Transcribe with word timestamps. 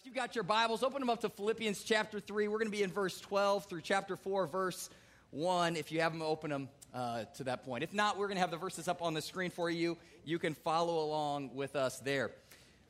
If 0.00 0.06
you've 0.06 0.14
got 0.14 0.36
your 0.36 0.44
Bibles, 0.44 0.84
open 0.84 1.00
them 1.00 1.10
up 1.10 1.22
to 1.22 1.28
Philippians 1.28 1.82
chapter 1.82 2.20
3. 2.20 2.46
We're 2.46 2.58
going 2.58 2.70
to 2.70 2.76
be 2.76 2.84
in 2.84 2.90
verse 2.92 3.20
12 3.20 3.64
through 3.64 3.80
chapter 3.80 4.16
4, 4.16 4.46
verse 4.46 4.90
1. 5.32 5.74
If 5.74 5.90
you 5.90 6.00
have 6.02 6.12
them, 6.12 6.22
open 6.22 6.50
them 6.50 6.68
uh, 6.94 7.24
to 7.34 7.44
that 7.44 7.64
point. 7.64 7.82
If 7.82 7.92
not, 7.92 8.16
we're 8.16 8.28
going 8.28 8.36
to 8.36 8.40
have 8.40 8.52
the 8.52 8.58
verses 8.58 8.86
up 8.86 9.02
on 9.02 9.12
the 9.12 9.20
screen 9.20 9.50
for 9.50 9.68
you. 9.68 9.98
You 10.24 10.38
can 10.38 10.54
follow 10.54 11.04
along 11.04 11.52
with 11.52 11.74
us 11.74 11.98
there. 11.98 12.30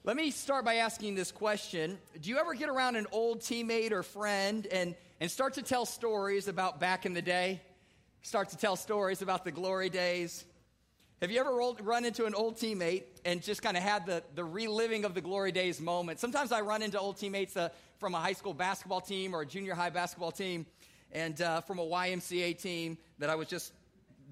Let 0.04 0.16
me 0.16 0.30
start 0.30 0.66
by 0.66 0.74
asking 0.76 1.14
this 1.14 1.32
question 1.32 1.98
Do 2.20 2.28
you 2.28 2.36
ever 2.38 2.52
get 2.52 2.68
around 2.68 2.96
an 2.96 3.06
old 3.10 3.40
teammate 3.40 3.92
or 3.92 4.02
friend 4.02 4.66
and, 4.66 4.94
and 5.18 5.30
start 5.30 5.54
to 5.54 5.62
tell 5.62 5.86
stories 5.86 6.46
about 6.46 6.78
back 6.78 7.06
in 7.06 7.14
the 7.14 7.22
day? 7.22 7.62
Start 8.20 8.50
to 8.50 8.58
tell 8.58 8.76
stories 8.76 9.22
about 9.22 9.44
the 9.44 9.50
glory 9.50 9.88
days? 9.88 10.44
Have 11.20 11.32
you 11.32 11.40
ever 11.40 11.52
rolled, 11.52 11.84
run 11.84 12.04
into 12.04 12.26
an 12.26 12.34
old 12.34 12.58
teammate 12.58 13.02
and 13.24 13.42
just 13.42 13.60
kind 13.60 13.76
of 13.76 13.82
had 13.82 14.06
the, 14.06 14.22
the 14.36 14.44
reliving 14.44 15.04
of 15.04 15.14
the 15.14 15.20
glory 15.20 15.50
days 15.50 15.80
moment? 15.80 16.20
Sometimes 16.20 16.52
I 16.52 16.60
run 16.60 16.80
into 16.80 16.96
old 16.96 17.16
teammates 17.16 17.56
uh, 17.56 17.70
from 17.98 18.14
a 18.14 18.18
high 18.18 18.34
school 18.34 18.54
basketball 18.54 19.00
team 19.00 19.34
or 19.34 19.40
a 19.40 19.46
junior 19.46 19.74
high 19.74 19.90
basketball 19.90 20.30
team 20.30 20.64
and 21.10 21.42
uh, 21.42 21.60
from 21.62 21.80
a 21.80 21.84
YMCA 21.84 22.56
team 22.62 22.98
that 23.18 23.30
I 23.30 23.34
was 23.34 23.48
just 23.48 23.72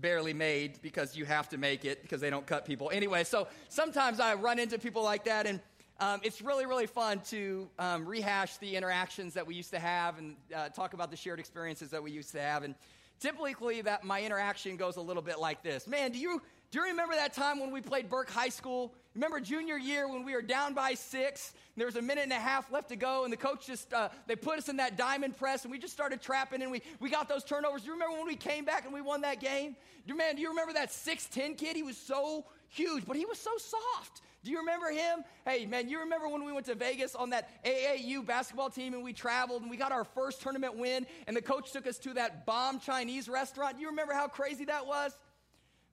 barely 0.01 0.33
made 0.33 0.81
because 0.81 1.17
you 1.17 1.25
have 1.25 1.49
to 1.49 1.59
make 1.59 1.85
it 1.85 2.03
because 2.03 2.21
they 2.21 2.31
don't 2.31 2.47
cut 2.47 2.65
people. 2.65 2.89
Anyway, 2.93 3.25
so 3.25 3.49
sometimes 3.69 4.21
I 4.21 4.35
run 4.35 4.61
into 4.61 4.79
people 4.79 5.03
like 5.03 5.25
that 5.25 5.47
and 5.47 5.59
um, 5.99 6.21
it's 6.23 6.41
really, 6.41 6.67
really 6.67 6.87
fun 6.87 7.21
to 7.31 7.69
um, 7.81 8.07
rehash 8.07 8.59
the 8.59 8.77
interactions 8.77 9.35
that 9.35 9.45
we 9.45 9.57
used 9.57 9.71
to 9.71 9.81
have 9.81 10.19
and 10.19 10.37
uh, 10.55 10.69
talk 10.69 10.95
about 10.95 11.11
the 11.11 11.17
shared 11.17 11.41
experiences 11.41 11.91
that 11.91 12.03
we 12.03 12.13
used 12.13 12.31
to 12.33 12.41
have. 12.41 12.63
And 12.63 12.77
typically, 13.19 13.81
that 13.81 14.05
my 14.05 14.23
interaction 14.23 14.77
goes 14.77 14.97
a 14.97 15.01
little 15.01 15.23
bit 15.23 15.41
like 15.41 15.63
this: 15.63 15.87
Man, 15.87 16.13
do 16.13 16.19
you 16.19 16.43
do 16.71 16.81
you 16.81 16.85
remember 16.87 17.15
that 17.15 17.33
time 17.33 17.61
when 17.61 17.71
we 17.71 17.81
played 17.81 18.09
Burke 18.09 18.31
High 18.31 18.49
School? 18.49 18.95
Remember 19.15 19.41
junior 19.41 19.77
year 19.77 20.09
when 20.09 20.25
we 20.25 20.35
were 20.35 20.43
down 20.43 20.75
by 20.75 20.95
six? 20.95 21.55
there 21.77 21.87
was 21.87 21.97
a 21.97 22.03
minute 22.03 22.25
and 22.25 22.33
a 22.33 22.37
half 22.37 22.73
left 22.73 22.89
to 22.89 22.97
go, 22.97 23.25
and 23.25 23.33
the 23.33 23.37
coach 23.37 23.67
just, 23.67 23.93
uh, 23.93 24.09
they 24.27 24.35
put 24.35 24.59
us 24.59 24.69
in 24.69 24.79
that 24.79 24.97
diamond 24.97 25.37
press, 25.37 25.65
and 25.65 25.71
we 25.71 25.79
just 25.79 25.93
started 25.93 26.23
trapping, 26.23 26.63
and 26.63 26.71
we, 26.71 26.81
we 27.01 27.11
got 27.11 27.29
those 27.29 27.45
turnovers. 27.45 27.83
Do 27.83 27.89
you 27.89 27.93
remember 27.93 28.17
when 28.17 28.27
we 28.27 28.37
came 28.37 28.65
back 28.65 28.85
and 28.85 28.95
we 28.95 29.03
won 29.03 29.21
that 29.21 29.41
game? 29.41 29.77
Do, 30.07 30.15
man, 30.15 30.37
do 30.37 30.43
you 30.43 30.49
remember 30.49 30.73
that 30.73 30.89
6'10 30.89 31.59
kid? 31.59 31.77
He 31.77 31.83
was 31.83 31.99
so 31.99 32.47
huge, 32.69 33.05
but 33.05 33.17
he 33.17 33.27
was 33.27 33.39
so 33.39 33.51
soft. 33.59 34.23
Do 34.43 34.53
you 34.53 34.59
remember 34.59 34.91
him? 34.91 35.25
Hey, 35.45 35.67
man, 35.67 35.89
you 35.89 35.99
remember 35.99 36.29
when 36.29 36.45
we 36.45 36.53
went 36.53 36.67
to 36.67 36.77
Vegas 36.77 37.15
on 37.17 37.31
that 37.31 37.65
AAU 37.65 38.25
basketball 38.25 38.71
team 38.71 38.95
and 38.95 39.03
we 39.03 39.13
traveled 39.13 39.63
and 39.63 39.71
we 39.71 39.77
got 39.77 39.91
our 39.91 40.05
first 40.05 40.41
tournament 40.41 40.77
win 40.77 41.05
and 41.27 41.37
the 41.37 41.43
coach 41.43 41.73
took 41.73 41.85
us 41.85 41.99
to 41.99 42.15
that 42.15 42.47
bomb 42.47 42.79
Chinese 42.79 43.29
restaurant? 43.29 43.75
Do 43.75 43.83
you 43.83 43.89
remember 43.89 44.13
how 44.13 44.29
crazy 44.29 44.65
that 44.67 44.87
was? 44.87 45.19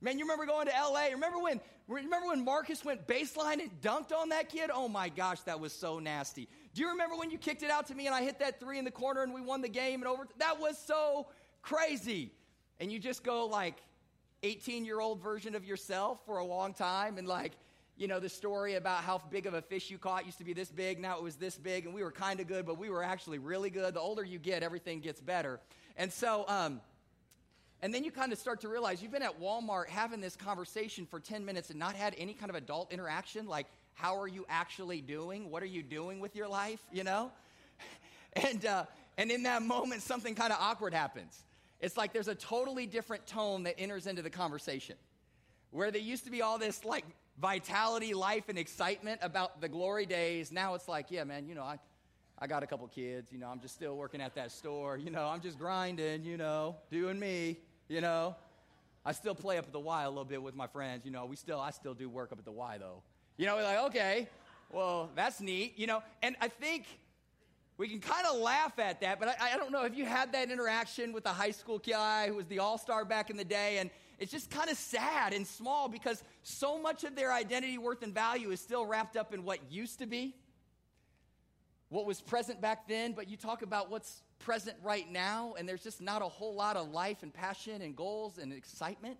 Man, 0.03 0.19
you 0.19 0.25
remember 0.25 0.45
going 0.45 0.67
to 0.67 0.73
LA? 0.73 1.05
Remember 1.13 1.39
when, 1.39 1.61
remember 1.87 2.27
when 2.27 2.43
Marcus 2.43 2.83
went 2.83 3.07
baseline 3.07 3.61
and 3.61 3.71
dunked 3.81 4.11
on 4.11 4.29
that 4.29 4.49
kid? 4.49 4.69
Oh 4.71 4.89
my 4.89 5.07
gosh, 5.07 5.39
that 5.41 5.61
was 5.61 5.71
so 5.71 5.97
nasty. 5.97 6.49
Do 6.73 6.81
you 6.81 6.89
remember 6.89 7.15
when 7.15 7.31
you 7.31 7.37
kicked 7.37 7.63
it 7.63 7.71
out 7.71 7.87
to 7.87 7.95
me 7.95 8.07
and 8.07 8.13
I 8.13 8.21
hit 8.21 8.39
that 8.39 8.59
three 8.59 8.77
in 8.77 8.83
the 8.83 8.91
corner 8.91 9.23
and 9.23 9.33
we 9.33 9.39
won 9.39 9.61
the 9.61 9.69
game 9.69 10.01
and 10.01 10.07
over? 10.07 10.27
That 10.39 10.59
was 10.59 10.77
so 10.77 11.27
crazy. 11.61 12.33
And 12.81 12.91
you 12.91 12.99
just 12.99 13.23
go 13.23 13.45
like 13.45 13.77
18 14.43 14.83
year 14.83 14.99
old 14.99 15.23
version 15.23 15.55
of 15.55 15.63
yourself 15.63 16.19
for 16.25 16.39
a 16.39 16.45
long 16.45 16.73
time 16.73 17.17
and 17.17 17.25
like, 17.25 17.53
you 17.95 18.09
know, 18.09 18.19
the 18.19 18.27
story 18.27 18.75
about 18.75 19.05
how 19.05 19.21
big 19.31 19.45
of 19.45 19.53
a 19.53 19.61
fish 19.61 19.89
you 19.89 19.97
caught 19.97 20.25
used 20.25 20.39
to 20.39 20.43
be 20.43 20.51
this 20.51 20.69
big, 20.69 20.99
now 20.99 21.15
it 21.15 21.23
was 21.23 21.37
this 21.37 21.57
big, 21.57 21.85
and 21.85 21.93
we 21.93 22.03
were 22.03 22.11
kind 22.11 22.41
of 22.41 22.47
good, 22.47 22.65
but 22.65 22.77
we 22.77 22.89
were 22.89 23.03
actually 23.03 23.37
really 23.37 23.69
good. 23.69 23.93
The 23.93 24.01
older 24.01 24.25
you 24.25 24.39
get, 24.39 24.63
everything 24.63 24.99
gets 24.99 25.21
better. 25.21 25.61
And 25.95 26.11
so, 26.11 26.43
um, 26.49 26.81
and 27.83 27.93
then 27.93 28.05
you 28.05 28.11
kind 28.11 28.31
of 28.31 28.39
start 28.39 28.61
to 28.61 28.69
realize 28.69 29.01
you've 29.01 29.11
been 29.11 29.21
at 29.21 29.41
Walmart 29.41 29.89
having 29.89 30.21
this 30.21 30.37
conversation 30.37 31.05
for 31.05 31.19
10 31.19 31.43
minutes 31.43 31.69
and 31.69 31.77
not 31.77 31.95
had 31.95 32.15
any 32.17 32.33
kind 32.33 32.49
of 32.49 32.55
adult 32.55 32.93
interaction, 32.93 33.45
like, 33.45 33.67
how 33.93 34.17
are 34.17 34.27
you 34.27 34.45
actually 34.47 35.01
doing? 35.01 35.51
What 35.51 35.61
are 35.61 35.67
you 35.67 35.83
doing 35.83 36.21
with 36.21 36.33
your 36.33 36.47
life? 36.47 36.79
You 36.91 37.03
know? 37.03 37.31
And, 38.35 38.65
uh, 38.65 38.85
and 39.15 39.29
in 39.29 39.43
that 39.43 39.61
moment, 39.61 40.01
something 40.01 40.33
kind 40.33 40.51
of 40.51 40.57
awkward 40.59 40.91
happens. 40.91 41.43
It's 41.79 41.95
like 41.95 42.13
there's 42.13 42.27
a 42.27 42.33
totally 42.33 42.87
different 42.87 43.27
tone 43.27 43.61
that 43.63 43.79
enters 43.79 44.07
into 44.07 44.23
the 44.23 44.31
conversation. 44.31 44.95
Where 45.69 45.91
there 45.91 46.01
used 46.01 46.25
to 46.25 46.31
be 46.31 46.41
all 46.41 46.57
this 46.57 46.83
like 46.83 47.05
vitality, 47.39 48.15
life, 48.15 48.45
and 48.49 48.57
excitement 48.57 49.19
about 49.21 49.61
the 49.61 49.69
glory 49.69 50.07
days, 50.07 50.51
now 50.51 50.73
it's 50.73 50.87
like, 50.87 51.11
yeah, 51.11 51.25
man, 51.25 51.45
you 51.45 51.53
know, 51.53 51.61
I, 51.61 51.77
I 52.39 52.47
got 52.47 52.63
a 52.63 52.65
couple 52.65 52.87
kids, 52.87 53.31
you 53.31 53.37
know, 53.37 53.49
I'm 53.49 53.59
just 53.59 53.75
still 53.75 53.95
working 53.95 54.19
at 54.19 54.33
that 54.33 54.51
store, 54.51 54.97
you 54.97 55.11
know, 55.11 55.27
I'm 55.27 55.41
just 55.41 55.59
grinding, 55.59 56.23
you 56.23 56.37
know, 56.37 56.77
doing 56.89 57.19
me 57.19 57.59
you 57.87 58.01
know? 58.01 58.35
I 59.05 59.11
still 59.11 59.35
play 59.35 59.57
up 59.57 59.65
at 59.65 59.73
the 59.73 59.79
Y 59.79 60.03
a 60.03 60.09
little 60.09 60.23
bit 60.23 60.41
with 60.41 60.55
my 60.55 60.67
friends, 60.67 61.05
you 61.05 61.11
know. 61.11 61.25
We 61.25 61.35
still, 61.35 61.59
I 61.59 61.71
still 61.71 61.93
do 61.93 62.09
work 62.09 62.31
up 62.31 62.39
at 62.39 62.45
the 62.45 62.51
Y 62.51 62.77
though. 62.77 63.01
You 63.37 63.45
know, 63.45 63.55
we're 63.55 63.63
like, 63.63 63.79
okay, 63.85 64.29
well, 64.71 65.09
that's 65.15 65.41
neat, 65.41 65.77
you 65.77 65.87
know. 65.87 66.01
And 66.21 66.35
I 66.39 66.47
think 66.47 66.85
we 67.77 67.87
can 67.87 67.99
kind 67.99 68.25
of 68.27 68.39
laugh 68.39 68.77
at 68.79 69.01
that, 69.01 69.19
but 69.19 69.29
I, 69.29 69.53
I, 69.53 69.57
don't 69.57 69.71
know 69.71 69.83
if 69.83 69.95
you 69.97 70.05
had 70.05 70.31
that 70.33 70.51
interaction 70.51 71.11
with 71.11 71.25
a 71.25 71.33
high 71.33 71.51
school 71.51 71.79
guy 71.79 72.27
who 72.27 72.35
was 72.35 72.45
the 72.45 72.59
all 72.59 72.77
star 72.77 73.03
back 73.03 73.29
in 73.29 73.37
the 73.37 73.43
day, 73.43 73.79
and 73.79 73.89
it's 74.19 74.31
just 74.31 74.51
kind 74.51 74.69
of 74.69 74.77
sad 74.77 75.33
and 75.33 75.45
small 75.45 75.89
because 75.89 76.23
so 76.43 76.79
much 76.79 77.03
of 77.03 77.15
their 77.15 77.33
identity, 77.33 77.77
worth, 77.77 78.03
and 78.03 78.13
value 78.13 78.51
is 78.51 78.61
still 78.61 78.85
wrapped 78.85 79.17
up 79.17 79.33
in 79.33 79.43
what 79.43 79.59
used 79.71 79.99
to 79.99 80.05
be, 80.05 80.35
what 81.89 82.05
was 82.05 82.21
present 82.21 82.61
back 82.61 82.87
then, 82.87 83.13
but 83.13 83.27
you 83.27 83.37
talk 83.37 83.63
about 83.63 83.89
what's 83.89 84.21
present 84.43 84.77
right 84.83 85.09
now, 85.11 85.55
and 85.57 85.67
there's 85.67 85.83
just 85.83 86.01
not 86.01 86.21
a 86.21 86.27
whole 86.27 86.53
lot 86.55 86.75
of 86.75 86.89
life 86.91 87.23
and 87.23 87.33
passion 87.33 87.81
and 87.81 87.95
goals 87.95 88.37
and 88.37 88.51
excitement. 88.53 89.17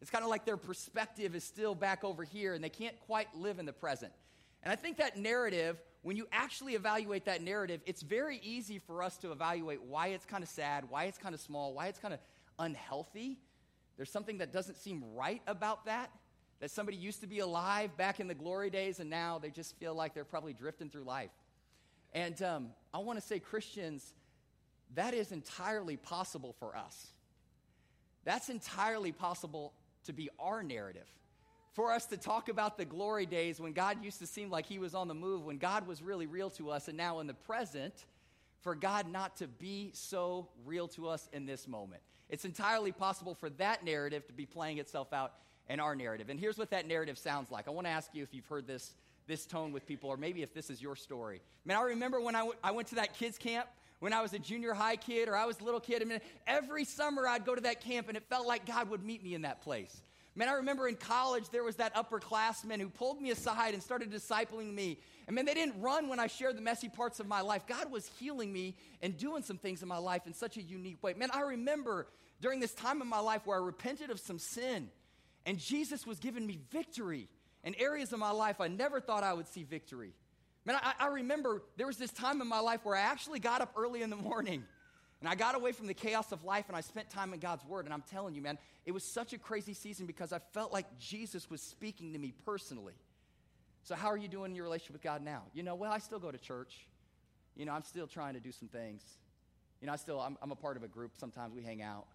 It's 0.00 0.10
kind 0.10 0.24
of 0.24 0.30
like 0.30 0.44
their 0.44 0.56
perspective 0.56 1.34
is 1.34 1.44
still 1.44 1.74
back 1.74 2.04
over 2.04 2.24
here, 2.24 2.54
and 2.54 2.64
they 2.64 2.70
can't 2.70 2.98
quite 3.00 3.28
live 3.36 3.58
in 3.58 3.66
the 3.66 3.72
present. 3.72 4.12
And 4.62 4.72
I 4.72 4.76
think 4.76 4.98
that 4.98 5.18
narrative, 5.18 5.80
when 6.02 6.16
you 6.16 6.26
actually 6.32 6.74
evaluate 6.74 7.24
that 7.26 7.42
narrative, 7.42 7.80
it's 7.84 8.02
very 8.02 8.38
easy 8.42 8.78
for 8.78 9.02
us 9.02 9.16
to 9.18 9.32
evaluate 9.32 9.82
why 9.82 10.08
it's 10.08 10.24
kind 10.24 10.42
of 10.42 10.48
sad, 10.48 10.84
why 10.88 11.04
it's 11.04 11.18
kind 11.18 11.34
of 11.34 11.40
small, 11.40 11.74
why 11.74 11.88
it's 11.88 11.98
kind 11.98 12.14
of 12.14 12.20
unhealthy. 12.58 13.38
There's 13.96 14.10
something 14.10 14.38
that 14.38 14.52
doesn't 14.52 14.76
seem 14.76 15.02
right 15.14 15.42
about 15.46 15.84
that. 15.86 16.10
That 16.60 16.70
somebody 16.70 16.98
used 16.98 17.22
to 17.22 17.26
be 17.26 17.38
alive 17.38 17.96
back 17.96 18.20
in 18.20 18.28
the 18.28 18.34
glory 18.34 18.68
days, 18.70 19.00
and 19.00 19.08
now 19.08 19.38
they 19.38 19.50
just 19.50 19.76
feel 19.78 19.94
like 19.94 20.14
they're 20.14 20.24
probably 20.24 20.52
drifting 20.52 20.90
through 20.90 21.04
life. 21.04 21.30
And 22.12 22.40
um, 22.42 22.68
I 22.92 22.98
want 22.98 23.18
to 23.18 23.26
say, 23.26 23.38
Christians, 23.38 24.12
that 24.94 25.14
is 25.14 25.32
entirely 25.32 25.96
possible 25.96 26.54
for 26.58 26.76
us. 26.76 27.08
That's 28.24 28.48
entirely 28.48 29.12
possible 29.12 29.72
to 30.04 30.12
be 30.12 30.30
our 30.38 30.62
narrative. 30.62 31.06
For 31.72 31.92
us 31.92 32.06
to 32.06 32.16
talk 32.16 32.48
about 32.48 32.76
the 32.76 32.84
glory 32.84 33.26
days 33.26 33.60
when 33.60 33.72
God 33.72 34.04
used 34.04 34.18
to 34.18 34.26
seem 34.26 34.50
like 34.50 34.66
he 34.66 34.78
was 34.78 34.94
on 34.94 35.08
the 35.08 35.14
move, 35.14 35.44
when 35.44 35.58
God 35.58 35.86
was 35.86 36.02
really 36.02 36.26
real 36.26 36.50
to 36.50 36.70
us, 36.70 36.88
and 36.88 36.96
now 36.96 37.20
in 37.20 37.26
the 37.26 37.34
present, 37.34 37.94
for 38.60 38.74
God 38.74 39.10
not 39.10 39.36
to 39.36 39.46
be 39.46 39.90
so 39.94 40.48
real 40.66 40.88
to 40.88 41.08
us 41.08 41.28
in 41.32 41.46
this 41.46 41.68
moment. 41.68 42.02
It's 42.28 42.44
entirely 42.44 42.92
possible 42.92 43.34
for 43.34 43.50
that 43.50 43.84
narrative 43.84 44.26
to 44.26 44.32
be 44.32 44.46
playing 44.46 44.78
itself 44.78 45.12
out 45.12 45.34
in 45.68 45.80
our 45.80 45.94
narrative. 45.94 46.28
And 46.28 46.38
here's 46.38 46.58
what 46.58 46.70
that 46.70 46.86
narrative 46.86 47.16
sounds 47.16 47.50
like. 47.50 47.68
I 47.68 47.70
want 47.70 47.86
to 47.86 47.92
ask 47.92 48.10
you 48.14 48.22
if 48.22 48.34
you've 48.34 48.46
heard 48.46 48.66
this, 48.66 48.94
this 49.26 49.46
tone 49.46 49.72
with 49.72 49.86
people, 49.86 50.10
or 50.10 50.16
maybe 50.16 50.42
if 50.42 50.52
this 50.52 50.68
is 50.70 50.82
your 50.82 50.96
story. 50.96 51.40
Man, 51.64 51.76
I 51.76 51.82
remember 51.82 52.20
when 52.20 52.34
I, 52.34 52.40
w- 52.40 52.58
I 52.62 52.72
went 52.72 52.88
to 52.88 52.96
that 52.96 53.14
kids' 53.14 53.38
camp 53.38 53.68
when 54.00 54.12
I 54.12 54.20
was 54.20 54.32
a 54.32 54.38
junior 54.38 54.74
high 54.74 54.96
kid 54.96 55.28
or 55.28 55.36
I 55.36 55.46
was 55.46 55.60
a 55.60 55.64
little 55.64 55.80
kid. 55.80 56.02
I 56.02 56.04
mean, 56.04 56.20
every 56.46 56.84
summer 56.84 57.26
I'd 57.26 57.44
go 57.44 57.54
to 57.54 57.60
that 57.62 57.80
camp 57.80 58.08
and 58.08 58.16
it 58.16 58.24
felt 58.28 58.46
like 58.46 58.66
God 58.66 58.90
would 58.90 59.04
meet 59.04 59.22
me 59.22 59.34
in 59.34 59.42
that 59.42 59.62
place. 59.62 60.02
Man, 60.34 60.48
I 60.48 60.52
remember 60.52 60.88
in 60.88 60.96
college 60.96 61.50
there 61.50 61.64
was 61.64 61.76
that 61.76 61.94
upperclassman 61.94 62.80
who 62.80 62.88
pulled 62.88 63.20
me 63.20 63.30
aside 63.30 63.74
and 63.74 63.82
started 63.82 64.10
discipling 64.10 64.72
me. 64.72 64.98
And 65.26 65.34
man, 65.34 65.44
they 65.44 65.54
didn't 65.54 65.80
run 65.80 66.08
when 66.08 66.18
I 66.18 66.28
shared 66.28 66.56
the 66.56 66.62
messy 66.62 66.88
parts 66.88 67.20
of 67.20 67.26
my 67.26 67.40
life. 67.40 67.66
God 67.66 67.90
was 67.90 68.08
healing 68.18 68.52
me 68.52 68.76
and 69.02 69.16
doing 69.16 69.42
some 69.42 69.58
things 69.58 69.82
in 69.82 69.88
my 69.88 69.98
life 69.98 70.26
in 70.26 70.32
such 70.32 70.56
a 70.56 70.62
unique 70.62 71.02
way. 71.02 71.14
Man, 71.14 71.30
I 71.32 71.40
remember 71.40 72.06
during 72.40 72.60
this 72.60 72.72
time 72.72 73.02
in 73.02 73.08
my 73.08 73.20
life 73.20 73.42
where 73.44 73.58
I 73.58 73.64
repented 73.64 74.10
of 74.10 74.20
some 74.20 74.38
sin 74.38 74.88
and 75.46 75.58
Jesus 75.58 76.06
was 76.06 76.18
giving 76.18 76.46
me 76.46 76.58
victory 76.70 77.28
in 77.64 77.74
areas 77.74 78.12
of 78.12 78.18
my 78.18 78.30
life 78.30 78.60
I 78.60 78.68
never 78.68 79.00
thought 79.00 79.22
I 79.22 79.32
would 79.32 79.48
see 79.48 79.64
victory. 79.64 80.12
Man, 80.66 80.76
I, 80.82 80.92
I 80.98 81.06
remember 81.08 81.62
there 81.76 81.86
was 81.86 81.96
this 81.96 82.12
time 82.12 82.40
in 82.40 82.46
my 82.46 82.60
life 82.60 82.80
where 82.84 82.96
I 82.96 83.00
actually 83.00 83.38
got 83.38 83.60
up 83.60 83.72
early 83.76 84.02
in 84.02 84.10
the 84.10 84.16
morning 84.16 84.64
and 85.20 85.28
I 85.28 85.34
got 85.34 85.54
away 85.54 85.72
from 85.72 85.86
the 85.86 85.94
chaos 85.94 86.32
of 86.32 86.44
life 86.44 86.66
and 86.68 86.76
I 86.76 86.80
spent 86.80 87.10
time 87.10 87.34
in 87.34 87.40
God's 87.40 87.64
Word. 87.64 87.84
And 87.84 87.92
I'm 87.92 88.02
telling 88.10 88.34
you, 88.34 88.42
man, 88.42 88.58
it 88.86 88.92
was 88.92 89.04
such 89.04 89.32
a 89.32 89.38
crazy 89.38 89.74
season 89.74 90.06
because 90.06 90.32
I 90.32 90.38
felt 90.52 90.72
like 90.72 90.98
Jesus 90.98 91.50
was 91.50 91.60
speaking 91.60 92.12
to 92.12 92.18
me 92.18 92.32
personally. 92.44 92.94
So, 93.82 93.94
how 93.94 94.08
are 94.08 94.16
you 94.16 94.28
doing 94.28 94.52
in 94.52 94.56
your 94.56 94.64
relationship 94.64 94.94
with 94.94 95.02
God 95.02 95.22
now? 95.22 95.42
You 95.52 95.62
know, 95.62 95.74
well, 95.74 95.92
I 95.92 95.98
still 95.98 96.18
go 96.18 96.30
to 96.30 96.38
church. 96.38 96.86
You 97.56 97.66
know, 97.66 97.72
I'm 97.72 97.82
still 97.82 98.06
trying 98.06 98.34
to 98.34 98.40
do 98.40 98.52
some 98.52 98.68
things. 98.68 99.02
You 99.80 99.86
know, 99.86 99.92
I 99.92 99.96
still, 99.96 100.20
I'm, 100.20 100.36
I'm 100.42 100.52
a 100.52 100.56
part 100.56 100.76
of 100.76 100.82
a 100.82 100.88
group. 100.88 101.12
Sometimes 101.18 101.54
we 101.54 101.62
hang 101.62 101.82
out. 101.82 102.06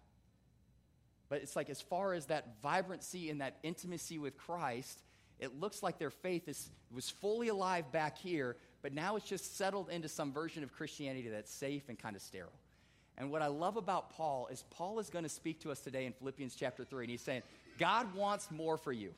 But 1.28 1.42
it's 1.42 1.56
like, 1.56 1.70
as 1.70 1.80
far 1.80 2.14
as 2.14 2.26
that 2.26 2.60
vibrancy 2.62 3.30
and 3.30 3.40
that 3.40 3.58
intimacy 3.62 4.18
with 4.18 4.36
Christ, 4.36 5.02
it 5.38 5.60
looks 5.60 5.82
like 5.82 5.98
their 5.98 6.10
faith 6.10 6.48
is, 6.48 6.70
was 6.94 7.10
fully 7.10 7.48
alive 7.48 7.90
back 7.92 8.18
here, 8.18 8.56
but 8.82 8.92
now 8.92 9.16
it's 9.16 9.26
just 9.26 9.56
settled 9.56 9.90
into 9.90 10.08
some 10.08 10.32
version 10.32 10.62
of 10.62 10.72
Christianity 10.72 11.28
that's 11.28 11.52
safe 11.52 11.88
and 11.88 11.98
kind 11.98 12.16
of 12.16 12.22
sterile. 12.22 12.52
And 13.18 13.30
what 13.30 13.42
I 13.42 13.46
love 13.46 13.76
about 13.76 14.10
Paul 14.10 14.48
is 14.50 14.64
Paul 14.70 14.98
is 14.98 15.08
going 15.10 15.24
to 15.24 15.28
speak 15.28 15.60
to 15.60 15.70
us 15.70 15.80
today 15.80 16.06
in 16.06 16.12
Philippians 16.12 16.54
chapter 16.54 16.84
3, 16.84 17.04
and 17.04 17.10
he's 17.10 17.22
saying, 17.22 17.42
God 17.78 18.14
wants 18.14 18.50
more 18.50 18.76
for 18.76 18.92
you. 18.92 19.12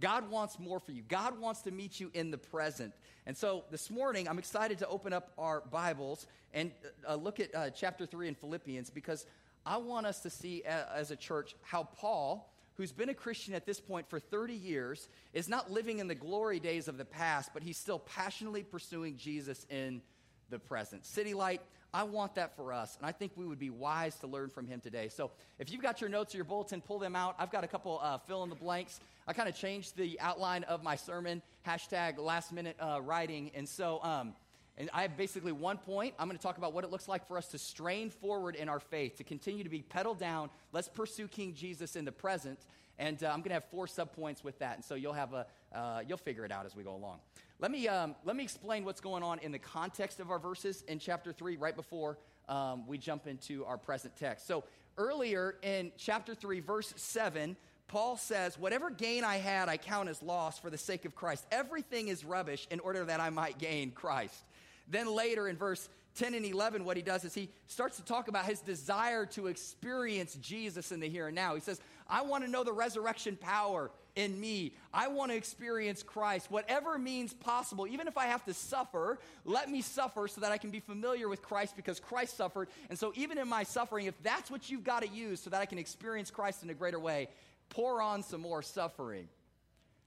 God 0.00 0.28
wants 0.28 0.58
more 0.58 0.80
for 0.80 0.92
you. 0.92 1.02
God 1.08 1.38
wants 1.38 1.62
to 1.62 1.70
meet 1.70 2.00
you 2.00 2.10
in 2.14 2.30
the 2.30 2.38
present. 2.38 2.92
And 3.26 3.36
so 3.36 3.64
this 3.70 3.90
morning, 3.90 4.28
I'm 4.28 4.38
excited 4.38 4.78
to 4.78 4.88
open 4.88 5.12
up 5.12 5.32
our 5.38 5.62
Bibles 5.70 6.26
and 6.52 6.72
uh, 7.08 7.14
look 7.14 7.40
at 7.40 7.54
uh, 7.54 7.70
chapter 7.70 8.04
3 8.04 8.28
in 8.28 8.34
Philippians 8.34 8.90
because 8.90 9.26
I 9.64 9.76
want 9.76 10.06
us 10.06 10.20
to 10.20 10.30
see 10.30 10.62
uh, 10.66 10.84
as 10.94 11.10
a 11.10 11.16
church 11.16 11.54
how 11.62 11.84
Paul, 11.84 12.53
who's 12.74 12.92
been 12.92 13.08
a 13.08 13.14
Christian 13.14 13.54
at 13.54 13.66
this 13.66 13.80
point 13.80 14.08
for 14.08 14.18
30 14.18 14.54
years, 14.54 15.08
is 15.32 15.48
not 15.48 15.70
living 15.70 15.98
in 15.98 16.08
the 16.08 16.14
glory 16.14 16.60
days 16.60 16.88
of 16.88 16.98
the 16.98 17.04
past, 17.04 17.50
but 17.54 17.62
he's 17.62 17.78
still 17.78 17.98
passionately 17.98 18.62
pursuing 18.62 19.16
Jesus 19.16 19.64
in 19.70 20.02
the 20.50 20.58
present. 20.58 21.04
City 21.06 21.34
Light, 21.34 21.60
I 21.92 22.02
want 22.02 22.34
that 22.34 22.56
for 22.56 22.72
us, 22.72 22.96
and 22.96 23.06
I 23.06 23.12
think 23.12 23.32
we 23.36 23.46
would 23.46 23.58
be 23.60 23.70
wise 23.70 24.16
to 24.16 24.26
learn 24.26 24.50
from 24.50 24.66
him 24.66 24.80
today. 24.80 25.08
So 25.08 25.30
if 25.60 25.70
you've 25.70 25.82
got 25.82 26.00
your 26.00 26.10
notes 26.10 26.34
or 26.34 26.38
your 26.38 26.44
bulletin, 26.44 26.80
pull 26.80 26.98
them 26.98 27.14
out. 27.14 27.36
I've 27.38 27.52
got 27.52 27.62
a 27.62 27.68
couple 27.68 28.00
uh, 28.02 28.18
fill 28.18 28.42
in 28.42 28.50
the 28.50 28.56
blanks. 28.56 28.98
I 29.28 29.32
kind 29.32 29.48
of 29.48 29.54
changed 29.54 29.96
the 29.96 30.18
outline 30.20 30.64
of 30.64 30.82
my 30.82 30.96
sermon, 30.96 31.40
hashtag 31.64 32.18
last 32.18 32.52
minute 32.52 32.76
uh, 32.80 33.00
writing. 33.00 33.52
And 33.54 33.68
so, 33.68 34.00
um, 34.02 34.34
and 34.76 34.90
I 34.92 35.02
have 35.02 35.16
basically 35.16 35.52
one 35.52 35.78
point. 35.78 36.14
I'm 36.18 36.26
going 36.26 36.36
to 36.36 36.42
talk 36.42 36.58
about 36.58 36.72
what 36.72 36.82
it 36.84 36.90
looks 36.90 37.06
like 37.06 37.26
for 37.28 37.38
us 37.38 37.46
to 37.48 37.58
strain 37.58 38.10
forward 38.10 38.56
in 38.56 38.68
our 38.68 38.80
faith, 38.80 39.16
to 39.18 39.24
continue 39.24 39.62
to 39.62 39.70
be 39.70 39.82
pedal 39.82 40.14
down. 40.14 40.50
Let's 40.72 40.88
pursue 40.88 41.28
King 41.28 41.54
Jesus 41.54 41.94
in 41.94 42.04
the 42.04 42.12
present. 42.12 42.58
And 42.98 43.22
uh, 43.22 43.28
I'm 43.28 43.38
going 43.38 43.50
to 43.50 43.54
have 43.54 43.64
four 43.66 43.86
subpoints 43.86 44.42
with 44.42 44.58
that. 44.58 44.76
And 44.76 44.84
so 44.84 44.94
you'll 44.94 45.12
have 45.12 45.32
a, 45.32 45.46
uh, 45.72 46.02
you'll 46.06 46.18
figure 46.18 46.44
it 46.44 46.50
out 46.50 46.66
as 46.66 46.74
we 46.74 46.82
go 46.82 46.94
along. 46.94 47.18
Let 47.60 47.70
me, 47.70 47.86
um, 47.86 48.16
let 48.24 48.34
me 48.34 48.42
explain 48.42 48.84
what's 48.84 49.00
going 49.00 49.22
on 49.22 49.38
in 49.40 49.52
the 49.52 49.58
context 49.58 50.18
of 50.18 50.30
our 50.30 50.38
verses 50.40 50.82
in 50.88 50.98
chapter 50.98 51.32
3 51.32 51.56
right 51.56 51.76
before 51.76 52.18
um, 52.48 52.86
we 52.86 52.98
jump 52.98 53.26
into 53.26 53.64
our 53.64 53.78
present 53.78 54.16
text. 54.16 54.46
So 54.46 54.64
earlier 54.98 55.56
in 55.62 55.92
chapter 55.96 56.34
3, 56.34 56.60
verse 56.60 56.92
7, 56.96 57.56
Paul 57.86 58.16
says, 58.16 58.58
Whatever 58.58 58.90
gain 58.90 59.22
I 59.22 59.36
had, 59.36 59.68
I 59.68 59.76
count 59.76 60.08
as 60.08 60.22
loss 60.22 60.58
for 60.58 60.70
the 60.70 60.78
sake 60.78 61.04
of 61.04 61.14
Christ. 61.14 61.46
Everything 61.52 62.08
is 62.08 62.24
rubbish 62.24 62.66
in 62.70 62.80
order 62.80 63.04
that 63.04 63.20
I 63.20 63.30
might 63.30 63.58
gain 63.58 63.92
Christ. 63.92 64.42
Then 64.88 65.06
later 65.06 65.48
in 65.48 65.56
verse 65.56 65.88
10 66.16 66.34
and 66.34 66.44
11, 66.44 66.84
what 66.84 66.96
he 66.96 67.02
does 67.02 67.24
is 67.24 67.34
he 67.34 67.50
starts 67.66 67.96
to 67.96 68.04
talk 68.04 68.28
about 68.28 68.44
his 68.44 68.60
desire 68.60 69.26
to 69.26 69.48
experience 69.48 70.36
Jesus 70.40 70.92
in 70.92 71.00
the 71.00 71.08
here 71.08 71.26
and 71.26 71.34
now. 71.34 71.54
He 71.54 71.60
says, 71.60 71.80
I 72.08 72.22
want 72.22 72.44
to 72.44 72.50
know 72.50 72.62
the 72.62 72.72
resurrection 72.72 73.36
power 73.36 73.90
in 74.14 74.38
me. 74.40 74.74
I 74.92 75.08
want 75.08 75.32
to 75.32 75.36
experience 75.36 76.02
Christ. 76.02 76.50
Whatever 76.50 76.98
means 76.98 77.34
possible, 77.34 77.86
even 77.86 78.06
if 78.06 78.16
I 78.16 78.26
have 78.26 78.44
to 78.44 78.54
suffer, 78.54 79.18
let 79.44 79.68
me 79.68 79.82
suffer 79.82 80.28
so 80.28 80.40
that 80.40 80.52
I 80.52 80.58
can 80.58 80.70
be 80.70 80.78
familiar 80.78 81.28
with 81.28 81.42
Christ 81.42 81.74
because 81.74 81.98
Christ 81.98 82.36
suffered. 82.36 82.68
And 82.90 82.98
so, 82.98 83.12
even 83.16 83.38
in 83.38 83.48
my 83.48 83.64
suffering, 83.64 84.06
if 84.06 84.14
that's 84.22 84.50
what 84.50 84.70
you've 84.70 84.84
got 84.84 85.02
to 85.02 85.08
use 85.08 85.40
so 85.40 85.50
that 85.50 85.60
I 85.60 85.66
can 85.66 85.78
experience 85.78 86.30
Christ 86.30 86.62
in 86.62 86.70
a 86.70 86.74
greater 86.74 87.00
way, 87.00 87.28
pour 87.70 88.00
on 88.00 88.22
some 88.22 88.40
more 88.40 88.62
suffering. 88.62 89.28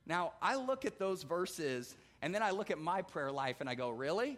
Now, 0.05 0.33
I 0.41 0.55
look 0.55 0.85
at 0.85 0.99
those 0.99 1.23
verses 1.23 1.93
and 2.21 2.33
then 2.33 2.41
I 2.41 2.51
look 2.51 2.71
at 2.71 2.79
my 2.79 3.01
prayer 3.01 3.31
life 3.31 3.57
and 3.59 3.69
I 3.69 3.75
go, 3.75 3.89
really? 3.89 4.37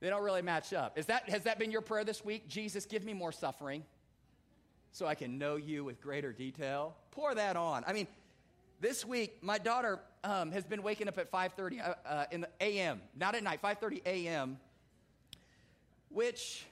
They 0.00 0.10
don't 0.10 0.22
really 0.22 0.42
match 0.42 0.72
up. 0.72 0.96
Is 0.96 1.06
that, 1.06 1.28
has 1.28 1.42
that 1.42 1.58
been 1.58 1.70
your 1.70 1.80
prayer 1.80 2.04
this 2.04 2.24
week? 2.24 2.48
Jesus, 2.48 2.86
give 2.86 3.04
me 3.04 3.14
more 3.14 3.32
suffering 3.32 3.82
so 4.92 5.06
I 5.06 5.14
can 5.14 5.38
know 5.38 5.56
you 5.56 5.84
with 5.84 6.00
greater 6.00 6.32
detail. 6.32 6.94
Pour 7.10 7.34
that 7.34 7.56
on. 7.56 7.84
I 7.86 7.92
mean, 7.92 8.06
this 8.80 9.04
week, 9.04 9.38
my 9.42 9.58
daughter 9.58 9.98
um, 10.22 10.52
has 10.52 10.64
been 10.64 10.82
waking 10.82 11.08
up 11.08 11.18
at 11.18 11.32
5.30 11.32 11.80
uh, 11.80 11.94
uh, 12.06 12.24
in 12.30 12.42
the 12.42 12.48
a.m., 12.60 13.00
not 13.16 13.34
at 13.34 13.42
night, 13.42 13.60
5.30 13.60 14.02
a.m., 14.06 14.58
which 16.10 16.64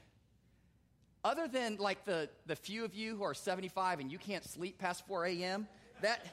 other 1.24 1.48
than 1.48 1.76
like 1.78 2.04
the, 2.04 2.28
the 2.46 2.54
few 2.54 2.84
of 2.84 2.94
you 2.94 3.16
who 3.16 3.24
are 3.24 3.34
75 3.34 3.98
and 3.98 4.12
you 4.12 4.18
can't 4.18 4.44
sleep 4.44 4.78
past 4.78 5.04
4 5.08 5.26
a.m., 5.26 5.66
that, 6.00 6.24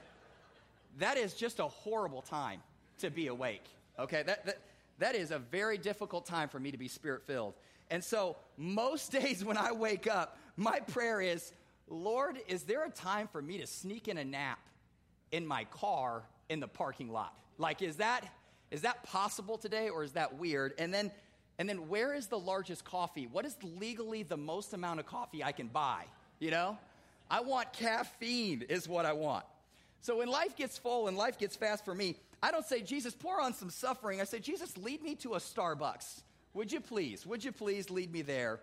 that 0.99 1.17
is 1.17 1.33
just 1.33 1.59
a 1.59 1.67
horrible 1.67 2.21
time 2.21 2.61
to 2.99 3.09
be 3.09 3.27
awake. 3.27 3.65
Okay, 3.97 4.21
that, 4.23 4.45
that, 4.45 4.59
that 4.99 5.15
is 5.15 5.31
a 5.31 5.39
very 5.39 5.77
difficult 5.77 6.25
time 6.25 6.49
for 6.49 6.59
me 6.59 6.71
to 6.71 6.77
be 6.77 6.87
spirit 6.87 7.23
filled. 7.25 7.53
And 7.89 8.03
so, 8.03 8.37
most 8.57 9.11
days 9.19 9.43
when 9.43 9.57
I 9.57 9.71
wake 9.71 10.07
up, 10.07 10.37
my 10.55 10.79
prayer 10.79 11.21
is, 11.21 11.53
Lord, 11.87 12.39
is 12.47 12.63
there 12.63 12.85
a 12.85 12.89
time 12.89 13.27
for 13.27 13.41
me 13.41 13.57
to 13.59 13.67
sneak 13.67 14.07
in 14.07 14.17
a 14.17 14.23
nap 14.23 14.59
in 15.31 15.45
my 15.45 15.65
car 15.65 16.23
in 16.49 16.59
the 16.59 16.67
parking 16.67 17.11
lot? 17.11 17.33
Like, 17.57 17.81
is 17.81 17.97
that, 17.97 18.25
is 18.71 18.81
that 18.81 19.03
possible 19.03 19.57
today 19.57 19.89
or 19.89 20.03
is 20.03 20.13
that 20.13 20.37
weird? 20.37 20.73
And 20.77 20.93
then 20.93 21.11
and 21.59 21.69
then 21.69 21.87
where 21.87 22.13
is 22.13 22.27
the 22.27 22.39
largest 22.39 22.83
coffee? 22.83 23.27
What 23.27 23.45
is 23.45 23.55
legally 23.79 24.23
the 24.23 24.37
most 24.37 24.73
amount 24.73 24.99
of 24.99 25.05
coffee 25.05 25.43
I 25.43 25.51
can 25.51 25.67
buy? 25.67 26.05
You 26.39 26.51
know? 26.51 26.77
I 27.29 27.41
want 27.41 27.73
caffeine, 27.73 28.63
is 28.69 28.87
what 28.87 29.05
I 29.05 29.13
want. 29.13 29.45
So 30.01 30.17
when 30.17 30.27
life 30.27 30.55
gets 30.55 30.77
full 30.77 31.07
and 31.07 31.15
life 31.15 31.37
gets 31.37 31.55
fast 31.55 31.85
for 31.85 31.95
me, 31.95 32.17
I 32.43 32.51
don't 32.51 32.65
say, 32.65 32.81
Jesus, 32.81 33.15
pour 33.15 33.39
on 33.39 33.53
some 33.53 33.69
suffering. 33.69 34.19
I 34.19 34.25
say, 34.25 34.39
Jesus, 34.39 34.77
lead 34.77 35.01
me 35.01 35.15
to 35.15 35.35
a 35.35 35.37
Starbucks. 35.37 36.23
Would 36.53 36.73
you 36.73 36.81
please? 36.81 37.25
Would 37.25 37.41
you 37.41 37.53
please 37.53 37.89
lead 37.89 38.11
me 38.11 38.21
there? 38.21 38.59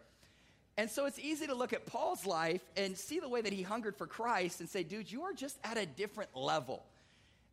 And 0.76 0.90
so 0.90 1.06
it's 1.06 1.18
easy 1.18 1.46
to 1.46 1.54
look 1.54 1.72
at 1.72 1.86
Paul's 1.86 2.26
life 2.26 2.60
and 2.76 2.96
see 2.96 3.20
the 3.20 3.28
way 3.28 3.40
that 3.40 3.54
he 3.54 3.62
hungered 3.62 3.96
for 3.96 4.06
Christ 4.06 4.60
and 4.60 4.68
say, 4.68 4.82
dude, 4.82 5.10
you 5.10 5.22
are 5.22 5.32
just 5.32 5.58
at 5.64 5.78
a 5.78 5.86
different 5.86 6.36
level. 6.36 6.84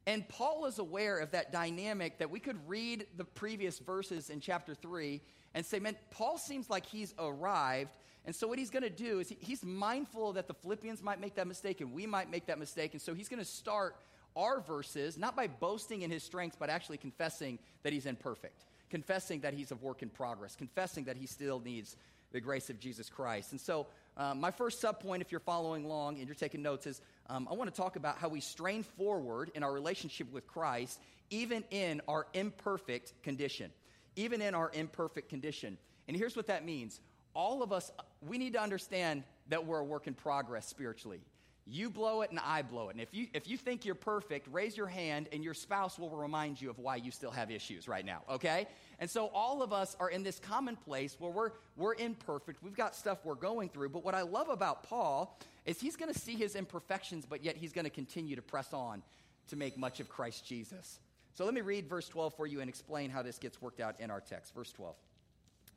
And 0.06 0.28
Paul 0.28 0.66
is 0.66 0.80
aware 0.80 1.18
of 1.20 1.32
that 1.32 1.54
dynamic 1.54 2.18
that 2.20 2.30
we 2.30 2.42
could 2.42 2.58
read 2.68 3.08
the 3.16 3.24
previous 3.24 3.80
verses 3.80 4.30
in 4.30 4.42
chapter 4.42 4.76
3 4.76 5.22
and 5.54 5.66
say, 5.66 5.80
man, 5.80 5.96
Paul 6.12 6.38
seems 6.38 6.70
like 6.70 6.86
he's 6.86 7.14
arrived. 7.18 7.92
And 8.26 8.36
so 8.36 8.50
what 8.50 8.60
he's 8.60 8.70
going 8.70 8.84
to 8.84 8.90
do 8.90 9.20
is 9.20 9.30
he, 9.30 9.38
he's 9.40 9.64
mindful 9.64 10.34
that 10.34 10.50
the 10.50 10.54
Philippians 10.54 11.02
might 11.02 11.22
make 11.22 11.36
that 11.36 11.48
mistake 11.48 11.80
and 11.80 11.94
we 11.94 12.06
might 12.06 12.30
make 12.30 12.48
that 12.48 12.60
mistake. 12.60 12.92
And 12.92 13.02
so 13.02 13.14
he's 13.14 13.30
going 13.30 13.40
to 13.40 13.50
start 13.50 13.96
our 14.38 14.62
verses 14.62 15.18
not 15.18 15.36
by 15.36 15.48
boasting 15.48 16.04
in 16.04 16.12
his 16.12 16.24
strengths, 16.24 16.56
but 16.58 16.70
actually 16.70 16.98
confessing 16.98 17.60
that 17.84 17.92
he's 17.92 18.06
imperfect, 18.06 18.64
confessing 18.90 19.42
that 19.42 19.54
he's 19.54 19.72
a 19.72 19.76
work 19.76 20.04
in 20.04 20.10
progress, 20.10 20.56
confessing 20.56 21.06
that 21.06 21.18
he 21.18 21.26
still 21.26 21.60
needs 21.60 21.98
the 22.32 22.40
grace 22.40 22.70
of 22.70 22.80
Jesus 22.80 23.10
Christ. 23.10 23.52
And 23.52 23.60
so 23.60 23.88
um, 24.18 24.40
my 24.40 24.52
first 24.52 24.82
subpoint, 24.82 25.22
if 25.22 25.32
you're 25.32 25.40
following 25.40 25.86
along 25.86 26.18
and 26.18 26.28
you're 26.28 26.36
taking 26.36 26.62
notes, 26.62 26.86
is 26.88 27.02
um, 27.30 27.48
I 27.50 27.56
want 27.56 27.74
to 27.74 27.82
talk 27.82 27.96
about 27.96 28.18
how 28.18 28.30
we 28.30 28.42
strain 28.42 28.84
forward 28.84 29.52
in 29.56 29.64
our 29.64 29.72
relationship 29.72 30.32
with 30.32 30.46
Christ, 30.48 31.00
even 31.30 31.64
in 31.72 32.02
our 32.08 32.28
imperfect 32.34 33.14
condition. 33.24 33.72
Even 34.16 34.42
in 34.42 34.56
our 34.56 34.72
imperfect 34.74 35.30
condition. 35.30 35.78
And 36.08 36.18
here's 36.18 36.36
what 36.36 36.48
that 36.48 36.66
means 36.66 37.00
all 37.34 37.62
of 37.62 37.72
us, 37.72 37.92
we 38.28 38.40
need 38.40 38.54
to 38.54 38.62
understand 38.62 39.24
that 39.50 39.66
we're 39.66 39.80
a 39.80 39.84
work 39.84 40.08
in 40.08 40.16
progress 40.16 40.66
spiritually. 40.66 41.22
You 41.70 41.90
blow 41.90 42.22
it 42.22 42.30
and 42.30 42.40
I 42.40 42.62
blow 42.62 42.88
it. 42.88 42.94
And 42.94 43.02
if 43.02 43.14
you, 43.14 43.28
if 43.34 43.50
you 43.50 43.58
think 43.58 43.84
you're 43.84 43.94
perfect, 43.94 44.48
raise 44.52 44.78
your 44.78 44.88
hand 44.88 45.28
and 45.34 45.44
your 45.44 45.54
spouse 45.54 46.00
will 46.00 46.10
remind 46.10 46.62
you 46.62 46.70
of 46.70 46.80
why 46.80 46.96
you 46.96 47.12
still 47.12 47.32
have 47.32 47.52
issues 47.52 47.90
right 47.90 48.06
now, 48.06 48.22
okay? 48.30 48.68
And 49.00 49.10
so 49.10 49.28
all 49.34 49.62
of 49.62 49.74
us 49.74 49.96
are 50.00 50.10
in 50.10 50.24
this 50.24 50.40
common 50.40 50.78
place 50.78 51.18
where 51.20 51.30
we're, 51.30 51.52
we're 51.76 51.96
imperfect. 51.96 52.64
We've 52.64 52.76
got 52.76 52.96
stuff 52.96 53.26
we're 53.26 53.36
going 53.36 53.68
through. 53.68 53.90
But 53.90 54.06
what 54.06 54.16
I 54.16 54.22
love 54.22 54.48
about 54.48 54.84
Paul 54.84 55.38
is 55.66 55.82
he's 55.82 55.98
going 55.98 56.12
to 56.12 56.18
see 56.18 56.36
his 56.36 56.56
imperfections, 56.56 57.26
but 57.26 57.44
yet 57.44 57.58
he's 57.58 57.74
going 57.74 57.86
to 57.86 57.92
continue 57.92 58.38
to 58.38 58.42
press 58.42 58.72
on 58.72 59.04
to 59.50 59.58
make 59.58 59.78
much 59.78 60.00
of 60.00 60.08
Christ 60.08 60.46
Jesus. 60.46 61.00
So 61.34 61.44
let 61.44 61.54
me 61.54 61.62
read 61.62 61.90
verse 61.90 62.08
12 62.08 62.34
for 62.34 62.48
you 62.48 62.62
and 62.62 62.70
explain 62.70 63.10
how 63.10 63.22
this 63.22 63.38
gets 63.38 63.62
worked 63.62 63.82
out 63.82 64.00
in 64.00 64.10
our 64.10 64.22
text. 64.22 64.56
Verse 64.56 64.72
12, 64.72 64.96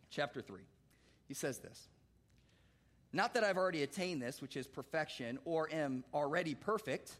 chapter 0.08 0.40
3. 0.40 0.60
He 1.26 1.34
says 1.34 1.58
this. 1.58 1.88
Not 3.12 3.34
that 3.34 3.44
I've 3.44 3.56
already 3.56 3.82
attained 3.82 4.22
this, 4.22 4.40
which 4.40 4.56
is 4.56 4.66
perfection, 4.66 5.38
or 5.44 5.68
am 5.72 6.04
already 6.14 6.54
perfect, 6.54 7.12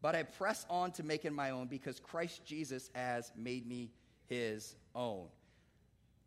but 0.00 0.14
I 0.14 0.22
press 0.22 0.64
on 0.70 0.92
to 0.92 1.02
make 1.02 1.24
it 1.24 1.32
my 1.32 1.50
own 1.50 1.66
because 1.66 1.98
Christ 1.98 2.44
Jesus 2.44 2.90
has 2.94 3.32
made 3.36 3.66
me 3.66 3.90
his 4.28 4.76
own. 4.94 5.26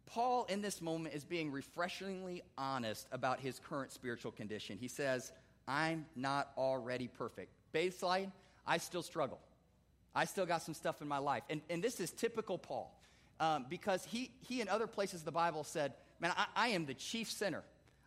Paul, 0.06 0.46
in 0.50 0.62
this 0.62 0.82
moment, 0.82 1.13
is 1.13 1.24
being 1.24 1.51
refreshingly 1.51 2.41
honest 2.58 3.08
about 3.12 3.39
his 3.39 3.60
current 3.60 3.91
spiritual 3.91 4.32
condition. 4.32 4.77
He 4.79 4.88
says, 4.88 5.32
I'm 5.68 6.08
not 6.15 6.51
already 6.58 7.08
perfect. 7.08 7.51
Baseline, 7.74 8.32
I 8.65 8.79
still 8.79 9.03
struggle. 9.03 9.39
I 10.15 10.25
still 10.25 10.48
got 10.48 10.63
some 10.63 10.74
stuff 10.74 11.01
in 11.01 11.08
my 11.08 11.20
life. 11.20 11.44
And, 11.50 11.62
and 11.70 11.84
this 11.84 12.00
is 12.00 12.12
typical 12.12 12.58
Paul 12.58 13.00
um, 13.39 13.68
because 13.70 14.03
he, 14.03 14.32
he, 14.41 14.62
in 14.62 14.68
other 14.68 14.88
places, 14.88 15.22
of 15.22 15.25
the 15.25 15.32
Bible 15.32 15.63
said, 15.63 15.94
Man, 16.20 16.34
I, 16.36 16.48
I 16.56 16.68
am 16.70 16.86
the 16.86 16.96
chief 16.96 17.32
sinner. 17.32 17.63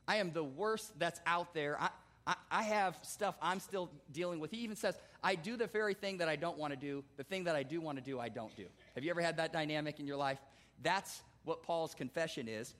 I 0.06 0.16
am 0.16 0.32
the 0.32 0.44
worst 0.44 0.98
that's 0.98 1.20
out 1.26 1.54
there. 1.54 1.80
I, 1.80 1.90
I, 2.26 2.34
I, 2.50 2.62
have 2.62 2.98
stuff 3.02 3.34
I'm 3.40 3.60
still 3.60 3.90
dealing 4.12 4.40
with. 4.40 4.50
He 4.50 4.58
even 4.58 4.76
says, 4.76 4.96
I 5.22 5.34
do 5.34 5.56
the 5.56 5.66
very 5.66 5.94
thing 5.94 6.18
that 6.18 6.28
I 6.28 6.36
don't 6.36 6.58
want 6.58 6.72
to 6.72 6.78
do. 6.78 7.04
The 7.16 7.24
thing 7.24 7.44
that 7.44 7.56
I 7.56 7.62
do 7.62 7.80
want 7.80 7.98
to 7.98 8.04
do, 8.04 8.20
I 8.20 8.28
don't 8.28 8.54
do. 8.56 8.64
Have 8.94 9.04
you 9.04 9.10
ever 9.10 9.20
had 9.20 9.36
that 9.38 9.52
dynamic 9.52 10.00
in 10.00 10.06
your 10.06 10.16
life? 10.16 10.38
That's 10.82 11.22
what 11.44 11.62
Paul's 11.62 11.94
confession 11.94 12.48
is. 12.48 12.74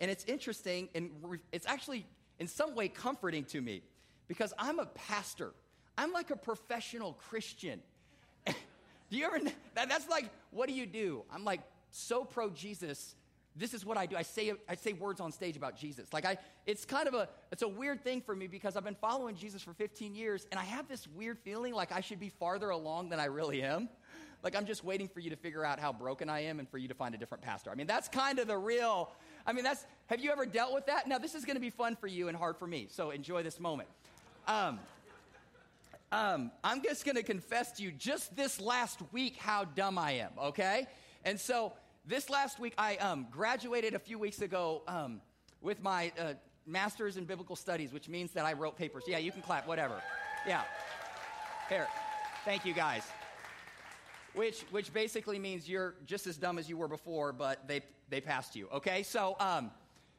And 0.00 0.10
it's 0.10 0.24
interesting, 0.24 0.88
and 0.94 1.10
it's 1.52 1.66
actually 1.66 2.06
in 2.38 2.46
some 2.46 2.74
way 2.74 2.88
comforting 2.88 3.44
to 3.46 3.60
me 3.60 3.82
because 4.28 4.52
I'm 4.58 4.78
a 4.78 4.86
pastor. 4.86 5.52
I'm 5.96 6.12
like 6.12 6.30
a 6.30 6.36
professional 6.36 7.14
Christian. 7.14 7.80
do 8.46 8.54
you 9.10 9.26
ever, 9.26 9.40
that, 9.74 9.88
that's 9.88 10.08
like, 10.08 10.30
what 10.50 10.68
do 10.68 10.74
you 10.74 10.86
do? 10.86 11.24
I'm 11.32 11.44
like 11.44 11.60
so 11.90 12.24
pro 12.24 12.50
Jesus 12.50 13.14
this 13.58 13.74
is 13.74 13.84
what 13.84 13.96
I 13.96 14.06
do. 14.06 14.16
I 14.16 14.22
say, 14.22 14.52
I 14.68 14.74
say 14.74 14.92
words 14.92 15.20
on 15.20 15.32
stage 15.32 15.56
about 15.56 15.76
Jesus. 15.76 16.12
Like 16.12 16.24
I, 16.24 16.38
it's 16.66 16.84
kind 16.84 17.08
of 17.08 17.14
a, 17.14 17.28
it's 17.50 17.62
a 17.62 17.68
weird 17.68 18.02
thing 18.02 18.20
for 18.20 18.34
me 18.34 18.46
because 18.46 18.76
I've 18.76 18.84
been 18.84 18.94
following 18.94 19.34
Jesus 19.34 19.62
for 19.62 19.72
15 19.74 20.14
years 20.14 20.46
and 20.50 20.58
I 20.58 20.64
have 20.64 20.88
this 20.88 21.06
weird 21.08 21.38
feeling 21.38 21.74
like 21.74 21.92
I 21.92 22.00
should 22.00 22.20
be 22.20 22.28
farther 22.28 22.70
along 22.70 23.08
than 23.08 23.20
I 23.20 23.26
really 23.26 23.62
am. 23.62 23.88
Like 24.42 24.54
I'm 24.56 24.66
just 24.66 24.84
waiting 24.84 25.08
for 25.08 25.20
you 25.20 25.30
to 25.30 25.36
figure 25.36 25.64
out 25.64 25.80
how 25.80 25.92
broken 25.92 26.30
I 26.30 26.40
am 26.40 26.60
and 26.60 26.68
for 26.68 26.78
you 26.78 26.88
to 26.88 26.94
find 26.94 27.14
a 27.14 27.18
different 27.18 27.42
pastor. 27.42 27.70
I 27.70 27.74
mean, 27.74 27.86
that's 27.86 28.08
kind 28.08 28.38
of 28.38 28.46
the 28.46 28.56
real, 28.56 29.10
I 29.46 29.52
mean, 29.52 29.64
that's, 29.64 29.84
have 30.06 30.20
you 30.20 30.30
ever 30.30 30.46
dealt 30.46 30.72
with 30.72 30.86
that? 30.86 31.08
Now, 31.08 31.18
this 31.18 31.34
is 31.34 31.44
going 31.44 31.56
to 31.56 31.60
be 31.60 31.70
fun 31.70 31.96
for 31.96 32.06
you 32.06 32.28
and 32.28 32.36
hard 32.36 32.56
for 32.56 32.66
me. 32.66 32.86
So 32.90 33.10
enjoy 33.10 33.42
this 33.42 33.58
moment. 33.58 33.88
Um, 34.46 34.78
um, 36.10 36.50
I'm 36.64 36.82
just 36.82 37.04
going 37.04 37.16
to 37.16 37.22
confess 37.22 37.72
to 37.72 37.82
you 37.82 37.90
just 37.92 38.34
this 38.34 38.60
last 38.60 39.00
week 39.12 39.36
how 39.36 39.64
dumb 39.64 39.98
I 39.98 40.12
am, 40.12 40.30
okay? 40.38 40.86
And 41.24 41.38
so 41.38 41.74
this 42.08 42.30
last 42.30 42.58
week, 42.58 42.72
I 42.78 42.96
um, 42.96 43.26
graduated 43.30 43.94
a 43.94 43.98
few 43.98 44.18
weeks 44.18 44.40
ago 44.40 44.82
um, 44.88 45.20
with 45.60 45.82
my 45.82 46.10
uh, 46.18 46.32
master's 46.66 47.18
in 47.18 47.24
biblical 47.24 47.54
studies, 47.54 47.92
which 47.92 48.08
means 48.08 48.32
that 48.32 48.46
I 48.46 48.54
wrote 48.54 48.76
papers. 48.76 49.04
Yeah, 49.06 49.18
you 49.18 49.30
can 49.30 49.42
clap, 49.42 49.68
whatever. 49.68 50.02
Yeah. 50.46 50.62
Here. 51.68 51.86
Thank 52.46 52.64
you, 52.64 52.72
guys. 52.72 53.02
Which, 54.34 54.62
which 54.70 54.92
basically 54.92 55.38
means 55.38 55.68
you're 55.68 55.94
just 56.06 56.26
as 56.26 56.38
dumb 56.38 56.58
as 56.58 56.68
you 56.68 56.78
were 56.78 56.88
before, 56.88 57.32
but 57.32 57.68
they, 57.68 57.82
they 58.08 58.22
passed 58.22 58.56
you, 58.56 58.68
okay? 58.72 59.02
So, 59.02 59.36
um, 59.38 59.70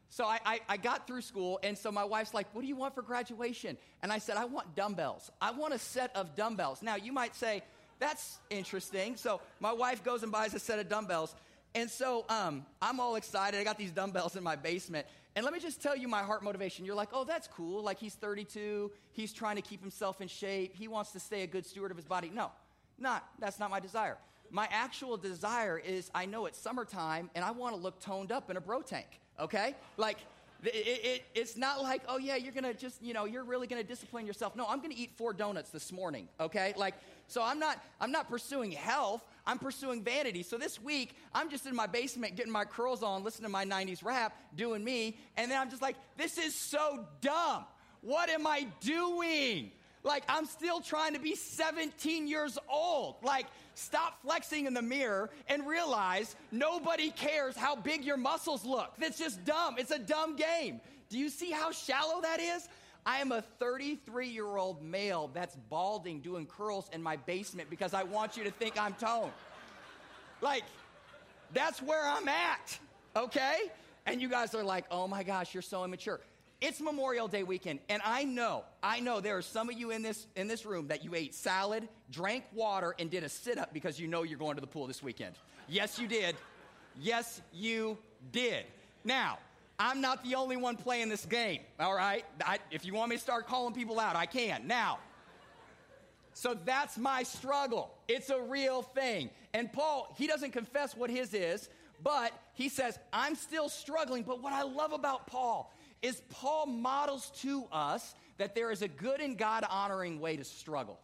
so 0.10 0.26
I, 0.26 0.40
I, 0.46 0.60
I, 0.70 0.78
got 0.78 1.08
through 1.08 1.22
school, 1.22 1.60
and 1.64 1.78
so 1.78 1.92
my 1.92 2.04
wife's 2.04 2.34
like, 2.34 2.54
What 2.54 2.62
do 2.62 2.68
you 2.68 2.76
want 2.76 2.94
for 2.96 3.02
graduation? 3.02 3.78
And 4.02 4.12
I 4.12 4.18
said, 4.18 4.38
I 4.38 4.46
want 4.46 4.76
dumbbells. 4.76 5.32
I 5.42 5.52
want 5.52 5.74
a 5.74 5.80
set 5.80 6.16
of 6.16 6.36
dumbbells. 6.36 6.82
Now, 6.82 6.96
you 6.96 7.14
might 7.14 7.36
say, 7.36 7.64
That's 8.00 8.40
interesting. 8.50 9.16
So 9.16 9.42
my 9.60 9.72
wife 9.72 10.04
goes 10.04 10.24
and 10.24 10.32
buys 10.32 10.54
a 10.54 10.60
set 10.60 10.80
of 10.80 10.90
dumbbells. 10.90 11.36
And 11.76 11.90
so 11.90 12.26
um, 12.30 12.66
I'm 12.82 13.00
all 13.00 13.16
excited. 13.16 13.60
I 13.60 13.64
got 13.64 13.78
these 13.78 13.92
dumbbells 13.92 14.36
in 14.36 14.44
my 14.44 14.56
basement. 14.56 15.06
And 15.36 15.46
let 15.46 15.54
me 15.54 15.60
just 15.60 15.82
tell 15.82 15.96
you 15.96 16.08
my 16.08 16.24
heart 16.24 16.44
motivation. 16.44 16.86
You're 16.86 16.96
like, 16.96 17.10
oh, 17.14 17.24
that's 17.24 17.48
cool. 17.48 17.84
Like 17.84 18.00
he's 18.00 18.16
32. 18.16 18.92
He's 19.12 19.32
trying 19.32 19.56
to 19.56 19.62
keep 19.62 19.80
himself 19.80 20.22
in 20.22 20.28
shape. 20.28 20.76
He 20.76 20.88
wants 20.88 21.12
to 21.12 21.20
stay 21.20 21.44
a 21.44 21.48
good 21.48 21.66
steward 21.66 21.92
of 21.92 21.98
his 21.98 22.06
body. 22.06 22.32
No, 22.34 22.52
not. 22.98 23.28
That's 23.40 23.60
not 23.60 23.70
my 23.70 23.80
desire. 23.80 24.18
My 24.52 24.68
actual 24.72 25.16
desire 25.16 25.78
is 25.78 26.10
I 26.16 26.26
know 26.26 26.48
it's 26.48 26.60
summertime 26.60 27.30
and 27.36 27.46
I 27.46 27.52
want 27.52 27.76
to 27.76 27.82
look 27.82 28.00
toned 28.00 28.32
up 28.32 28.50
in 28.50 28.58
a 28.58 28.62
bro 28.62 28.82
tank. 28.82 29.08
Okay? 29.40 29.76
Like, 29.98 30.18
it, 30.64 30.76
it, 30.76 31.24
it's 31.36 31.56
not 31.56 31.82
like, 31.82 32.02
oh, 32.08 32.18
yeah, 32.18 32.36
you're 32.36 32.52
going 32.52 32.66
to 32.66 32.74
just, 32.74 33.02
you 33.02 33.14
know, 33.14 33.26
you're 33.26 33.44
really 33.44 33.68
going 33.68 33.82
to 33.82 33.88
discipline 33.88 34.26
yourself. 34.26 34.56
No, 34.56 34.66
I'm 34.68 34.80
going 34.80 34.92
to 34.92 34.98
eat 34.98 35.12
four 35.16 35.34
donuts 35.34 35.70
this 35.70 35.92
morning, 35.92 36.28
okay? 36.40 36.74
Like, 36.76 36.96
so 37.28 37.44
I'm 37.44 37.60
not, 37.60 37.82
I'm 38.02 38.12
not 38.12 38.30
pursuing 38.30 38.72
health. 38.72 39.24
I'm 39.46 39.58
pursuing 39.58 40.04
vanity. 40.04 40.44
So 40.44 40.58
this 40.58 40.82
week, 40.82 41.16
I'm 41.34 41.50
just 41.50 41.66
in 41.66 41.76
my 41.76 41.88
basement 41.88 42.36
getting 42.36 42.52
my 42.52 42.66
curls 42.66 43.04
on, 43.04 43.24
listening 43.24 43.46
to 43.46 43.52
my 43.52 43.66
90s 43.66 44.04
rap, 44.04 44.36
doing 44.56 44.84
me. 44.84 45.18
And 45.38 45.50
then 45.50 45.60
I'm 45.60 45.70
just 45.70 45.82
like, 45.82 45.96
this 46.18 46.38
is 46.38 46.56
so 46.56 47.06
dumb. 47.22 47.66
What 48.02 48.30
am 48.30 48.46
I 48.46 48.68
doing? 48.82 49.72
Like, 50.04 50.24
I'm 50.30 50.46
still 50.46 50.80
trying 50.80 51.14
to 51.14 51.20
be 51.20 51.36
17 51.36 52.28
years 52.28 52.58
old. 52.72 53.16
Like, 53.22 53.48
stop 53.80 54.22
flexing 54.22 54.66
in 54.66 54.74
the 54.74 54.82
mirror 54.82 55.30
and 55.48 55.66
realize 55.66 56.36
nobody 56.52 57.10
cares 57.12 57.56
how 57.56 57.76
big 57.76 58.04
your 58.04 58.18
muscles 58.18 58.66
look. 58.66 58.94
That's 58.98 59.18
just 59.18 59.44
dumb. 59.46 59.76
It's 59.78 59.92
a 59.92 60.00
dumb 60.00 60.36
game. 60.36 60.82
Do 61.10 61.18
you 61.18 61.30
see 61.30 61.52
how 61.52 61.72
shallow 61.72 62.22
that 62.22 62.40
is? 62.40 62.68
I 63.06 63.18
am 63.18 63.32
a 63.32 63.42
33 63.42 64.28
year 64.28 64.58
old 64.58 64.84
male 64.84 65.32
that's 65.34 65.56
balding 65.70 66.20
doing 66.20 66.46
curls 66.46 66.90
in 66.94 67.02
my 67.02 67.16
basement 67.16 67.70
because 67.70 67.94
I 67.94 68.04
want 68.04 68.38
you 68.38 68.44
to 68.44 68.52
think 68.52 68.80
I'm 68.80 68.94
toned. 68.94 69.32
Like, 70.42 70.64
that's 71.54 71.82
where 71.82 72.06
I'm 72.06 72.28
at, 72.28 72.80
okay? 73.16 73.58
And 74.06 74.22
you 74.22 74.30
guys 74.30 74.54
are 74.54 74.64
like, 74.64 74.86
oh 74.92 75.08
my 75.08 75.24
gosh, 75.24 75.54
you're 75.54 75.64
so 75.64 75.84
immature. 75.84 76.20
It's 76.62 76.82
Memorial 76.82 77.30
Day 77.30 77.44
weekend, 77.44 77.80
and 77.88 78.02
I 78.04 78.26
know, 78.26 78.66
I 78.84 79.00
know 79.00 79.22
there 79.22 79.38
are 79.38 79.42
some 79.42 79.70
of 79.70 79.80
you 79.80 79.92
in 79.92 80.02
this 80.02 80.28
in 80.36 80.50
this 80.50 80.66
room 80.66 80.90
that 80.90 81.06
you 81.06 81.16
ate 81.16 81.34
salad, 81.34 81.88
drank 82.12 82.44
water, 82.54 82.96
and 83.00 83.10
did 83.10 83.24
a 83.24 83.30
sit-up 83.30 83.74
because 83.74 83.98
you 83.98 84.10
know 84.10 84.24
you're 84.24 84.38
going 84.38 84.56
to 84.56 84.62
the 84.62 84.68
pool 84.68 84.86
this 84.86 85.02
weekend. 85.02 85.36
Yes, 85.70 85.98
you 85.98 86.06
did. 86.06 86.36
Yes, 87.00 87.42
you 87.54 87.98
did. 88.34 88.66
Now, 89.06 89.40
I'm 89.80 90.02
not 90.02 90.22
the 90.26 90.36
only 90.36 90.58
one 90.58 90.76
playing 90.76 91.08
this 91.08 91.26
game, 91.26 91.62
all 91.80 91.96
right? 91.96 92.26
I, 92.46 92.60
if 92.72 92.84
you 92.84 92.94
want 92.94 93.10
me 93.10 93.16
to 93.16 93.22
start 93.22 93.48
calling 93.48 93.74
people 93.74 93.98
out, 93.98 94.18
I 94.18 94.26
can. 94.26 94.68
Now, 94.68 95.00
so 96.34 96.58
that's 96.66 96.98
my 96.98 97.24
struggle. 97.24 97.94
It's 98.10 98.30
a 98.30 98.42
real 98.42 98.82
thing. 98.82 99.30
And 99.54 99.72
Paul, 99.72 100.14
he 100.18 100.28
doesn't 100.28 100.52
confess 100.52 100.94
what 100.94 101.10
his 101.10 101.34
is, 101.34 101.70
but 102.04 102.34
he 102.54 102.68
says, 102.68 103.00
I'm 103.14 103.36
still 103.36 103.70
struggling. 103.70 104.24
But 104.24 104.44
what 104.44 104.52
I 104.52 104.64
love 104.64 104.92
about 104.92 105.28
Paul 105.28 105.74
is 106.02 106.22
Paul 106.30 106.66
models 106.66 107.32
to 107.42 107.66
us 107.72 108.16
that 108.38 108.56
there 108.56 108.72
is 108.72 108.82
a 108.82 108.88
good 108.88 109.20
and 109.20 109.38
God 109.38 109.66
honoring 109.70 110.20
way 110.20 110.38
to 110.38 110.44
struggle. 110.44 111.00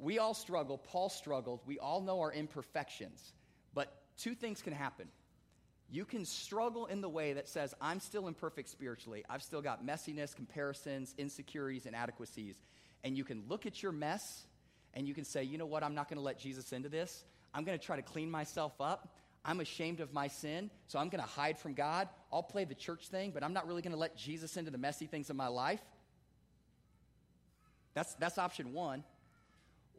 We 0.00 0.18
all 0.18 0.34
struggle. 0.34 0.78
Paul 0.78 1.08
struggled. 1.08 1.60
We 1.66 1.78
all 1.78 2.00
know 2.00 2.20
our 2.20 2.32
imperfections. 2.32 3.32
But 3.74 3.92
two 4.16 4.34
things 4.34 4.62
can 4.62 4.72
happen. 4.72 5.08
You 5.90 6.04
can 6.04 6.24
struggle 6.24 6.86
in 6.86 7.00
the 7.00 7.08
way 7.08 7.32
that 7.32 7.48
says, 7.48 7.74
I'm 7.80 8.00
still 8.00 8.28
imperfect 8.28 8.68
spiritually. 8.68 9.24
I've 9.28 9.42
still 9.42 9.62
got 9.62 9.86
messiness, 9.86 10.34
comparisons, 10.34 11.14
insecurities, 11.16 11.86
inadequacies. 11.86 12.56
And 13.04 13.16
you 13.16 13.24
can 13.24 13.44
look 13.48 13.66
at 13.66 13.82
your 13.82 13.92
mess 13.92 14.46
and 14.94 15.08
you 15.08 15.14
can 15.14 15.24
say, 15.24 15.44
you 15.44 15.58
know 15.58 15.66
what? 15.66 15.82
I'm 15.82 15.94
not 15.94 16.08
going 16.08 16.18
to 16.18 16.24
let 16.24 16.38
Jesus 16.38 16.72
into 16.72 16.88
this. 16.88 17.24
I'm 17.54 17.64
going 17.64 17.78
to 17.78 17.84
try 17.84 17.96
to 17.96 18.02
clean 18.02 18.30
myself 18.30 18.72
up. 18.80 19.08
I'm 19.44 19.60
ashamed 19.60 20.00
of 20.00 20.12
my 20.12 20.28
sin, 20.28 20.70
so 20.88 20.98
I'm 20.98 21.08
going 21.08 21.22
to 21.22 21.28
hide 21.28 21.58
from 21.58 21.74
God. 21.74 22.08
I'll 22.32 22.42
play 22.42 22.64
the 22.64 22.74
church 22.74 23.08
thing, 23.08 23.30
but 23.30 23.42
I'm 23.42 23.52
not 23.52 23.66
really 23.66 23.82
going 23.82 23.92
to 23.92 23.98
let 23.98 24.16
Jesus 24.16 24.56
into 24.56 24.70
the 24.70 24.78
messy 24.78 25.06
things 25.06 25.30
of 25.30 25.36
my 25.36 25.48
life. 25.48 25.80
That's, 27.94 28.14
that's 28.14 28.38
option 28.38 28.72
one. 28.72 29.04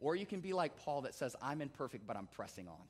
Or 0.00 0.16
you 0.16 0.24
can 0.24 0.40
be 0.40 0.52
like 0.52 0.76
Paul 0.76 1.02
that 1.02 1.14
says, 1.14 1.36
I'm 1.42 1.60
imperfect, 1.60 2.06
but 2.06 2.16
I'm 2.16 2.26
pressing 2.26 2.68
on. 2.68 2.80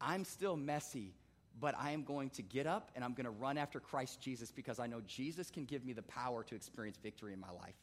I'm 0.00 0.24
still 0.24 0.56
messy, 0.56 1.14
but 1.58 1.74
I 1.78 1.92
am 1.92 2.04
going 2.04 2.30
to 2.30 2.42
get 2.42 2.66
up 2.66 2.90
and 2.94 3.04
I'm 3.04 3.14
going 3.14 3.24
to 3.24 3.30
run 3.30 3.58
after 3.58 3.80
Christ 3.80 4.20
Jesus 4.20 4.52
because 4.52 4.78
I 4.78 4.86
know 4.86 5.00
Jesus 5.06 5.50
can 5.50 5.64
give 5.64 5.84
me 5.84 5.92
the 5.92 6.02
power 6.02 6.44
to 6.44 6.54
experience 6.54 6.98
victory 7.02 7.32
in 7.32 7.40
my 7.40 7.50
life. 7.50 7.74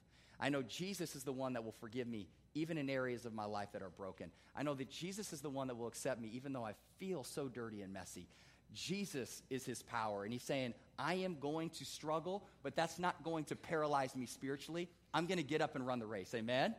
I 0.44 0.50
know 0.50 0.62
Jesus 0.62 1.16
is 1.16 1.24
the 1.24 1.32
one 1.32 1.54
that 1.54 1.64
will 1.64 1.72
forgive 1.72 2.06
me 2.06 2.28
even 2.54 2.78
in 2.78 2.90
areas 2.90 3.26
of 3.26 3.34
my 3.34 3.46
life 3.46 3.70
that 3.72 3.82
are 3.82 3.90
broken. 3.90 4.30
I 4.54 4.62
know 4.62 4.74
that 4.74 4.90
Jesus 4.90 5.32
is 5.32 5.40
the 5.40 5.50
one 5.50 5.68
that 5.70 5.76
will 5.76 5.88
accept 5.88 6.22
me, 6.22 6.30
even 6.34 6.52
though 6.52 6.66
I 6.66 6.74
feel 7.00 7.24
so 7.24 7.48
dirty 7.48 7.82
and 7.82 7.94
messy. 7.94 8.28
Jesus 8.74 9.42
is 9.50 9.66
his 9.66 9.82
power. 9.82 10.26
And 10.26 10.34
he's 10.34 10.44
saying, 10.44 10.74
I 11.00 11.14
am 11.16 11.38
going 11.40 11.70
to 11.70 11.86
struggle, 11.86 12.44
but 12.62 12.76
that's 12.76 13.00
not 13.00 13.24
going 13.24 13.46
to 13.46 13.56
paralyze 13.56 14.18
me 14.18 14.26
spiritually. 14.26 14.90
I'm 15.14 15.28
going 15.28 15.38
to 15.38 15.46
get 15.46 15.62
up 15.62 15.76
and 15.76 15.88
run 15.88 16.00
the 16.00 16.06
race. 16.06 16.34
Amen? 16.36 16.76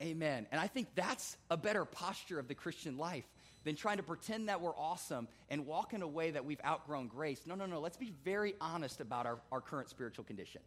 Amen. 0.00 0.46
And 0.50 0.58
I 0.58 0.66
think 0.66 0.88
that's 0.94 1.36
a 1.50 1.58
better 1.58 1.84
posture 1.84 2.38
of 2.38 2.48
the 2.48 2.54
Christian 2.54 2.96
life 2.96 3.26
than 3.64 3.76
trying 3.76 3.98
to 3.98 4.02
pretend 4.02 4.48
that 4.48 4.62
we're 4.62 4.76
awesome 4.76 5.28
and 5.50 5.66
walk 5.66 5.92
in 5.92 6.00
a 6.00 6.08
way 6.08 6.30
that 6.30 6.46
we've 6.46 6.60
outgrown 6.64 7.08
grace. 7.08 7.42
No, 7.46 7.54
no, 7.54 7.66
no. 7.66 7.80
Let's 7.80 7.98
be 7.98 8.14
very 8.24 8.54
honest 8.62 9.02
about 9.02 9.26
our, 9.26 9.40
our 9.52 9.60
current 9.60 9.90
spiritual 9.90 10.24
condition. 10.24 10.62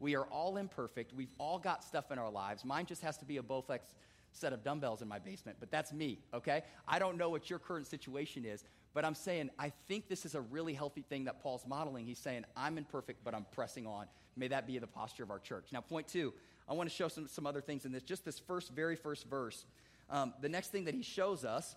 We 0.00 0.14
are 0.16 0.24
all 0.26 0.56
imperfect. 0.56 1.12
We've 1.14 1.32
all 1.38 1.58
got 1.58 1.82
stuff 1.82 2.10
in 2.10 2.18
our 2.18 2.30
lives. 2.30 2.64
Mine 2.64 2.86
just 2.86 3.02
has 3.02 3.16
to 3.18 3.24
be 3.24 3.38
a 3.38 3.42
Bowflex 3.42 3.80
set 4.32 4.52
of 4.52 4.62
dumbbells 4.62 5.00
in 5.00 5.08
my 5.08 5.18
basement, 5.18 5.56
but 5.58 5.70
that's 5.70 5.92
me, 5.92 6.18
okay? 6.34 6.62
I 6.86 6.98
don't 6.98 7.16
know 7.16 7.30
what 7.30 7.48
your 7.48 7.58
current 7.58 7.86
situation 7.86 8.44
is, 8.44 8.64
but 8.92 9.04
I'm 9.04 9.14
saying 9.14 9.50
I 9.58 9.72
think 9.88 10.08
this 10.08 10.26
is 10.26 10.34
a 10.34 10.40
really 10.40 10.74
healthy 10.74 11.02
thing 11.02 11.24
that 11.24 11.42
Paul's 11.42 11.66
modeling. 11.66 12.04
He's 12.04 12.18
saying, 12.18 12.44
I'm 12.54 12.76
imperfect, 12.76 13.24
but 13.24 13.34
I'm 13.34 13.46
pressing 13.52 13.86
on. 13.86 14.06
May 14.36 14.48
that 14.48 14.66
be 14.66 14.78
the 14.78 14.86
posture 14.86 15.22
of 15.22 15.30
our 15.30 15.38
church. 15.38 15.68
Now, 15.72 15.80
point 15.80 16.06
two, 16.06 16.34
I 16.68 16.74
want 16.74 16.90
to 16.90 16.94
show 16.94 17.08
some, 17.08 17.26
some 17.28 17.46
other 17.46 17.62
things 17.62 17.86
in 17.86 17.92
this. 17.92 18.02
Just 18.02 18.24
this 18.24 18.38
first, 18.38 18.72
very 18.72 18.96
first 18.96 19.26
verse. 19.28 19.64
Um, 20.10 20.34
the 20.42 20.48
next 20.48 20.72
thing 20.72 20.84
that 20.84 20.94
he 20.94 21.02
shows 21.02 21.44
us 21.44 21.76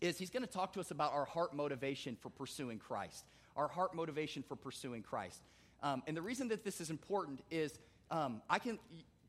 is 0.00 0.18
he's 0.18 0.30
going 0.30 0.44
to 0.44 0.50
talk 0.50 0.72
to 0.74 0.80
us 0.80 0.90
about 0.90 1.12
our 1.12 1.24
heart 1.24 1.54
motivation 1.54 2.16
for 2.20 2.28
pursuing 2.28 2.78
Christ. 2.78 3.24
Our 3.56 3.68
heart 3.68 3.94
motivation 3.94 4.42
for 4.42 4.56
pursuing 4.56 5.02
Christ. 5.02 5.40
Um, 5.82 6.02
and 6.06 6.16
the 6.16 6.22
reason 6.22 6.48
that 6.48 6.64
this 6.64 6.80
is 6.80 6.90
important 6.90 7.40
is 7.50 7.78
um, 8.10 8.42
I 8.48 8.58
can, 8.58 8.78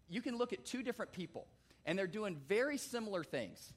you 0.10 0.22
can 0.22 0.38
look 0.38 0.54
at 0.54 0.66
two 0.66 0.84
different 0.84 1.12
people, 1.12 1.48
and 1.86 1.98
they're 1.98 2.08
doing 2.08 2.40
very 2.48 2.78
similar 2.78 3.24
things 3.24 3.74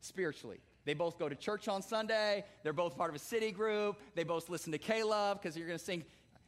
spiritually. 0.00 0.58
They 0.84 0.94
both 0.94 1.18
go 1.18 1.28
to 1.28 1.34
church 1.34 1.68
on 1.68 1.82
Sunday. 1.82 2.44
They're 2.62 2.72
both 2.72 2.96
part 2.96 3.10
of 3.10 3.16
a 3.16 3.20
city 3.20 3.50
group. 3.50 3.96
They 4.14 4.24
both 4.24 4.48
listen 4.48 4.72
to 4.72 4.78
K-Love 4.78 5.40
because 5.40 5.56
you're 5.56 5.66
going 5.66 5.78
to 5.78 5.84
sing 5.84 6.04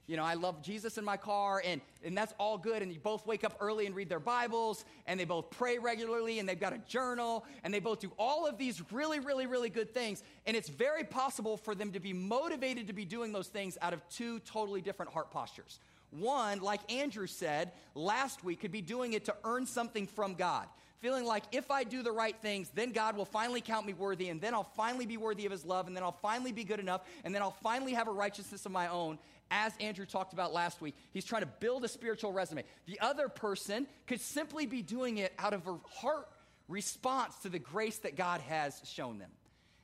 you 0.08 0.16
know, 0.16 0.24
I 0.24 0.34
love 0.34 0.62
Jesus 0.62 0.98
in 0.98 1.04
my 1.04 1.16
car, 1.18 1.62
and, 1.64 1.80
and 2.02 2.16
that's 2.16 2.32
all 2.38 2.58
good. 2.58 2.82
And 2.82 2.90
you 2.90 2.98
both 2.98 3.26
wake 3.26 3.44
up 3.44 3.56
early 3.60 3.86
and 3.86 3.94
read 3.94 4.08
their 4.08 4.18
Bibles, 4.18 4.84
and 5.06 5.20
they 5.20 5.26
both 5.26 5.50
pray 5.50 5.78
regularly, 5.78 6.38
and 6.38 6.48
they've 6.48 6.58
got 6.58 6.72
a 6.72 6.78
journal, 6.78 7.44
and 7.62 7.72
they 7.72 7.78
both 7.78 8.00
do 8.00 8.10
all 8.18 8.46
of 8.46 8.56
these 8.56 8.82
really, 8.90 9.20
really, 9.20 9.46
really 9.46 9.68
good 9.68 9.92
things. 9.92 10.22
And 10.46 10.56
it's 10.56 10.70
very 10.70 11.04
possible 11.04 11.58
for 11.58 11.74
them 11.74 11.92
to 11.92 12.00
be 12.00 12.14
motivated 12.14 12.86
to 12.86 12.94
be 12.94 13.04
doing 13.04 13.32
those 13.32 13.48
things 13.48 13.76
out 13.82 13.92
of 13.92 14.00
two 14.08 14.40
totally 14.40 14.80
different 14.80 15.12
heart 15.12 15.30
postures. 15.30 15.78
One, 16.10 16.60
like 16.60 16.90
Andrew 16.90 17.26
said 17.26 17.72
last 17.94 18.42
week, 18.42 18.60
could 18.60 18.72
be 18.72 18.80
doing 18.80 19.12
it 19.12 19.26
to 19.26 19.36
earn 19.44 19.66
something 19.66 20.06
from 20.06 20.34
God, 20.34 20.66
feeling 21.00 21.26
like 21.26 21.44
if 21.52 21.70
I 21.70 21.84
do 21.84 22.02
the 22.02 22.12
right 22.12 22.34
things, 22.40 22.70
then 22.74 22.92
God 22.92 23.14
will 23.14 23.26
finally 23.26 23.60
count 23.60 23.86
me 23.86 23.92
worthy, 23.92 24.30
and 24.30 24.40
then 24.40 24.54
I'll 24.54 24.64
finally 24.64 25.04
be 25.04 25.18
worthy 25.18 25.44
of 25.44 25.52
his 25.52 25.66
love, 25.66 25.86
and 25.86 25.94
then 25.94 26.02
I'll 26.02 26.12
finally 26.12 26.50
be 26.50 26.64
good 26.64 26.80
enough, 26.80 27.02
and 27.24 27.34
then 27.34 27.42
I'll 27.42 27.50
finally 27.50 27.92
have 27.92 28.08
a 28.08 28.12
righteousness 28.12 28.64
of 28.64 28.72
my 28.72 28.88
own. 28.88 29.18
As 29.50 29.72
Andrew 29.80 30.04
talked 30.04 30.32
about 30.32 30.52
last 30.52 30.80
week, 30.80 30.94
he's 31.12 31.24
trying 31.24 31.42
to 31.42 31.48
build 31.60 31.84
a 31.84 31.88
spiritual 31.88 32.32
resume. 32.32 32.64
The 32.86 33.00
other 33.00 33.28
person 33.28 33.86
could 34.06 34.20
simply 34.20 34.66
be 34.66 34.82
doing 34.82 35.18
it 35.18 35.32
out 35.38 35.54
of 35.54 35.66
a 35.66 35.78
heart 35.88 36.28
response 36.68 37.34
to 37.38 37.48
the 37.48 37.58
grace 37.58 37.98
that 37.98 38.16
God 38.16 38.40
has 38.42 38.80
shown 38.84 39.18
them. 39.18 39.30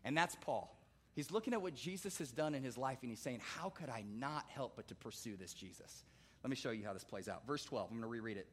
And 0.04 0.16
that's 0.16 0.36
Paul. 0.40 0.70
He's 1.14 1.30
looking 1.30 1.54
at 1.54 1.62
what 1.62 1.74
Jesus 1.74 2.18
has 2.18 2.30
done 2.30 2.54
in 2.54 2.62
his 2.62 2.76
life 2.76 2.98
and 3.02 3.10
he's 3.10 3.20
saying, 3.20 3.40
How 3.56 3.70
could 3.70 3.88
I 3.88 4.04
not 4.18 4.44
help 4.48 4.74
but 4.76 4.88
to 4.88 4.94
pursue 4.94 5.36
this 5.36 5.54
Jesus? 5.54 6.04
Let 6.42 6.50
me 6.50 6.56
show 6.56 6.70
you 6.70 6.84
how 6.84 6.92
this 6.92 7.04
plays 7.04 7.28
out. 7.28 7.46
Verse 7.46 7.64
12, 7.64 7.88
I'm 7.90 7.96
going 7.96 8.02
to 8.02 8.08
reread 8.08 8.36
it. 8.36 8.46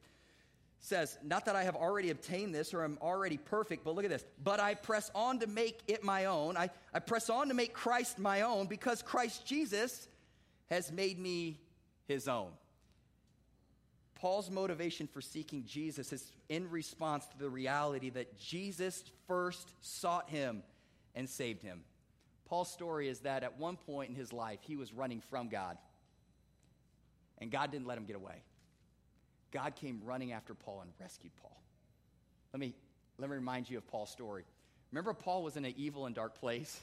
Says, 0.78 1.18
Not 1.22 1.44
that 1.44 1.56
I 1.56 1.64
have 1.64 1.76
already 1.76 2.10
obtained 2.10 2.54
this 2.54 2.72
or 2.72 2.84
am 2.84 2.98
already 3.02 3.36
perfect, 3.36 3.84
but 3.84 3.94
look 3.94 4.04
at 4.04 4.10
this. 4.10 4.24
But 4.42 4.60
I 4.60 4.74
press 4.74 5.10
on 5.14 5.40
to 5.40 5.46
make 5.46 5.80
it 5.88 6.04
my 6.04 6.26
own. 6.26 6.56
I, 6.56 6.70
I 6.94 7.00
press 7.00 7.28
on 7.28 7.48
to 7.48 7.54
make 7.54 7.74
Christ 7.74 8.18
my 8.18 8.42
own 8.42 8.66
because 8.66 9.02
Christ 9.02 9.44
Jesus 9.44 10.08
has 10.72 10.90
made 10.90 11.18
me 11.18 11.60
his 12.06 12.28
own. 12.28 12.48
Paul's 14.14 14.50
motivation 14.50 15.06
for 15.06 15.20
seeking 15.20 15.64
Jesus 15.66 16.12
is 16.12 16.32
in 16.48 16.70
response 16.70 17.26
to 17.26 17.38
the 17.38 17.50
reality 17.50 18.08
that 18.10 18.38
Jesus 18.38 19.04
first 19.26 19.72
sought 19.80 20.30
him 20.30 20.62
and 21.14 21.28
saved 21.28 21.62
him. 21.62 21.82
Paul's 22.46 22.72
story 22.72 23.08
is 23.08 23.20
that 23.20 23.42
at 23.42 23.58
one 23.58 23.76
point 23.76 24.10
in 24.10 24.16
his 24.16 24.32
life, 24.32 24.60
he 24.62 24.76
was 24.76 24.92
running 24.94 25.20
from 25.20 25.48
God, 25.48 25.76
and 27.38 27.50
God 27.50 27.70
didn't 27.70 27.86
let 27.86 27.98
him 27.98 28.04
get 28.04 28.16
away. 28.16 28.42
God 29.50 29.74
came 29.74 30.00
running 30.04 30.32
after 30.32 30.54
Paul 30.54 30.80
and 30.80 30.90
rescued 30.98 31.32
Paul. 31.42 31.60
Let 32.54 32.60
me, 32.60 32.74
let 33.18 33.28
me 33.28 33.36
remind 33.36 33.68
you 33.68 33.76
of 33.76 33.86
Paul's 33.86 34.10
story. 34.10 34.44
Remember, 34.90 35.12
Paul 35.12 35.42
was 35.42 35.56
in 35.56 35.64
an 35.64 35.74
evil 35.76 36.06
and 36.06 36.14
dark 36.14 36.38
place? 36.38 36.80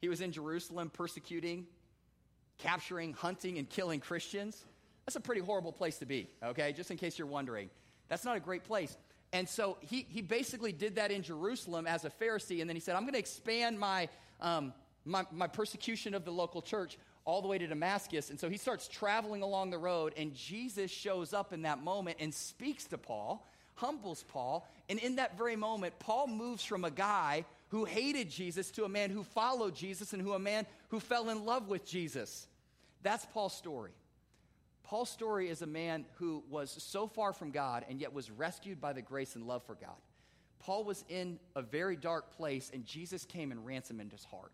He 0.00 0.08
was 0.08 0.20
in 0.20 0.32
Jerusalem 0.32 0.90
persecuting, 0.90 1.66
capturing, 2.58 3.12
hunting, 3.12 3.58
and 3.58 3.68
killing 3.68 4.00
Christians. 4.00 4.64
That's 5.04 5.16
a 5.16 5.20
pretty 5.20 5.40
horrible 5.40 5.72
place 5.72 5.98
to 5.98 6.06
be, 6.06 6.28
okay? 6.42 6.72
Just 6.72 6.90
in 6.90 6.96
case 6.96 7.18
you're 7.18 7.28
wondering. 7.28 7.70
That's 8.08 8.24
not 8.24 8.36
a 8.36 8.40
great 8.40 8.64
place. 8.64 8.96
And 9.32 9.48
so 9.48 9.76
he, 9.80 10.06
he 10.08 10.22
basically 10.22 10.72
did 10.72 10.96
that 10.96 11.10
in 11.10 11.22
Jerusalem 11.22 11.86
as 11.86 12.04
a 12.04 12.10
Pharisee, 12.10 12.60
and 12.60 12.68
then 12.68 12.76
he 12.76 12.80
said, 12.80 12.96
I'm 12.96 13.02
going 13.02 13.12
to 13.12 13.18
expand 13.18 13.78
my, 13.78 14.08
um, 14.40 14.72
my, 15.04 15.24
my 15.30 15.46
persecution 15.46 16.14
of 16.14 16.24
the 16.24 16.30
local 16.32 16.62
church 16.62 16.98
all 17.24 17.42
the 17.42 17.48
way 17.48 17.58
to 17.58 17.66
Damascus. 17.66 18.30
And 18.30 18.38
so 18.38 18.48
he 18.48 18.56
starts 18.56 18.88
traveling 18.88 19.42
along 19.42 19.70
the 19.70 19.78
road, 19.78 20.14
and 20.16 20.32
Jesus 20.34 20.90
shows 20.90 21.32
up 21.32 21.52
in 21.52 21.62
that 21.62 21.82
moment 21.82 22.18
and 22.20 22.32
speaks 22.32 22.84
to 22.86 22.98
Paul, 22.98 23.46
humbles 23.74 24.24
Paul. 24.28 24.66
And 24.88 24.98
in 25.00 25.16
that 25.16 25.36
very 25.36 25.56
moment, 25.56 25.98
Paul 25.98 26.28
moves 26.28 26.64
from 26.64 26.84
a 26.84 26.90
guy 26.90 27.44
who 27.68 27.84
hated 27.84 28.30
Jesus 28.30 28.70
to 28.72 28.84
a 28.84 28.88
man 28.88 29.10
who 29.10 29.24
followed 29.24 29.74
Jesus 29.74 30.12
and 30.12 30.22
who 30.22 30.32
a 30.32 30.38
man 30.38 30.66
who 30.88 31.00
fell 31.00 31.30
in 31.30 31.44
love 31.44 31.68
with 31.68 31.84
Jesus. 31.84 32.46
That's 33.02 33.26
Paul's 33.26 33.56
story. 33.56 33.92
Paul's 34.84 35.10
story 35.10 35.48
is 35.48 35.62
a 35.62 35.66
man 35.66 36.04
who 36.14 36.44
was 36.48 36.70
so 36.70 37.08
far 37.08 37.32
from 37.32 37.50
God 37.50 37.84
and 37.88 38.00
yet 38.00 38.12
was 38.12 38.30
rescued 38.30 38.80
by 38.80 38.92
the 38.92 39.02
grace 39.02 39.34
and 39.34 39.46
love 39.46 39.64
for 39.64 39.74
God. 39.74 39.96
Paul 40.60 40.84
was 40.84 41.04
in 41.08 41.38
a 41.54 41.62
very 41.62 41.96
dark 41.96 42.36
place, 42.36 42.70
and 42.72 42.84
Jesus 42.84 43.24
came 43.24 43.52
and 43.52 43.64
ransomed 43.66 44.10
his 44.12 44.24
heart. 44.24 44.52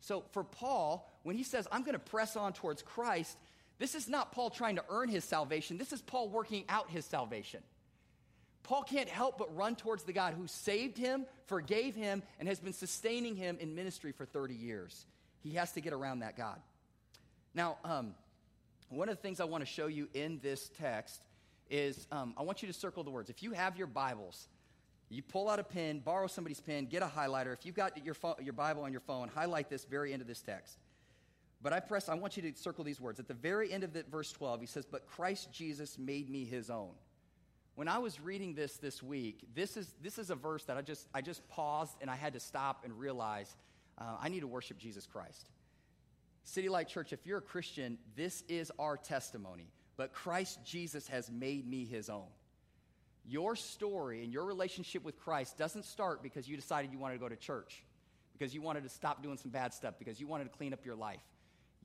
So 0.00 0.24
for 0.32 0.44
Paul, 0.44 1.10
when 1.22 1.36
he 1.36 1.42
says, 1.42 1.66
I'm 1.72 1.82
going 1.82 1.94
to 1.94 1.98
press 1.98 2.36
on 2.36 2.52
towards 2.52 2.82
Christ, 2.82 3.36
this 3.78 3.94
is 3.94 4.08
not 4.08 4.32
Paul 4.32 4.50
trying 4.50 4.76
to 4.76 4.84
earn 4.88 5.08
his 5.08 5.24
salvation. 5.24 5.78
This 5.78 5.92
is 5.92 6.00
Paul 6.00 6.28
working 6.28 6.64
out 6.68 6.90
his 6.90 7.04
salvation. 7.04 7.62
Paul 8.66 8.82
can't 8.82 9.08
help 9.08 9.38
but 9.38 9.54
run 9.54 9.76
towards 9.76 10.02
the 10.02 10.12
God 10.12 10.34
who 10.34 10.48
saved 10.48 10.98
him, 10.98 11.24
forgave 11.46 11.94
him, 11.94 12.24
and 12.40 12.48
has 12.48 12.58
been 12.58 12.72
sustaining 12.72 13.36
him 13.36 13.58
in 13.60 13.76
ministry 13.76 14.10
for 14.10 14.26
30 14.26 14.54
years. 14.54 15.06
He 15.38 15.52
has 15.52 15.70
to 15.72 15.80
get 15.80 15.92
around 15.92 16.18
that 16.18 16.36
God. 16.36 16.58
Now, 17.54 17.78
um, 17.84 18.16
one 18.88 19.08
of 19.08 19.14
the 19.14 19.22
things 19.22 19.38
I 19.38 19.44
want 19.44 19.62
to 19.62 19.70
show 19.70 19.86
you 19.86 20.08
in 20.14 20.40
this 20.42 20.68
text 20.80 21.22
is 21.70 22.08
um, 22.10 22.34
I 22.36 22.42
want 22.42 22.60
you 22.60 22.66
to 22.66 22.74
circle 22.74 23.04
the 23.04 23.10
words. 23.10 23.30
If 23.30 23.40
you 23.40 23.52
have 23.52 23.76
your 23.76 23.86
Bibles, 23.86 24.48
you 25.10 25.22
pull 25.22 25.48
out 25.48 25.60
a 25.60 25.64
pen, 25.64 26.00
borrow 26.00 26.26
somebody's 26.26 26.60
pen, 26.60 26.86
get 26.86 27.02
a 27.02 27.06
highlighter. 27.06 27.52
If 27.52 27.64
you've 27.64 27.76
got 27.76 28.04
your, 28.04 28.14
phone, 28.14 28.34
your 28.42 28.52
Bible 28.52 28.82
on 28.82 28.90
your 28.90 29.00
phone, 29.00 29.28
highlight 29.28 29.70
this 29.70 29.84
very 29.84 30.12
end 30.12 30.22
of 30.22 30.26
this 30.26 30.42
text. 30.42 30.76
But 31.62 31.72
I 31.72 31.78
press, 31.78 32.08
I 32.08 32.14
want 32.14 32.36
you 32.36 32.42
to 32.50 32.58
circle 32.58 32.82
these 32.82 33.00
words. 33.00 33.20
At 33.20 33.28
the 33.28 33.34
very 33.34 33.72
end 33.72 33.84
of 33.84 33.92
the, 33.92 34.02
verse 34.10 34.32
12, 34.32 34.60
he 34.60 34.66
says, 34.66 34.86
But 34.86 35.06
Christ 35.06 35.52
Jesus 35.52 35.96
made 35.98 36.28
me 36.28 36.44
his 36.44 36.68
own. 36.68 36.90
When 37.76 37.88
I 37.88 37.98
was 37.98 38.18
reading 38.20 38.54
this 38.54 38.78
this 38.78 39.02
week, 39.02 39.40
this 39.54 39.76
is, 39.76 39.86
this 40.02 40.18
is 40.18 40.30
a 40.30 40.34
verse 40.34 40.64
that 40.64 40.78
I 40.78 40.82
just, 40.82 41.06
I 41.12 41.20
just 41.20 41.46
paused 41.48 41.94
and 42.00 42.10
I 42.10 42.16
had 42.16 42.32
to 42.32 42.40
stop 42.40 42.84
and 42.84 42.98
realize 42.98 43.54
uh, 43.98 44.16
I 44.18 44.30
need 44.30 44.40
to 44.40 44.46
worship 44.46 44.78
Jesus 44.78 45.06
Christ. 45.06 45.50
City 46.42 46.70
Light 46.70 46.88
Church, 46.88 47.12
if 47.12 47.26
you're 47.26 47.38
a 47.38 47.42
Christian, 47.42 47.98
this 48.16 48.42
is 48.48 48.72
our 48.78 48.96
testimony. 48.96 49.68
But 49.98 50.14
Christ 50.14 50.58
Jesus 50.64 51.06
has 51.08 51.30
made 51.30 51.68
me 51.68 51.84
his 51.84 52.08
own. 52.08 52.28
Your 53.28 53.56
story 53.56 54.24
and 54.24 54.32
your 54.32 54.44
relationship 54.44 55.04
with 55.04 55.18
Christ 55.18 55.58
doesn't 55.58 55.84
start 55.84 56.22
because 56.22 56.48
you 56.48 56.56
decided 56.56 56.92
you 56.92 56.98
wanted 56.98 57.14
to 57.14 57.20
go 57.20 57.28
to 57.28 57.36
church, 57.36 57.84
because 58.32 58.54
you 58.54 58.62
wanted 58.62 58.84
to 58.84 58.88
stop 58.88 59.22
doing 59.22 59.36
some 59.36 59.50
bad 59.50 59.74
stuff, 59.74 59.94
because 59.98 60.18
you 60.18 60.26
wanted 60.26 60.44
to 60.44 60.56
clean 60.56 60.72
up 60.72 60.86
your 60.86 60.94
life. 60.94 61.20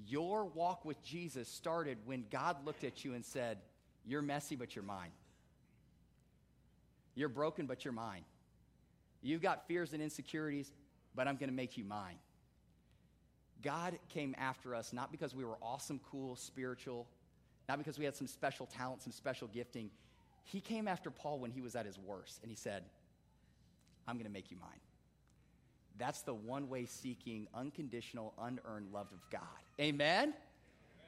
Your 0.07 0.45
walk 0.45 0.85
with 0.85 1.03
Jesus 1.03 1.49
started 1.49 1.97
when 2.05 2.23
God 2.31 2.65
looked 2.65 2.85
at 2.85 3.03
you 3.03 3.13
and 3.13 3.25
said, 3.25 3.57
You're 4.05 4.21
messy, 4.21 4.55
but 4.55 4.73
you're 4.73 4.85
mine. 4.85 5.11
You're 7.15 7.29
broken, 7.29 7.65
but 7.65 7.83
you're 7.83 7.93
mine. 7.93 8.23
You've 9.21 9.41
got 9.41 9.67
fears 9.67 9.93
and 9.93 10.01
insecurities, 10.01 10.71
but 11.15 11.27
I'm 11.27 11.35
going 11.35 11.49
to 11.49 11.55
make 11.55 11.77
you 11.77 11.83
mine. 11.83 12.15
God 13.61 13.99
came 14.09 14.35
after 14.39 14.73
us 14.73 14.91
not 14.93 15.11
because 15.11 15.35
we 15.35 15.45
were 15.45 15.57
awesome, 15.61 15.99
cool, 16.09 16.35
spiritual, 16.35 17.07
not 17.69 17.77
because 17.77 17.99
we 17.99 18.05
had 18.05 18.15
some 18.15 18.27
special 18.27 18.65
talent, 18.65 19.03
some 19.03 19.11
special 19.11 19.47
gifting. 19.47 19.91
He 20.43 20.59
came 20.59 20.87
after 20.87 21.11
Paul 21.11 21.39
when 21.39 21.51
he 21.51 21.61
was 21.61 21.75
at 21.75 21.85
his 21.85 21.99
worst, 21.99 22.39
and 22.41 22.49
he 22.49 22.57
said, 22.57 22.83
I'm 24.07 24.15
going 24.15 24.25
to 24.25 24.31
make 24.31 24.49
you 24.49 24.57
mine. 24.59 24.79
That's 25.99 26.21
the 26.21 26.33
one 26.33 26.69
way 26.69 26.85
seeking, 26.85 27.47
unconditional, 27.53 28.33
unearned 28.41 28.91
love 28.91 29.07
of 29.11 29.29
God. 29.29 29.41
Amen? 29.79 30.33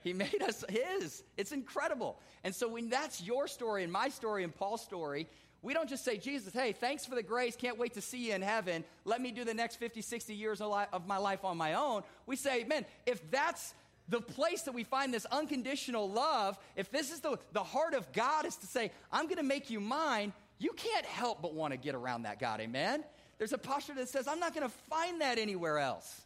He 0.04 0.14
made 0.14 0.42
us 0.42 0.64
his. 0.70 1.24
It's 1.38 1.52
incredible. 1.52 2.20
And 2.44 2.54
so 2.54 2.68
when 2.68 2.90
that's 2.90 3.22
your 3.22 3.48
story 3.48 3.84
and 3.84 3.92
my 3.92 4.10
story 4.10 4.44
and 4.44 4.54
Paul's 4.54 4.84
story, 4.84 5.28
we 5.64 5.74
don't 5.74 5.88
just 5.88 6.04
say, 6.04 6.18
Jesus, 6.18 6.54
hey, 6.54 6.74
thanks 6.74 7.06
for 7.06 7.16
the 7.16 7.24
grace. 7.24 7.56
Can't 7.56 7.80
wait 7.80 7.94
to 7.94 8.02
see 8.02 8.28
you 8.28 8.36
in 8.36 8.42
heaven. 8.42 8.84
Let 9.06 9.22
me 9.22 9.32
do 9.32 9.46
the 9.46 9.54
next 9.54 9.78
50, 9.78 10.02
60 10.02 10.36
years 10.36 10.60
of 10.60 11.08
my 11.08 11.18
life 11.18 11.46
on 11.46 11.58
my 11.58 11.76
own. 11.76 12.04
We 12.26 12.36
say, 12.36 12.66
man, 12.66 12.86
if 13.06 13.32
that's 13.32 13.74
the 14.10 14.20
place 14.20 14.64
that 14.64 14.74
we 14.74 14.84
find 14.84 15.14
this 15.14 15.26
unconditional 15.32 16.10
love, 16.10 16.60
if 16.76 16.92
this 16.92 17.12
is 17.12 17.22
the, 17.22 17.40
the 17.54 17.64
heart 17.64 17.94
of 17.94 18.12
God, 18.12 18.46
is 18.46 18.58
to 18.58 18.68
say, 18.68 18.92
I'm 19.10 19.26
going 19.26 19.38
to 19.38 19.44
make 19.44 19.70
you 19.70 19.80
mine, 19.80 20.34
you 20.60 20.74
can't 20.74 21.06
help 21.06 21.42
but 21.42 21.54
want 21.54 21.72
to 21.72 21.78
get 21.78 21.96
around 21.96 22.24
that 22.24 22.42
God. 22.42 22.60
Amen? 22.60 23.06
There's 23.38 23.54
a 23.54 23.58
posture 23.58 23.94
that 23.96 24.10
says, 24.10 24.28
I'm 24.28 24.42
not 24.42 24.54
going 24.54 24.68
to 24.68 24.74
find 24.90 25.22
that 25.22 25.40
anywhere 25.40 25.80
else. 25.80 26.22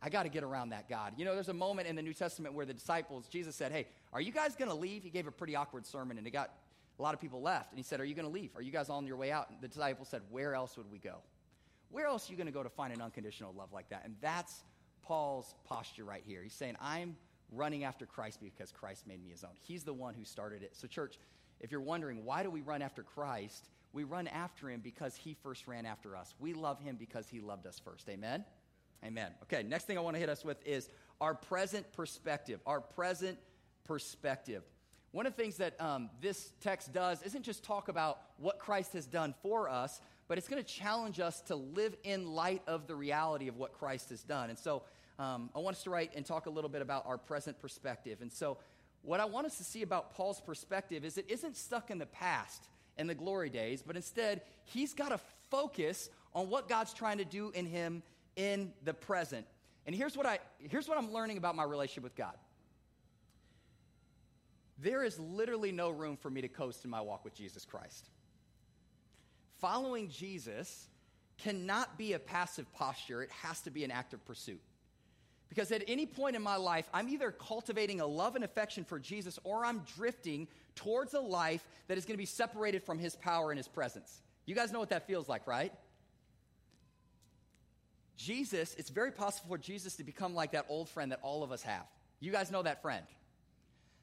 I 0.00 0.08
got 0.08 0.22
to 0.22 0.28
get 0.28 0.44
around 0.44 0.70
that 0.70 0.88
God. 0.88 1.14
You 1.16 1.24
know, 1.24 1.34
there's 1.34 1.48
a 1.48 1.54
moment 1.54 1.88
in 1.88 1.96
the 1.96 2.02
New 2.02 2.14
Testament 2.14 2.54
where 2.54 2.66
the 2.66 2.74
disciples, 2.74 3.26
Jesus 3.28 3.54
said, 3.54 3.70
Hey, 3.70 3.86
are 4.12 4.20
you 4.20 4.32
guys 4.32 4.56
going 4.56 4.70
to 4.70 4.76
leave? 4.76 5.04
He 5.04 5.10
gave 5.10 5.26
a 5.26 5.32
pretty 5.32 5.54
awkward 5.54 5.86
sermon 5.86 6.18
and 6.18 6.26
it 6.26 6.30
got 6.30 6.50
a 6.98 7.02
lot 7.02 7.14
of 7.14 7.20
people 7.20 7.40
left. 7.40 7.70
And 7.70 7.78
he 7.78 7.82
said, 7.82 8.00
Are 8.00 8.04
you 8.04 8.14
going 8.14 8.26
to 8.26 8.32
leave? 8.32 8.50
Are 8.56 8.62
you 8.62 8.72
guys 8.72 8.88
on 8.88 9.06
your 9.06 9.16
way 9.16 9.32
out? 9.32 9.50
And 9.50 9.60
the 9.60 9.68
disciples 9.68 10.08
said, 10.08 10.22
Where 10.30 10.54
else 10.54 10.76
would 10.76 10.90
we 10.90 10.98
go? 10.98 11.16
Where 11.90 12.06
else 12.06 12.28
are 12.28 12.32
you 12.32 12.36
going 12.36 12.46
to 12.46 12.52
go 12.52 12.62
to 12.62 12.70
find 12.70 12.92
an 12.92 13.02
unconditional 13.02 13.52
love 13.54 13.72
like 13.72 13.90
that? 13.90 14.02
And 14.04 14.16
that's 14.20 14.62
Paul's 15.02 15.54
posture 15.64 16.04
right 16.04 16.22
here. 16.26 16.42
He's 16.42 16.54
saying, 16.54 16.76
I'm 16.80 17.16
running 17.50 17.84
after 17.84 18.06
Christ 18.06 18.40
because 18.40 18.72
Christ 18.72 19.06
made 19.06 19.22
me 19.22 19.30
his 19.30 19.44
own. 19.44 19.50
He's 19.60 19.84
the 19.84 19.92
one 19.92 20.14
who 20.14 20.24
started 20.24 20.62
it. 20.62 20.74
So, 20.74 20.86
church, 20.86 21.18
if 21.60 21.70
you're 21.70 21.80
wondering, 21.82 22.24
why 22.24 22.42
do 22.42 22.50
we 22.50 22.62
run 22.62 22.80
after 22.82 23.02
Christ? 23.02 23.68
We 23.92 24.04
run 24.04 24.26
after 24.26 24.70
him 24.70 24.80
because 24.80 25.14
he 25.14 25.36
first 25.42 25.68
ran 25.68 25.84
after 25.84 26.16
us. 26.16 26.34
We 26.40 26.54
love 26.54 26.80
him 26.80 26.96
because 26.98 27.28
he 27.28 27.40
loved 27.40 27.66
us 27.66 27.78
first. 27.78 28.08
Amen? 28.08 28.44
Amen. 29.04 29.32
Okay, 29.42 29.62
next 29.62 29.86
thing 29.86 29.98
I 29.98 30.00
want 30.00 30.16
to 30.16 30.20
hit 30.20 30.28
us 30.28 30.44
with 30.44 30.64
is 30.66 30.88
our 31.20 31.34
present 31.34 31.92
perspective. 31.92 32.60
Our 32.66 32.80
present 32.80 33.38
perspective. 33.84 34.62
One 35.12 35.26
of 35.26 35.36
the 35.36 35.42
things 35.42 35.58
that 35.58 35.80
um, 35.80 36.10
this 36.20 36.52
text 36.60 36.92
does 36.92 37.22
isn't 37.22 37.42
just 37.42 37.62
talk 37.62 37.88
about 37.88 38.20
what 38.38 38.58
Christ 38.58 38.94
has 38.94 39.06
done 39.06 39.34
for 39.42 39.68
us, 39.68 40.00
but 40.26 40.38
it's 40.38 40.48
going 40.48 40.62
to 40.62 40.68
challenge 40.68 41.20
us 41.20 41.42
to 41.42 41.54
live 41.54 41.94
in 42.02 42.26
light 42.26 42.62
of 42.66 42.86
the 42.86 42.94
reality 42.94 43.48
of 43.48 43.56
what 43.56 43.74
Christ 43.74 44.08
has 44.08 44.22
done. 44.22 44.48
And 44.48 44.58
so 44.58 44.82
um, 45.18 45.50
I 45.54 45.58
want 45.58 45.76
us 45.76 45.82
to 45.84 45.90
write 45.90 46.12
and 46.16 46.24
talk 46.24 46.46
a 46.46 46.50
little 46.50 46.70
bit 46.70 46.80
about 46.80 47.04
our 47.06 47.18
present 47.18 47.60
perspective. 47.60 48.18
And 48.22 48.32
so, 48.32 48.58
what 49.02 49.18
I 49.18 49.24
want 49.24 49.46
us 49.46 49.58
to 49.58 49.64
see 49.64 49.82
about 49.82 50.14
Paul's 50.14 50.40
perspective 50.40 51.04
is 51.04 51.18
it 51.18 51.28
isn't 51.28 51.56
stuck 51.56 51.90
in 51.90 51.98
the 51.98 52.06
past 52.06 52.68
and 52.96 53.10
the 53.10 53.14
glory 53.14 53.50
days, 53.50 53.82
but 53.84 53.96
instead, 53.96 54.42
he's 54.64 54.94
got 54.94 55.08
to 55.08 55.18
focus 55.50 56.08
on 56.34 56.48
what 56.48 56.68
God's 56.68 56.94
trying 56.94 57.18
to 57.18 57.24
do 57.24 57.50
in 57.50 57.66
him 57.66 58.02
in 58.36 58.72
the 58.84 58.94
present. 58.94 59.44
And 59.86 59.94
here's 59.94 60.16
what, 60.16 60.24
I, 60.24 60.38
here's 60.58 60.88
what 60.88 60.98
I'm 60.98 61.12
learning 61.12 61.36
about 61.36 61.56
my 61.56 61.64
relationship 61.64 62.04
with 62.04 62.14
God. 62.14 62.34
There 64.82 65.04
is 65.04 65.18
literally 65.18 65.70
no 65.70 65.90
room 65.90 66.16
for 66.16 66.28
me 66.28 66.40
to 66.40 66.48
coast 66.48 66.84
in 66.84 66.90
my 66.90 67.00
walk 67.00 67.24
with 67.24 67.34
Jesus 67.34 67.64
Christ. 67.64 68.10
following 69.60 70.08
Jesus 70.08 70.88
cannot 71.38 71.96
be 71.96 72.14
a 72.14 72.18
passive 72.18 72.70
posture, 72.72 73.22
it 73.22 73.30
has 73.30 73.60
to 73.60 73.70
be 73.70 73.84
an 73.84 73.92
active 73.92 74.24
pursuit. 74.24 74.60
Because 75.48 75.70
at 75.70 75.84
any 75.86 76.04
point 76.04 76.34
in 76.34 76.42
my 76.42 76.56
life, 76.56 76.88
I'm 76.92 77.08
either 77.08 77.30
cultivating 77.30 78.00
a 78.00 78.06
love 78.06 78.34
and 78.34 78.44
affection 78.44 78.84
for 78.84 78.98
Jesus 78.98 79.38
or 79.44 79.64
I'm 79.64 79.82
drifting 79.96 80.48
towards 80.74 81.14
a 81.14 81.20
life 81.20 81.64
that 81.86 81.96
is 81.96 82.04
going 82.04 82.14
to 82.14 82.18
be 82.18 82.26
separated 82.26 82.82
from 82.82 82.98
his 82.98 83.14
power 83.14 83.52
and 83.52 83.58
his 83.58 83.68
presence. 83.68 84.20
You 84.46 84.54
guys 84.54 84.72
know 84.72 84.80
what 84.80 84.90
that 84.90 85.06
feels 85.06 85.28
like, 85.28 85.46
right? 85.46 85.72
Jesus, 88.16 88.74
it's 88.78 88.90
very 88.90 89.12
possible 89.12 89.48
for 89.48 89.58
Jesus 89.58 89.96
to 89.96 90.04
become 90.04 90.34
like 90.34 90.52
that 90.52 90.66
old 90.68 90.88
friend 90.88 91.12
that 91.12 91.20
all 91.22 91.44
of 91.44 91.52
us 91.52 91.62
have. 91.62 91.86
You 92.18 92.32
guys 92.32 92.50
know 92.50 92.62
that 92.62 92.82
friend. 92.82 93.04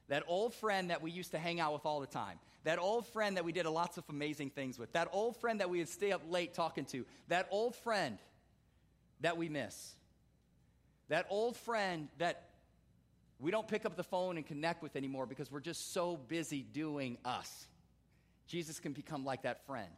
That 0.10 0.24
old 0.28 0.54
friend 0.56 0.90
that 0.90 1.02
we 1.02 1.12
used 1.12 1.32
to 1.32 1.40
hang 1.40 1.60
out 1.60 1.74
with 1.74 1.86
all 1.86 2.00
the 2.00 2.08
time. 2.08 2.40
That 2.64 2.80
old 2.80 3.08
friend 3.08 3.38
that 3.38 3.46
we 3.46 3.52
did 3.52 3.66
lots 3.66 3.98
of 3.98 4.04
amazing 4.10 4.50
things 4.50 4.78
with. 4.78 4.92
That 4.94 5.08
old 5.12 5.38
friend 5.38 5.60
that 5.62 5.70
we 5.70 5.80
would 5.80 5.90
stay 5.90 6.12
up 6.12 6.22
late 6.30 6.54
talking 6.54 6.86
to. 6.86 7.06
That 7.28 7.48
old 7.52 7.76
friend 7.76 8.18
that 9.22 9.38
we 9.38 9.50
miss. 9.50 9.96
That 11.10 11.28
old 11.30 11.56
friend 11.58 12.10
that 12.18 12.50
we 13.40 13.52
don't 13.52 13.68
pick 13.68 13.86
up 13.86 13.96
the 13.96 14.04
phone 14.04 14.38
and 14.38 14.46
connect 14.46 14.84
with 14.84 14.96
anymore 14.96 15.26
because 15.26 15.52
we're 15.52 15.62
just 15.62 15.94
so 15.94 16.18
busy 16.18 16.62
doing 16.62 17.18
us. 17.24 17.68
Jesus 18.48 18.80
can 18.80 18.94
become 18.94 19.24
like 19.24 19.44
that 19.44 19.66
friend. 19.66 19.90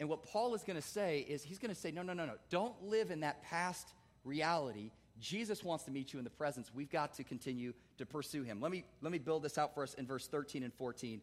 And 0.00 0.08
what 0.08 0.24
Paul 0.24 0.54
is 0.54 0.62
going 0.64 0.80
to 0.80 0.86
say 0.86 1.20
is 1.20 1.42
he's 1.42 1.58
going 1.58 1.72
to 1.72 1.80
say, 1.80 1.92
no, 1.92 2.02
no, 2.02 2.14
no, 2.14 2.26
no. 2.26 2.34
Don't 2.50 2.82
live 2.82 3.10
in 3.10 3.20
that 3.20 3.42
past 3.44 3.92
reality. 4.24 4.90
Jesus 5.20 5.62
wants 5.62 5.84
to 5.84 5.90
meet 5.90 6.12
you 6.12 6.18
in 6.18 6.24
the 6.24 6.30
presence. 6.30 6.70
We've 6.74 6.90
got 6.90 7.14
to 7.14 7.24
continue 7.24 7.72
to 7.98 8.06
pursue 8.06 8.42
him. 8.42 8.60
Let 8.60 8.72
me, 8.72 8.84
let 9.00 9.12
me 9.12 9.18
build 9.18 9.42
this 9.42 9.58
out 9.58 9.74
for 9.74 9.82
us 9.82 9.94
in 9.94 10.06
verse 10.06 10.26
13 10.26 10.62
and 10.62 10.72
14. 10.74 11.20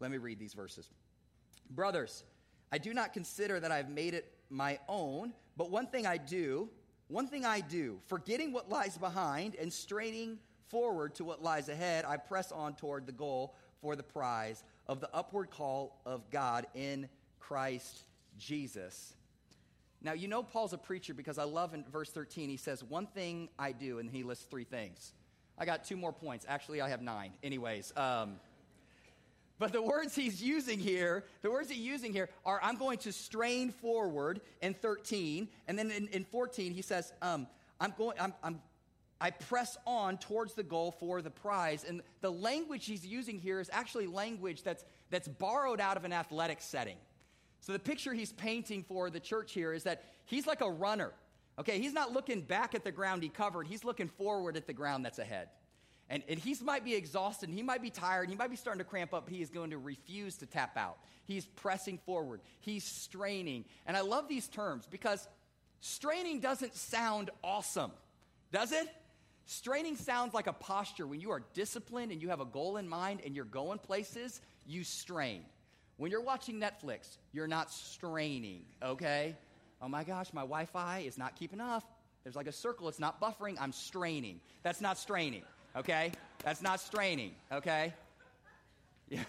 Let 0.00 0.10
me 0.10 0.18
read 0.18 0.38
these 0.38 0.54
verses. 0.54 0.88
Brothers, 1.70 2.24
I 2.72 2.78
do 2.78 2.94
not 2.94 3.12
consider 3.12 3.60
that 3.60 3.70
I've 3.70 3.90
made 3.90 4.14
it 4.14 4.32
my 4.50 4.78
own, 4.88 5.32
but 5.56 5.70
one 5.70 5.86
thing 5.86 6.06
I 6.06 6.16
do, 6.16 6.70
one 7.08 7.28
thing 7.28 7.44
I 7.44 7.60
do, 7.60 8.00
forgetting 8.06 8.52
what 8.52 8.70
lies 8.70 8.96
behind 8.96 9.56
and 9.56 9.72
straining 9.72 10.38
forward 10.68 11.14
to 11.16 11.24
what 11.24 11.42
lies 11.42 11.68
ahead, 11.68 12.04
I 12.04 12.16
press 12.16 12.50
on 12.50 12.74
toward 12.74 13.06
the 13.06 13.12
goal 13.12 13.54
for 13.80 13.94
the 13.94 14.02
prize 14.02 14.64
of 14.86 15.00
the 15.00 15.14
upward 15.14 15.50
call 15.50 16.00
of 16.06 16.30
God 16.30 16.66
in 16.74 17.08
Christ 17.38 18.04
Jesus. 18.38 19.14
Now, 20.04 20.12
you 20.12 20.28
know 20.28 20.42
Paul's 20.42 20.74
a 20.74 20.78
preacher 20.78 21.14
because 21.14 21.38
I 21.38 21.44
love 21.44 21.72
in 21.72 21.82
verse 21.90 22.10
13, 22.10 22.50
he 22.50 22.58
says, 22.58 22.84
One 22.84 23.06
thing 23.06 23.48
I 23.58 23.72
do, 23.72 23.98
and 23.98 24.10
he 24.10 24.22
lists 24.22 24.44
three 24.44 24.64
things. 24.64 25.14
I 25.58 25.64
got 25.64 25.84
two 25.84 25.96
more 25.96 26.12
points. 26.12 26.44
Actually, 26.46 26.82
I 26.82 26.90
have 26.90 27.00
nine. 27.00 27.32
Anyways, 27.42 27.92
um, 27.96 28.36
but 29.58 29.72
the 29.72 29.80
words 29.80 30.14
he's 30.14 30.42
using 30.42 30.78
here, 30.78 31.24
the 31.40 31.50
words 31.50 31.70
he's 31.70 31.78
using 31.78 32.12
here 32.12 32.28
are 32.44 32.60
I'm 32.62 32.76
going 32.76 32.98
to 32.98 33.12
strain 33.12 33.70
forward 33.70 34.40
in 34.60 34.74
13. 34.74 35.48
And 35.68 35.78
then 35.78 35.90
in, 35.90 36.08
in 36.08 36.24
14, 36.24 36.72
he 36.72 36.82
says, 36.82 37.12
um, 37.22 37.46
I'm 37.80 37.94
going, 37.96 38.18
I'm, 38.20 38.34
I'm, 38.42 38.60
I 39.20 39.30
press 39.30 39.78
on 39.86 40.18
towards 40.18 40.54
the 40.54 40.64
goal 40.64 40.90
for 40.90 41.22
the 41.22 41.30
prize. 41.30 41.84
And 41.88 42.02
the 42.20 42.32
language 42.32 42.84
he's 42.84 43.06
using 43.06 43.38
here 43.38 43.60
is 43.60 43.70
actually 43.72 44.08
language 44.08 44.64
that's, 44.64 44.84
that's 45.10 45.28
borrowed 45.28 45.80
out 45.80 45.96
of 45.96 46.04
an 46.04 46.12
athletic 46.12 46.60
setting. 46.60 46.96
So 47.64 47.72
the 47.72 47.78
picture 47.78 48.12
he's 48.12 48.30
painting 48.30 48.84
for 48.86 49.08
the 49.08 49.18
church 49.18 49.52
here 49.52 49.72
is 49.72 49.84
that 49.84 50.04
he's 50.26 50.46
like 50.46 50.60
a 50.60 50.70
runner. 50.70 51.12
Okay, 51.58 51.80
he's 51.80 51.94
not 51.94 52.12
looking 52.12 52.42
back 52.42 52.74
at 52.74 52.84
the 52.84 52.92
ground 52.92 53.22
he 53.22 53.30
covered, 53.30 53.66
he's 53.66 53.84
looking 53.84 54.08
forward 54.08 54.58
at 54.58 54.66
the 54.66 54.74
ground 54.74 55.02
that's 55.02 55.18
ahead. 55.18 55.48
And, 56.10 56.22
and 56.28 56.38
he 56.38 56.54
might 56.62 56.84
be 56.84 56.94
exhausted, 56.94 57.48
he 57.48 57.62
might 57.62 57.80
be 57.80 57.88
tired, 57.88 58.28
he 58.28 58.36
might 58.36 58.50
be 58.50 58.56
starting 58.56 58.80
to 58.80 58.84
cramp 58.84 59.14
up. 59.14 59.30
He 59.30 59.40
is 59.40 59.48
going 59.48 59.70
to 59.70 59.78
refuse 59.78 60.36
to 60.38 60.46
tap 60.46 60.76
out. 60.76 60.98
He's 61.24 61.46
pressing 61.46 61.96
forward, 62.04 62.42
he's 62.60 62.84
straining. 62.84 63.64
And 63.86 63.96
I 63.96 64.02
love 64.02 64.28
these 64.28 64.46
terms 64.46 64.86
because 64.86 65.26
straining 65.80 66.40
doesn't 66.40 66.76
sound 66.76 67.30
awesome, 67.42 67.92
does 68.52 68.72
it? 68.72 68.88
Straining 69.46 69.96
sounds 69.96 70.34
like 70.34 70.48
a 70.48 70.52
posture. 70.52 71.06
When 71.06 71.22
you 71.22 71.30
are 71.30 71.42
disciplined 71.54 72.12
and 72.12 72.20
you 72.20 72.28
have 72.28 72.40
a 72.40 72.46
goal 72.46 72.76
in 72.76 72.86
mind 72.86 73.22
and 73.24 73.34
you're 73.34 73.46
going 73.46 73.78
places, 73.78 74.42
you 74.66 74.84
strain. 74.84 75.44
When 75.96 76.10
you're 76.10 76.20
watching 76.20 76.60
Netflix, 76.60 77.18
you're 77.32 77.46
not 77.46 77.70
straining, 77.70 78.62
okay? 78.82 79.36
Oh 79.80 79.88
my 79.88 80.04
gosh, 80.04 80.32
my 80.32 80.42
Wi 80.42 80.64
Fi 80.66 81.00
is 81.00 81.16
not 81.18 81.36
keeping 81.36 81.60
up. 81.60 81.84
There's 82.22 82.36
like 82.36 82.46
a 82.46 82.52
circle, 82.52 82.88
it's 82.88 82.98
not 82.98 83.20
buffering. 83.20 83.56
I'm 83.60 83.72
straining. 83.72 84.40
That's 84.62 84.80
not 84.80 84.98
straining 84.98 85.42
okay? 85.76 86.12
That's 86.44 86.62
not 86.62 86.80
straining, 86.80 87.32
okay? 87.52 87.92
Yeah. 89.08 89.22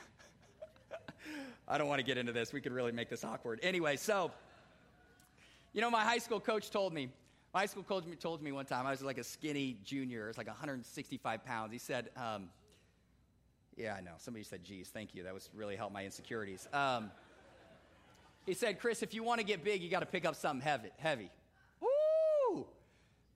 I 1.67 1.77
don't 1.77 1.87
want 1.87 1.99
to 1.99 2.05
get 2.05 2.17
into 2.17 2.31
this. 2.31 2.53
We 2.53 2.61
could 2.61 2.73
really 2.73 2.91
make 2.91 3.09
this 3.09 3.23
awkward. 3.23 3.59
Anyway, 3.63 3.95
so, 3.95 4.31
you 5.73 5.81
know, 5.81 5.89
my 5.89 6.03
high 6.03 6.19
school 6.19 6.39
coach 6.39 6.69
told 6.69 6.93
me, 6.93 7.09
my 7.53 7.61
high 7.61 7.65
school 7.67 7.83
coach 7.83 8.05
told 8.19 8.41
me 8.41 8.51
one 8.51 8.65
time, 8.65 8.85
I 8.85 8.91
was 8.91 9.01
like 9.01 9.17
a 9.17 9.23
skinny 9.23 9.77
junior, 9.83 10.29
it's 10.29 10.37
like 10.37 10.47
165 10.47 11.45
pounds. 11.45 11.71
He 11.71 11.79
said, 11.79 12.09
um, 12.15 12.49
yeah, 13.75 13.95
I 13.95 14.01
know. 14.01 14.13
Somebody 14.17 14.43
said, 14.43 14.63
geez, 14.63 14.89
thank 14.89 15.15
you. 15.15 15.23
That 15.23 15.33
was 15.33 15.49
really 15.53 15.75
helped 15.75 15.93
my 15.93 16.05
insecurities. 16.05 16.67
Um, 16.73 17.11
he 18.45 18.53
said, 18.53 18.79
Chris, 18.79 19.01
if 19.03 19.13
you 19.13 19.23
want 19.23 19.39
to 19.39 19.45
get 19.45 19.63
big, 19.63 19.81
you 19.81 19.89
got 19.89 20.01
to 20.01 20.05
pick 20.05 20.25
up 20.25 20.35
something 20.35 20.79
heavy. 20.97 21.31
Woo! 21.81 22.65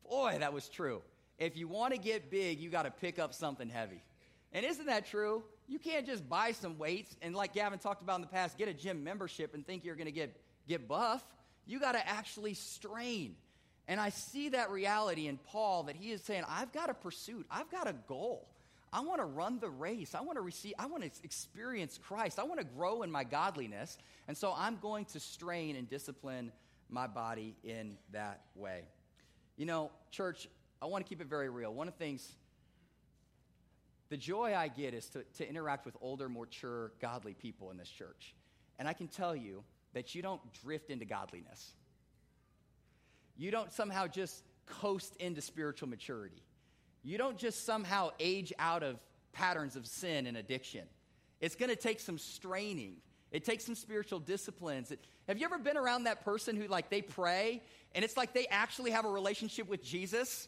Boy, 0.08 0.38
that 0.40 0.54
was 0.54 0.70
true 0.70 1.02
if 1.40 1.56
you 1.56 1.68
want 1.68 1.94
to 1.94 2.00
get 2.00 2.30
big, 2.30 2.60
you 2.60 2.70
got 2.70 2.84
to 2.84 2.92
pick 2.92 3.18
up 3.18 3.34
something 3.34 3.70
heavy. 3.70 4.04
And 4.52 4.66
isn't 4.66 4.88
that 4.88 5.08
true? 5.08 5.44
You 5.68 5.80
can't 5.80 6.06
just 6.06 6.28
buy 6.28 6.52
some 6.52 6.78
weights 6.78 7.16
and, 7.22 7.36
like 7.36 7.54
Gavin 7.54 7.80
talked 7.80 8.02
about 8.02 8.16
in 8.16 8.22
the 8.22 8.28
past, 8.28 8.58
get 8.58 8.68
a 8.68 8.74
gym 8.74 9.04
membership 9.04 9.54
and 9.54 9.66
think 9.66 9.86
you're 9.86 9.96
going 9.96 10.06
to 10.06 10.12
get, 10.12 10.36
get 10.68 10.88
buff. 10.88 11.24
You 11.66 11.80
got 11.80 11.94
to 11.94 12.08
actually 12.08 12.56
strain. 12.56 13.36
And 13.88 14.00
I 14.00 14.10
see 14.10 14.50
that 14.50 14.70
reality 14.70 15.28
in 15.28 15.38
Paul 15.38 15.84
that 15.84 15.96
he 15.96 16.12
is 16.12 16.22
saying, 16.24 16.44
I've 16.48 16.72
got 16.74 16.90
a 16.90 16.94
pursuit, 16.94 17.46
I've 17.50 17.72
got 17.72 17.88
a 17.88 17.94
goal. 18.08 18.48
I 18.92 19.02
want 19.02 19.20
to 19.20 19.26
run 19.26 19.60
the 19.60 19.70
race. 19.70 20.16
I 20.16 20.22
want 20.22 20.38
to 20.38 20.42
receive, 20.42 20.74
I 20.80 20.88
want 20.88 21.04
to 21.04 21.12
experience 21.24 22.00
Christ. 22.02 22.40
I 22.40 22.44
want 22.44 22.60
to 22.60 22.66
grow 22.66 23.04
in 23.04 23.12
my 23.12 23.24
godliness. 23.24 23.98
And 24.28 24.38
so 24.38 24.54
I'm 24.56 24.78
going 24.78 25.06
to 25.06 25.20
strain 25.20 25.76
and 25.76 25.88
discipline 25.88 26.52
my 26.90 27.06
body 27.08 27.56
in 27.64 27.98
that 28.12 28.42
way. 28.56 28.84
You 29.58 29.66
know, 29.66 29.92
church, 30.12 30.48
I 30.82 30.88
want 30.88 31.06
to 31.06 31.10
keep 31.10 31.22
it 31.22 31.28
very 31.28 31.50
real. 31.50 31.74
One 31.74 31.88
of 31.88 31.94
the 31.94 32.04
things, 32.04 32.36
the 34.10 34.18
joy 34.18 34.56
I 34.56 34.70
get 34.70 34.94
is 34.94 35.08
to, 35.10 35.24
to 35.38 35.48
interact 35.48 35.86
with 35.86 35.96
older, 36.02 36.28
more 36.28 36.46
mature, 36.46 36.92
godly 37.00 37.36
people 37.36 37.70
in 37.70 37.78
this 37.78 37.90
church. 37.90 38.34
And 38.80 38.88
I 38.88 38.94
can 38.94 39.08
tell 39.08 39.36
you 39.36 39.64
that 39.94 40.16
you 40.16 40.22
don't 40.22 40.42
drift 40.64 40.90
into 40.90 41.06
godliness. 41.06 41.74
You 43.38 43.52
don't 43.52 43.72
somehow 43.72 44.08
just 44.08 44.44
coast 44.66 45.16
into 45.18 45.42
spiritual 45.42 45.90
maturity. 45.90 46.42
You 47.04 47.18
don't 47.18 47.38
just 47.38 47.66
somehow 47.66 48.12
age 48.20 48.54
out 48.60 48.84
of 48.84 48.98
patterns 49.34 49.76
of 49.76 49.88
sin 49.88 50.28
and 50.28 50.38
addiction. 50.38 50.84
It's 51.40 51.56
going 51.56 51.70
to 51.70 51.76
take 51.76 52.00
some 52.00 52.18
straining. 52.18 52.98
It 53.32 53.46
takes 53.46 53.66
some 53.66 53.76
spiritual 53.76 54.20
disciplines. 54.20 54.92
Have 55.28 55.38
you 55.38 55.46
ever 55.46 55.60
been 55.60 55.78
around 55.78 56.04
that 56.04 56.26
person 56.26 56.56
who, 56.56 56.68
like, 56.68 56.90
they 56.90 57.02
pray 57.02 57.62
and 57.96 58.04
it's 58.04 58.18
like 58.18 58.34
they 58.34 58.48
actually 58.48 58.92
have 58.92 59.06
a 59.06 59.10
relationship 59.10 59.70
with 59.70 59.84
Jesus? 59.84 60.48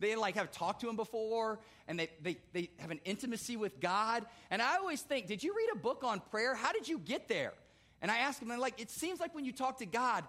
They 0.00 0.16
like 0.16 0.34
have 0.34 0.50
talked 0.50 0.80
to 0.80 0.88
him 0.88 0.96
before 0.96 1.60
and 1.86 1.98
they, 1.98 2.10
they, 2.22 2.36
they 2.52 2.70
have 2.78 2.90
an 2.90 3.00
intimacy 3.04 3.56
with 3.56 3.80
God. 3.80 4.26
And 4.50 4.60
I 4.60 4.76
always 4.76 5.00
think, 5.00 5.26
did 5.26 5.42
you 5.44 5.54
read 5.56 5.68
a 5.72 5.78
book 5.78 6.02
on 6.04 6.20
prayer? 6.30 6.54
How 6.54 6.72
did 6.72 6.88
you 6.88 6.98
get 6.98 7.28
there? 7.28 7.52
And 8.00 8.10
I 8.10 8.18
ask 8.18 8.40
them, 8.40 8.50
and 8.50 8.60
like, 8.60 8.80
it 8.80 8.90
seems 8.90 9.20
like 9.20 9.32
when 9.32 9.44
you 9.44 9.52
talk 9.52 9.78
to 9.78 9.86
God, 9.86 10.24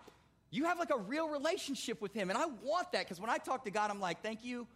you 0.52 0.66
have 0.66 0.78
like 0.78 0.92
a 0.92 1.00
real 1.00 1.28
relationship 1.28 2.02
with 2.02 2.14
him. 2.14 2.30
And 2.30 2.38
I 2.38 2.46
want 2.46 2.92
that 2.92 3.06
because 3.06 3.20
when 3.20 3.32
I 3.32 3.38
talk 3.38 3.64
to 3.64 3.72
God, 3.72 3.90
I'm 3.90 4.00
like, 4.00 4.22
thank 4.22 4.44
you, 4.44 4.68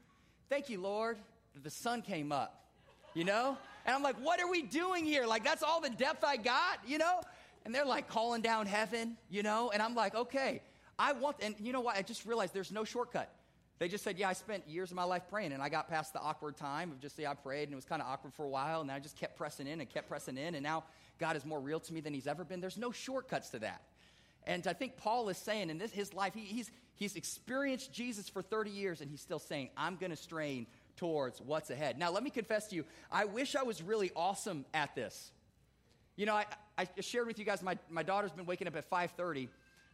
thank 0.50 0.70
you, 0.70 0.82
Lord, 0.82 1.18
that 1.54 1.64
the 1.64 1.70
sun 1.70 2.02
came 2.02 2.32
up, 2.32 2.64
you 3.14 3.24
know? 3.24 3.58
And 3.86 3.96
I'm 3.96 4.04
like, 4.04 4.16
what 4.18 4.42
are 4.42 4.50
we 4.50 4.62
doing 4.62 5.06
here? 5.06 5.26
Like, 5.26 5.44
that's 5.44 5.64
all 5.64 5.82
the 5.82 5.90
depth 5.90 6.24
I 6.24 6.38
got, 6.38 6.80
you 6.86 6.98
know? 6.98 7.22
And 7.66 7.74
they're 7.74 7.86
like 7.86 8.08
calling 8.08 8.42
down 8.42 8.66
heaven, 8.66 9.18
you 9.30 9.44
know? 9.44 9.72
And 9.74 9.82
I'm 9.82 9.96
like, 9.96 10.16
okay, 10.16 10.62
I 11.00 11.14
want, 11.14 11.38
and 11.42 11.56
you 11.60 11.74
know 11.74 11.82
what? 11.82 11.98
I 11.98 12.02
just 12.02 12.26
realized 12.26 12.54
there's 12.54 12.72
no 12.72 12.84
shortcut. 12.84 13.32
They 13.80 13.88
just 13.88 14.04
said, 14.04 14.18
Yeah, 14.18 14.30
I 14.30 14.34
spent 14.34 14.68
years 14.68 14.90
of 14.90 14.96
my 14.96 15.04
life 15.04 15.24
praying, 15.30 15.52
and 15.52 15.62
I 15.62 15.70
got 15.70 15.88
past 15.88 16.14
the 16.14 16.20
awkward 16.20 16.58
time 16.58 16.92
of 16.92 17.00
just, 17.00 17.18
yeah, 17.20 17.30
I 17.30 17.36
prayed, 17.36 17.64
and 17.64 17.74
it 17.74 17.76
was 17.76 17.86
kind 17.86 18.02
of 18.02 18.08
awkward 18.08 18.34
for 18.34 18.44
a 18.44 18.50
while, 18.50 18.82
and 18.82 18.92
I 18.92 19.00
just 19.00 19.18
kept 19.18 19.38
pressing 19.38 19.68
in 19.68 19.80
and 19.80 19.90
kept 19.90 20.10
pressing 20.10 20.38
in, 20.38 20.56
and 20.56 20.64
now 20.64 20.84
God 21.20 21.36
is 21.36 21.46
more 21.46 21.60
real 21.60 21.80
to 21.82 21.94
me 21.94 22.02
than 22.02 22.14
he's 22.14 22.28
ever 22.28 22.44
been. 22.44 22.60
There's 22.60 22.78
no 22.78 22.92
shortcuts 22.92 23.50
to 23.50 23.60
that. 23.60 23.82
And 24.46 24.66
I 24.66 24.74
think 24.74 24.98
Paul 24.98 25.30
is 25.30 25.38
saying 25.38 25.70
in 25.70 25.78
this, 25.78 25.92
his 25.92 26.14
life, 26.14 26.34
he, 26.34 26.42
he's, 26.42 26.72
he's 26.98 27.16
experienced 27.16 27.94
Jesus 27.94 28.28
for 28.28 28.42
30 28.42 28.70
years, 28.70 29.02
and 29.02 29.10
he's 29.10 29.22
still 29.22 29.40
saying, 29.40 29.70
I'm 29.78 29.96
going 29.96 30.12
to 30.12 30.18
strain 30.18 30.68
towards 30.98 31.40
what's 31.40 31.70
ahead. 31.70 31.98
Now, 31.98 32.12
let 32.12 32.24
me 32.24 32.30
confess 32.30 32.68
to 32.68 32.76
you, 32.76 32.86
I 33.12 33.26
wish 33.26 33.56
I 33.56 33.64
was 33.64 33.82
really 33.82 34.12
awesome 34.16 34.66
at 34.74 34.94
this. 34.96 35.32
You 36.16 36.26
know, 36.26 36.36
I, 36.36 36.46
I 36.78 36.88
shared 37.00 37.28
with 37.28 37.40
you 37.40 37.46
guys, 37.46 37.62
my, 37.62 37.78
my 37.90 38.04
daughter's 38.04 38.32
been 38.32 38.46
waking 38.46 38.68
up 38.68 38.76
at 38.76 38.90
5.30, 38.90 39.48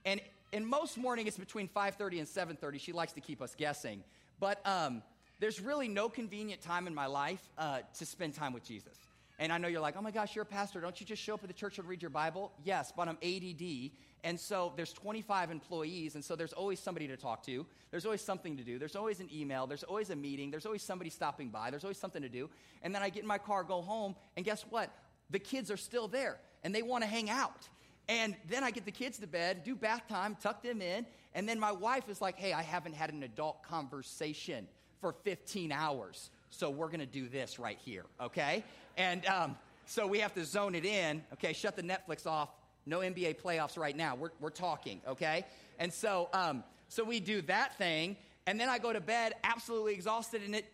and 0.05 0.21
and 0.53 0.67
most 0.67 0.97
morning 0.97 1.25
it's 1.25 1.37
between 1.37 1.67
5.30 1.67 2.19
and 2.19 2.27
7.30 2.27 2.79
she 2.79 2.91
likes 2.93 3.13
to 3.13 3.21
keep 3.21 3.41
us 3.41 3.55
guessing 3.55 4.03
but 4.39 4.65
um, 4.67 5.01
there's 5.39 5.59
really 5.59 5.87
no 5.87 6.07
convenient 6.07 6.61
time 6.61 6.87
in 6.87 6.93
my 6.93 7.07
life 7.07 7.41
uh, 7.57 7.79
to 7.97 8.05
spend 8.05 8.33
time 8.35 8.53
with 8.53 8.63
jesus 8.63 8.97
And 9.39 9.51
I 9.51 9.57
know 9.57 9.67
you're 9.67 9.81
like, 9.81 9.95
oh 9.97 10.01
my 10.01 10.11
gosh, 10.11 10.35
you're 10.35 10.43
a 10.43 10.45
pastor. 10.45 10.79
Don't 10.79 10.99
you 10.99 11.05
just 11.05 11.21
show 11.21 11.33
up 11.33 11.43
at 11.43 11.47
the 11.47 11.53
church 11.53 11.79
and 11.79 11.87
read 11.87 12.01
your 12.01 12.11
Bible? 12.11 12.51
Yes, 12.63 12.93
but 12.95 13.07
I'm 13.07 13.17
ADD. 13.23 13.91
And 14.23 14.39
so 14.39 14.71
there's 14.77 14.93
25 14.93 15.51
employees, 15.51 16.15
and 16.15 16.23
so 16.23 16.35
there's 16.35 16.53
always 16.53 16.79
somebody 16.79 17.07
to 17.07 17.17
talk 17.17 17.43
to. 17.45 17.65
There's 17.91 18.05
always 18.05 18.21
something 18.21 18.55
to 18.55 18.63
do. 18.63 18.79
There's 18.79 18.95
always 18.95 19.19
an 19.19 19.29
email. 19.33 19.67
There's 19.67 19.83
always 19.83 20.11
a 20.11 20.15
meeting. 20.15 20.49
There's 20.49 20.65
always 20.65 20.81
somebody 20.81 21.09
stopping 21.09 21.49
by. 21.49 21.71
There's 21.71 21.83
always 21.83 21.97
something 21.97 22.21
to 22.21 22.29
do. 22.29 22.49
And 22.83 22.95
then 22.95 23.01
I 23.01 23.09
get 23.09 23.23
in 23.23 23.27
my 23.27 23.37
car, 23.37 23.63
go 23.63 23.81
home, 23.81 24.15
and 24.37 24.45
guess 24.45 24.65
what? 24.69 24.89
The 25.29 25.39
kids 25.39 25.69
are 25.71 25.77
still 25.77 26.07
there, 26.07 26.39
and 26.63 26.73
they 26.73 26.83
want 26.83 27.03
to 27.03 27.09
hang 27.09 27.29
out. 27.29 27.67
And 28.07 28.35
then 28.47 28.63
I 28.63 28.71
get 28.71 28.85
the 28.85 28.91
kids 28.91 29.17
to 29.19 29.27
bed, 29.27 29.63
do 29.63 29.75
bath 29.75 30.07
time, 30.07 30.37
tuck 30.41 30.61
them 30.61 30.81
in, 30.81 31.05
and 31.33 31.47
then 31.47 31.59
my 31.59 31.71
wife 31.71 32.09
is 32.09 32.21
like, 32.21 32.37
hey, 32.37 32.53
I 32.53 32.61
haven't 32.61 32.93
had 32.93 33.11
an 33.11 33.23
adult 33.23 33.63
conversation 33.63 34.67
for 34.99 35.13
15 35.23 35.71
hours, 35.71 36.29
so 36.49 36.69
we're 36.69 36.89
gonna 36.89 37.05
do 37.05 37.27
this 37.27 37.59
right 37.59 37.77
here, 37.83 38.05
okay? 38.21 38.63
And 38.97 39.25
um, 39.25 39.57
so 39.85 40.07
we 40.07 40.19
have 40.19 40.33
to 40.35 40.45
zone 40.45 40.75
it 40.75 40.85
in, 40.85 41.23
okay? 41.33 41.53
Shut 41.53 41.75
the 41.75 41.83
Netflix 41.83 42.25
off. 42.25 42.49
No 42.85 42.99
NBA 42.99 43.41
playoffs 43.41 43.77
right 43.77 43.95
now. 43.95 44.15
We're, 44.15 44.31
we're 44.39 44.49
talking, 44.49 45.01
okay? 45.07 45.45
And 45.79 45.93
so, 45.93 46.29
um, 46.33 46.63
so 46.89 47.03
we 47.03 47.19
do 47.19 47.41
that 47.43 47.77
thing, 47.77 48.17
and 48.45 48.59
then 48.59 48.69
I 48.69 48.77
go 48.77 48.91
to 48.91 49.01
bed 49.01 49.33
absolutely 49.43 49.93
exhausted, 49.93 50.43
and 50.43 50.53
it, 50.53 50.65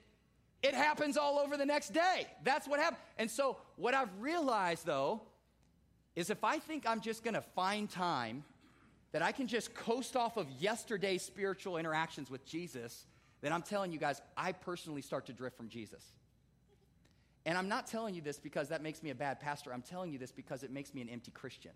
it 0.64 0.74
happens 0.74 1.18
all 1.18 1.40
over 1.40 1.56
the 1.56 1.66
next 1.66 1.94
day. 1.94 2.28
That's 2.44 2.68
what 2.68 2.80
happened. 2.80 3.02
And 3.18 3.30
so, 3.30 3.58
what 3.76 3.94
I've 3.94 4.10
realized 4.20 4.86
though 4.86 5.22
is 6.16 6.30
if 6.30 6.44
I 6.44 6.60
think 6.60 6.86
I'm 6.88 7.00
just 7.00 7.24
to 7.36 7.42
find 7.42 7.90
time 7.90 8.44
that 9.12 9.22
I 9.22 9.32
can 9.32 9.48
just 9.48 9.74
coast 9.74 10.16
off 10.16 10.38
of 10.38 10.50
yesterday's 10.60 11.22
spiritual 11.22 11.78
interactions 11.78 12.30
with 12.30 12.46
Jesus, 12.46 13.06
then 13.42 13.54
I'm 13.54 13.62
telling 13.62 13.92
you 13.92 14.00
guys, 14.00 14.22
I 14.36 14.52
personally 14.52 15.02
start 15.02 15.28
to 15.28 15.34
drift 15.34 15.56
from 15.58 15.70
Jesus. 15.70 16.04
And 17.45 17.58
I'm 17.58 17.69
not 17.69 17.88
telling 17.88 18.15
you 18.15 18.21
this 18.21 18.39
because 18.39 18.69
that 18.69 18.82
makes 18.82 19.02
me 19.02 19.10
a 19.10 19.15
bad 19.15 19.39
pastor. 19.39 19.73
I'm 19.73 19.82
telling 19.82 20.12
you 20.12 20.19
this 20.19 20.32
because 20.32 20.63
it 20.63 20.71
makes 20.71 20.93
me 20.93 21.02
an 21.02 21.10
empty 21.10 21.32
Christian. 21.32 21.71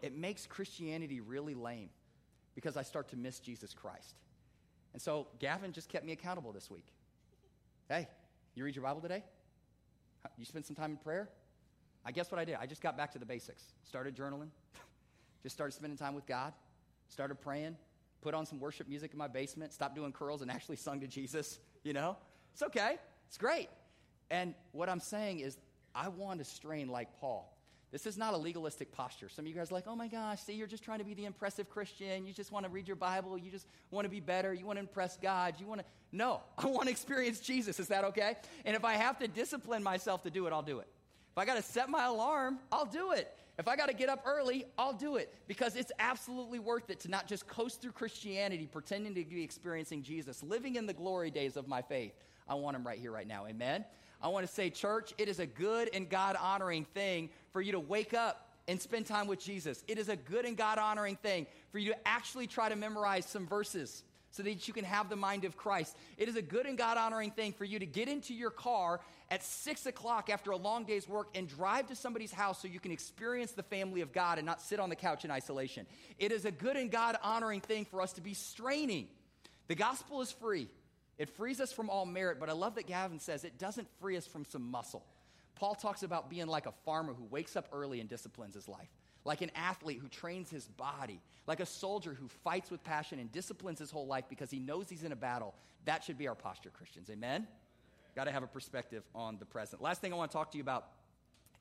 It 0.00 0.16
makes 0.16 0.46
Christianity 0.46 1.20
really 1.20 1.54
lame 1.54 1.90
because 2.54 2.76
I 2.76 2.82
start 2.82 3.08
to 3.08 3.16
miss 3.16 3.40
Jesus 3.40 3.74
Christ. 3.74 4.14
And 4.92 5.02
so 5.02 5.28
Gavin 5.38 5.72
just 5.72 5.88
kept 5.88 6.04
me 6.04 6.12
accountable 6.12 6.52
this 6.52 6.70
week. 6.70 6.86
Hey, 7.88 8.08
you 8.54 8.64
read 8.64 8.76
your 8.76 8.84
Bible 8.84 9.00
today? 9.00 9.24
You 10.36 10.44
spend 10.44 10.66
some 10.66 10.76
time 10.76 10.92
in 10.92 10.96
prayer? 10.96 11.28
I 12.04 12.12
guess 12.12 12.30
what 12.30 12.40
I 12.40 12.44
did? 12.44 12.56
I 12.60 12.66
just 12.66 12.80
got 12.80 12.96
back 12.96 13.12
to 13.12 13.18
the 13.18 13.26
basics. 13.26 13.62
Started 13.84 14.16
journaling, 14.16 14.48
just 15.42 15.54
started 15.54 15.72
spending 15.72 15.96
time 15.96 16.14
with 16.14 16.26
God, 16.26 16.52
started 17.08 17.36
praying, 17.36 17.76
put 18.22 18.34
on 18.34 18.46
some 18.46 18.60
worship 18.60 18.88
music 18.88 19.12
in 19.12 19.18
my 19.18 19.28
basement, 19.28 19.72
stopped 19.72 19.94
doing 19.94 20.12
curls, 20.12 20.42
and 20.42 20.50
actually 20.50 20.76
sung 20.76 21.00
to 21.00 21.06
Jesus. 21.06 21.58
You 21.82 21.92
know? 21.92 22.16
It's 22.52 22.62
okay, 22.62 22.96
it's 23.26 23.38
great. 23.38 23.68
And 24.30 24.54
what 24.72 24.88
I'm 24.88 25.00
saying 25.00 25.40
is, 25.40 25.56
I 25.94 26.08
want 26.08 26.38
to 26.38 26.44
strain 26.44 26.88
like 26.88 27.08
Paul. 27.20 27.54
This 27.90 28.06
is 28.06 28.18
not 28.18 28.34
a 28.34 28.36
legalistic 28.36 28.92
posture. 28.92 29.30
Some 29.30 29.46
of 29.46 29.48
you 29.48 29.54
guys 29.54 29.70
are 29.70 29.74
like, 29.74 29.86
oh 29.86 29.96
my 29.96 30.08
gosh, 30.08 30.42
see, 30.42 30.52
you're 30.52 30.66
just 30.66 30.84
trying 30.84 30.98
to 30.98 31.04
be 31.04 31.14
the 31.14 31.24
impressive 31.24 31.70
Christian. 31.70 32.26
You 32.26 32.34
just 32.34 32.52
want 32.52 32.66
to 32.66 32.70
read 32.70 32.86
your 32.86 32.96
Bible. 32.96 33.38
You 33.38 33.50
just 33.50 33.66
want 33.90 34.04
to 34.04 34.10
be 34.10 34.20
better. 34.20 34.52
You 34.52 34.66
want 34.66 34.76
to 34.76 34.80
impress 34.80 35.16
God. 35.16 35.54
You 35.58 35.66
want 35.66 35.80
to. 35.80 35.86
No, 36.12 36.42
I 36.58 36.66
want 36.66 36.84
to 36.84 36.90
experience 36.90 37.40
Jesus. 37.40 37.80
Is 37.80 37.88
that 37.88 38.04
okay? 38.04 38.36
And 38.66 38.76
if 38.76 38.84
I 38.84 38.94
have 38.94 39.18
to 39.20 39.28
discipline 39.28 39.82
myself 39.82 40.22
to 40.24 40.30
do 40.30 40.46
it, 40.46 40.52
I'll 40.52 40.62
do 40.62 40.80
it. 40.80 40.88
If 41.32 41.38
I 41.38 41.46
got 41.46 41.56
to 41.56 41.62
set 41.62 41.88
my 41.88 42.06
alarm, 42.06 42.58
I'll 42.70 42.86
do 42.86 43.12
it. 43.12 43.34
If 43.58 43.66
I 43.66 43.74
got 43.74 43.86
to 43.86 43.94
get 43.94 44.08
up 44.08 44.22
early, 44.24 44.66
I'll 44.76 44.92
do 44.92 45.16
it 45.16 45.34
because 45.48 45.74
it's 45.74 45.90
absolutely 45.98 46.60
worth 46.60 46.90
it 46.90 47.00
to 47.00 47.08
not 47.08 47.26
just 47.26 47.48
coast 47.48 47.80
through 47.80 47.92
Christianity 47.92 48.68
pretending 48.70 49.14
to 49.14 49.24
be 49.24 49.42
experiencing 49.42 50.02
Jesus, 50.02 50.42
living 50.42 50.76
in 50.76 50.86
the 50.86 50.92
glory 50.92 51.30
days 51.30 51.56
of 51.56 51.66
my 51.66 51.82
faith. 51.82 52.12
I 52.46 52.54
want 52.54 52.76
him 52.76 52.86
right 52.86 52.98
here, 52.98 53.10
right 53.10 53.26
now. 53.26 53.46
Amen. 53.46 53.84
I 54.20 54.28
want 54.28 54.46
to 54.46 54.52
say, 54.52 54.70
church, 54.70 55.14
it 55.18 55.28
is 55.28 55.38
a 55.38 55.46
good 55.46 55.90
and 55.92 56.08
God 56.08 56.36
honoring 56.40 56.84
thing 56.84 57.30
for 57.52 57.60
you 57.60 57.72
to 57.72 57.80
wake 57.80 58.14
up 58.14 58.48
and 58.66 58.80
spend 58.80 59.06
time 59.06 59.26
with 59.26 59.40
Jesus. 59.40 59.82
It 59.88 59.98
is 59.98 60.08
a 60.08 60.16
good 60.16 60.44
and 60.44 60.56
God 60.56 60.78
honoring 60.78 61.16
thing 61.16 61.46
for 61.70 61.78
you 61.78 61.92
to 61.92 62.08
actually 62.08 62.46
try 62.46 62.68
to 62.68 62.76
memorize 62.76 63.26
some 63.26 63.46
verses 63.46 64.02
so 64.30 64.42
that 64.42 64.68
you 64.68 64.74
can 64.74 64.84
have 64.84 65.08
the 65.08 65.16
mind 65.16 65.44
of 65.44 65.56
Christ. 65.56 65.96
It 66.18 66.28
is 66.28 66.36
a 66.36 66.42
good 66.42 66.66
and 66.66 66.76
God 66.76 66.98
honoring 66.98 67.30
thing 67.30 67.52
for 67.52 67.64
you 67.64 67.78
to 67.78 67.86
get 67.86 68.08
into 68.08 68.34
your 68.34 68.50
car 68.50 69.00
at 69.30 69.42
six 69.42 69.86
o'clock 69.86 70.28
after 70.30 70.50
a 70.50 70.56
long 70.56 70.84
day's 70.84 71.08
work 71.08 71.28
and 71.34 71.48
drive 71.48 71.86
to 71.88 71.96
somebody's 71.96 72.32
house 72.32 72.60
so 72.60 72.68
you 72.68 72.80
can 72.80 72.92
experience 72.92 73.52
the 73.52 73.62
family 73.62 74.00
of 74.00 74.12
God 74.12 74.38
and 74.38 74.46
not 74.46 74.60
sit 74.60 74.80
on 74.80 74.90
the 74.90 74.96
couch 74.96 75.24
in 75.24 75.30
isolation. 75.30 75.86
It 76.18 76.30
is 76.32 76.44
a 76.44 76.50
good 76.50 76.76
and 76.76 76.90
God 76.90 77.16
honoring 77.22 77.60
thing 77.60 77.84
for 77.84 78.02
us 78.02 78.12
to 78.14 78.20
be 78.20 78.34
straining. 78.34 79.08
The 79.68 79.74
gospel 79.74 80.20
is 80.20 80.30
free, 80.30 80.68
it 81.18 81.28
frees 81.28 81.60
us 81.60 81.72
from 81.72 81.90
all 81.90 82.06
merit, 82.06 82.38
but 82.38 82.48
I 82.48 82.52
love 82.52 82.76
that 82.76 82.86
Gavin 82.86 83.18
says 83.18 83.44
it 83.44 83.58
doesn't 83.58 83.88
free 84.00 84.16
us 84.16 84.26
from 84.26 84.44
some 84.44 84.70
muscle. 84.70 85.04
Paul 85.56 85.74
talks 85.74 86.02
about 86.04 86.30
being 86.30 86.46
like 86.46 86.66
a 86.66 86.72
farmer 86.84 87.12
who 87.12 87.24
wakes 87.24 87.56
up 87.56 87.68
early 87.72 88.00
and 88.00 88.08
disciplines 88.08 88.54
his 88.54 88.68
life 88.68 88.88
like 89.28 89.42
an 89.42 89.50
athlete 89.54 89.98
who 90.00 90.08
trains 90.08 90.50
his 90.50 90.66
body, 90.66 91.20
like 91.46 91.60
a 91.60 91.66
soldier 91.66 92.14
who 92.14 92.28
fights 92.28 92.70
with 92.70 92.82
passion 92.82 93.18
and 93.18 93.30
disciplines 93.30 93.78
his 93.78 93.90
whole 93.90 94.06
life 94.06 94.24
because 94.28 94.50
he 94.50 94.58
knows 94.58 94.88
he's 94.88 95.04
in 95.04 95.12
a 95.12 95.16
battle. 95.16 95.54
That 95.84 96.02
should 96.02 96.18
be 96.18 96.26
our 96.28 96.34
posture, 96.34 96.70
Christians. 96.70 97.10
Amen? 97.10 97.46
Got 98.16 98.24
to 98.24 98.32
have 98.32 98.42
a 98.42 98.48
perspective 98.48 99.04
on 99.14 99.38
the 99.38 99.44
present. 99.44 99.82
Last 99.82 100.00
thing 100.00 100.12
I 100.12 100.16
want 100.16 100.30
to 100.30 100.36
talk 100.36 100.50
to 100.52 100.58
you 100.58 100.62
about 100.62 100.86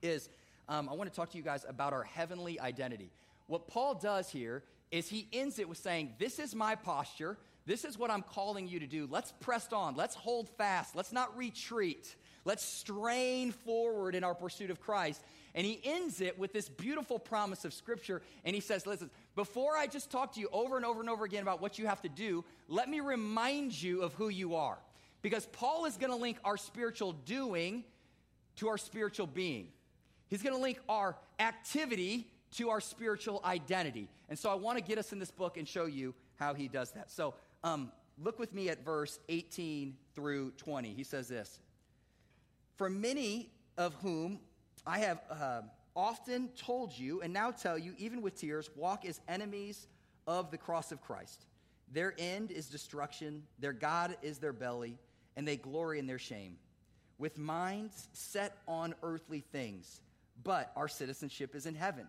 is 0.01 0.29
um, 0.69 0.89
I 0.89 0.93
want 0.93 1.11
to 1.11 1.15
talk 1.15 1.29
to 1.31 1.37
you 1.37 1.43
guys 1.43 1.65
about 1.67 1.93
our 1.93 2.03
heavenly 2.03 2.59
identity. 2.59 3.11
What 3.47 3.67
Paul 3.67 3.95
does 3.95 4.29
here 4.29 4.63
is 4.89 5.09
he 5.09 5.27
ends 5.33 5.59
it 5.59 5.67
with 5.67 5.77
saying, 5.77 6.13
This 6.17 6.39
is 6.39 6.55
my 6.55 6.75
posture. 6.75 7.37
This 7.67 7.83
is 7.83 7.97
what 7.99 8.09
I'm 8.09 8.21
calling 8.21 8.69
you 8.69 8.79
to 8.79 8.87
do. 8.87 9.09
Let's 9.11 9.33
press 9.41 9.73
on. 9.73 9.97
Let's 9.97 10.15
hold 10.15 10.47
fast. 10.57 10.95
Let's 10.95 11.11
not 11.11 11.37
retreat. 11.37 12.15
Let's 12.45 12.63
strain 12.63 13.51
forward 13.51 14.15
in 14.15 14.23
our 14.23 14.33
pursuit 14.33 14.71
of 14.71 14.79
Christ. 14.79 15.21
And 15.53 15.67
he 15.67 15.81
ends 15.83 16.21
it 16.21 16.39
with 16.39 16.53
this 16.53 16.69
beautiful 16.69 17.19
promise 17.19 17.65
of 17.65 17.73
Scripture. 17.73 18.21
And 18.45 18.55
he 18.55 18.61
says, 18.61 18.87
Listen, 18.87 19.09
before 19.35 19.75
I 19.75 19.85
just 19.85 20.09
talk 20.09 20.33
to 20.35 20.39
you 20.39 20.47
over 20.53 20.77
and 20.77 20.85
over 20.85 21.01
and 21.01 21.09
over 21.09 21.25
again 21.25 21.41
about 21.41 21.61
what 21.61 21.77
you 21.77 21.87
have 21.87 22.01
to 22.03 22.09
do, 22.09 22.45
let 22.69 22.87
me 22.87 23.01
remind 23.01 23.79
you 23.79 24.01
of 24.01 24.13
who 24.13 24.29
you 24.29 24.55
are. 24.55 24.77
Because 25.21 25.45
Paul 25.47 25.83
is 25.83 25.97
going 25.97 26.11
to 26.11 26.17
link 26.17 26.37
our 26.45 26.55
spiritual 26.55 27.11
doing 27.11 27.83
to 28.57 28.69
our 28.69 28.77
spiritual 28.77 29.27
being. 29.27 29.67
He's 30.29 30.41
going 30.41 30.55
to 30.55 30.61
link 30.61 30.79
our 30.87 31.17
activity 31.37 32.29
to 32.51 32.69
our 32.69 32.79
spiritual 32.79 33.41
identity. 33.43 34.07
And 34.29 34.39
so 34.39 34.49
I 34.49 34.55
want 34.55 34.77
to 34.77 34.83
get 34.83 34.97
us 34.97 35.11
in 35.11 35.19
this 35.19 35.31
book 35.31 35.57
and 35.57 35.67
show 35.67 35.85
you 35.85 36.13
how 36.37 36.53
he 36.53 36.67
does 36.67 36.91
that. 36.91 37.11
So 37.11 37.33
um, 37.67 37.91
look 38.21 38.39
with 38.39 38.53
me 38.53 38.69
at 38.69 38.83
verse 38.83 39.19
18 39.29 39.95
through 40.15 40.51
20. 40.51 40.93
He 40.93 41.03
says 41.03 41.27
this 41.27 41.59
For 42.77 42.89
many 42.89 43.49
of 43.77 43.93
whom 43.95 44.39
I 44.85 44.99
have 44.99 45.21
uh, 45.29 45.61
often 45.95 46.49
told 46.57 46.97
you, 46.97 47.21
and 47.21 47.33
now 47.33 47.51
tell 47.51 47.77
you, 47.77 47.93
even 47.97 48.21
with 48.21 48.39
tears, 48.39 48.69
walk 48.75 49.05
as 49.05 49.19
enemies 49.27 49.87
of 50.25 50.51
the 50.51 50.57
cross 50.57 50.91
of 50.91 51.01
Christ. 51.01 51.45
Their 51.91 52.13
end 52.17 52.51
is 52.51 52.67
destruction, 52.67 53.43
their 53.59 53.73
God 53.73 54.17
is 54.21 54.39
their 54.39 54.53
belly, 54.53 54.97
and 55.35 55.47
they 55.47 55.55
glory 55.55 55.99
in 55.99 56.07
their 56.07 56.19
shame. 56.19 56.57
With 57.17 57.37
minds 57.37 58.09
set 58.13 58.57
on 58.67 58.93
earthly 59.03 59.39
things, 59.39 60.01
but 60.43 60.71
our 60.75 60.87
citizenship 60.87 61.55
is 61.55 61.65
in 61.65 61.75
heaven. 61.75 62.07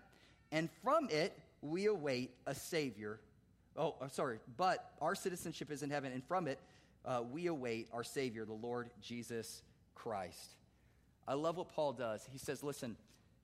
And 0.53 0.69
from 0.83 1.09
it 1.11 1.39
we 1.63 1.87
await 1.87 2.35
a 2.47 2.55
Savior. 2.55 3.21
Oh, 3.79 3.95
uh, 4.01 4.09
sorry, 4.09 4.41
but 4.57 4.91
our 5.01 5.15
citizenship 5.15 5.71
is 5.71 5.85
in 5.85 5.91
heaven, 5.91 6.13
and 6.13 6.25
from 6.25 6.49
it 6.49 6.59
uh, 7.05 7.23
we 7.31 7.47
await 7.47 7.89
our 7.93 8.03
Savior, 8.03 8.45
the 8.45 8.53
Lord 8.53 8.91
Jesus 9.01 9.63
Christ. 9.95 10.57
I 11.29 11.35
love 11.35 11.57
what 11.57 11.69
Paul 11.69 11.93
does. 11.93 12.27
He 12.33 12.39
says, 12.39 12.65
listen, 12.65 12.97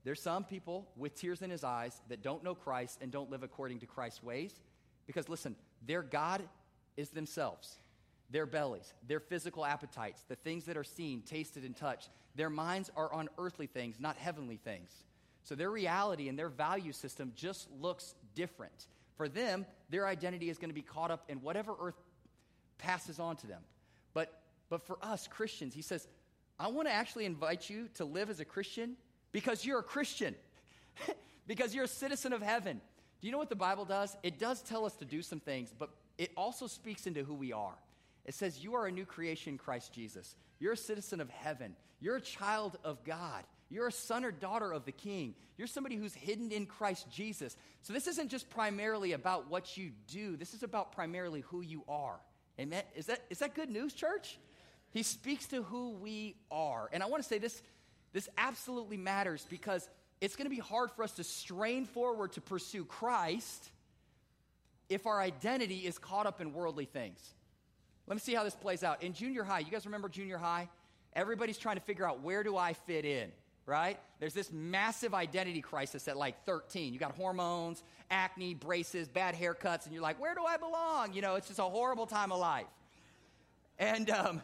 there's 0.02 0.20
some 0.20 0.42
people 0.42 0.88
with 0.96 1.14
tears 1.14 1.40
in 1.40 1.50
his 1.50 1.62
eyes 1.62 2.00
that 2.08 2.22
don't 2.22 2.42
know 2.42 2.54
Christ 2.54 2.98
and 3.00 3.12
don't 3.12 3.30
live 3.30 3.44
according 3.44 3.78
to 3.80 3.86
Christ's 3.86 4.22
ways 4.22 4.52
because, 5.06 5.28
listen, 5.28 5.54
their 5.86 6.02
God 6.02 6.42
is 6.96 7.10
themselves, 7.10 7.78
their 8.30 8.46
bellies, 8.46 8.92
their 9.06 9.20
physical 9.20 9.64
appetites, 9.64 10.24
the 10.28 10.36
things 10.36 10.64
that 10.64 10.76
are 10.76 10.84
seen, 10.84 11.22
tasted, 11.22 11.64
and 11.64 11.76
touched. 11.76 12.08
Their 12.34 12.50
minds 12.50 12.90
are 12.96 13.12
on 13.12 13.28
earthly 13.38 13.66
things, 13.66 14.00
not 14.00 14.16
heavenly 14.16 14.56
things. 14.56 14.90
So 15.44 15.54
their 15.54 15.70
reality 15.70 16.28
and 16.28 16.38
their 16.38 16.48
value 16.48 16.92
system 16.92 17.32
just 17.36 17.68
looks 17.80 18.14
different. 18.34 18.86
For 19.16 19.29
them, 19.29 19.66
their 19.90 20.07
identity 20.07 20.50
is 20.50 20.59
going 20.59 20.70
to 20.70 20.74
be 20.74 20.83
caught 20.83 21.11
up 21.11 21.24
in 21.29 21.38
whatever 21.38 21.74
earth 21.81 21.94
passes 22.79 23.20
on 23.20 23.37
to 23.37 23.46
them. 23.46 23.62
But, 24.12 24.42
but 24.68 24.87
for 24.87 24.98
us 25.03 25.29
Christians, 25.29 25.74
he 25.74 25.83
says, 25.83 26.07
I 26.59 26.68
want 26.68 26.88
to 26.88 26.94
actually 26.94 27.24
invite 27.24 27.68
you 27.68 27.88
to 27.94 28.05
live 28.05 28.31
as 28.31 28.40
a 28.40 28.44
Christian 28.44 28.96
because 29.33 29.64
you're 29.64 29.81
a 29.81 29.85
Christian, 29.85 30.35
because 31.46 31.74
you're 31.74 31.85
a 31.85 31.88
citizen 31.88 32.33
of 32.33 32.42
heaven. 32.42 32.81
Do 33.20 33.27
you 33.27 33.33
know 33.33 33.38
what 33.38 33.48
the 33.48 33.57
Bible 33.57 33.85
does? 33.85 34.16
It 34.22 34.38
does 34.38 34.62
tell 34.62 34.85
us 34.85 34.94
to 34.96 35.05
do 35.05 35.22
some 35.22 35.40
things, 35.40 35.72
but 35.77 35.90
it 36.18 36.31
also 36.37 36.66
speaks 36.66 37.07
into 37.07 37.24
who 37.24 37.35
we 37.35 37.53
are. 37.53 37.74
It 38.24 38.35
says, 38.35 38.62
You 38.62 38.74
are 38.74 38.87
a 38.87 38.92
new 38.92 39.05
creation 39.05 39.55
in 39.55 39.59
Christ 39.59 39.92
Jesus. 39.92 40.37
You're 40.61 40.74
a 40.74 40.77
citizen 40.77 41.20
of 41.20 41.31
heaven. 41.31 41.74
You're 42.00 42.16
a 42.16 42.20
child 42.20 42.79
of 42.85 43.03
God. 43.05 43.44
You're 43.74 43.88
a 43.88 43.92
son 43.92 44.24
or 44.24 44.30
daughter 44.30 44.70
of 44.70 44.84
the 44.84 44.92
king. 44.92 45.34
You're 45.58 45.66
somebody 45.66 45.96
who's 45.96 46.14
hidden 46.14 46.52
in 46.52 46.64
Christ 46.64 47.10
Jesus. 47.10 47.56
So 47.82 47.92
this 47.92 48.06
isn't 48.06 48.30
just 48.30 48.48
primarily 48.48 49.12
about 49.12 49.50
what 49.50 49.76
you 49.76 49.90
do, 50.06 50.37
this 50.37 50.54
is 50.54 50.62
about 50.62 50.92
primarily 50.92 51.40
who 51.40 51.60
you 51.60 51.82
are. 51.88 52.20
Amen? 52.60 52.84
Is 52.94 53.06
that, 53.06 53.24
is 53.30 53.40
that 53.40 53.56
good 53.56 53.68
news, 53.68 53.92
church? 53.92 54.38
He 54.92 55.02
speaks 55.02 55.46
to 55.46 55.64
who 55.64 55.90
we 55.90 56.37
are. 56.52 56.88
And 56.92 57.02
I 57.02 57.06
want 57.06 57.20
to 57.24 57.28
say 57.28 57.38
this 57.38 57.60
This 58.12 58.28
absolutely 58.38 58.96
matters 58.96 59.44
because 59.50 59.90
it's 60.20 60.37
going 60.37 60.46
to 60.46 60.54
be 60.54 60.62
hard 60.62 60.92
for 60.92 61.02
us 61.02 61.10
to 61.16 61.24
strain 61.24 61.84
forward 61.84 62.32
to 62.34 62.40
pursue 62.40 62.84
Christ 62.84 63.72
if 64.88 65.04
our 65.04 65.20
identity 65.20 65.78
is 65.78 65.98
caught 65.98 66.26
up 66.26 66.40
in 66.40 66.52
worldly 66.52 66.84
things. 66.84 67.18
Let 68.06 68.14
me 68.14 68.20
see 68.20 68.34
how 68.34 68.44
this 68.44 68.54
plays 68.54 68.84
out. 68.84 69.02
In 69.02 69.14
junior 69.14 69.42
high, 69.42 69.58
you 69.58 69.70
guys 69.72 69.84
remember 69.84 70.08
junior 70.08 70.38
high? 70.38 70.68
Everybody's 71.14 71.58
trying 71.58 71.76
to 71.76 71.82
figure 71.82 72.08
out 72.08 72.22
where 72.22 72.44
do 72.44 72.56
I 72.56 72.74
fit 72.74 73.04
in, 73.04 73.32
right? 73.66 73.98
There's 74.20 74.35
this 74.35 74.53
massive 74.53 75.14
identity 75.14 75.61
crisis 75.61 76.07
at 76.09 76.16
like 76.16 76.44
13. 76.44 76.92
You 76.92 76.98
got 76.98 77.12
hormones, 77.12 77.83
acne, 78.11 78.55
braces, 78.55 79.09
bad 79.09 79.35
haircuts, 79.35 79.85
and 79.85 79.92
you're 79.92 80.03
like, 80.03 80.20
where 80.20 80.35
do 80.35 80.44
I 80.44 80.57
belong? 80.57 81.12
You 81.12 81.22
know, 81.22 81.37
it's 81.37 81.46
just 81.46 81.59
a 81.59 81.64
horrible 81.64 82.07
time 82.07 82.33
of 82.33 82.38
life. 82.38 82.66
And 83.79 84.11
um, 84.11 84.42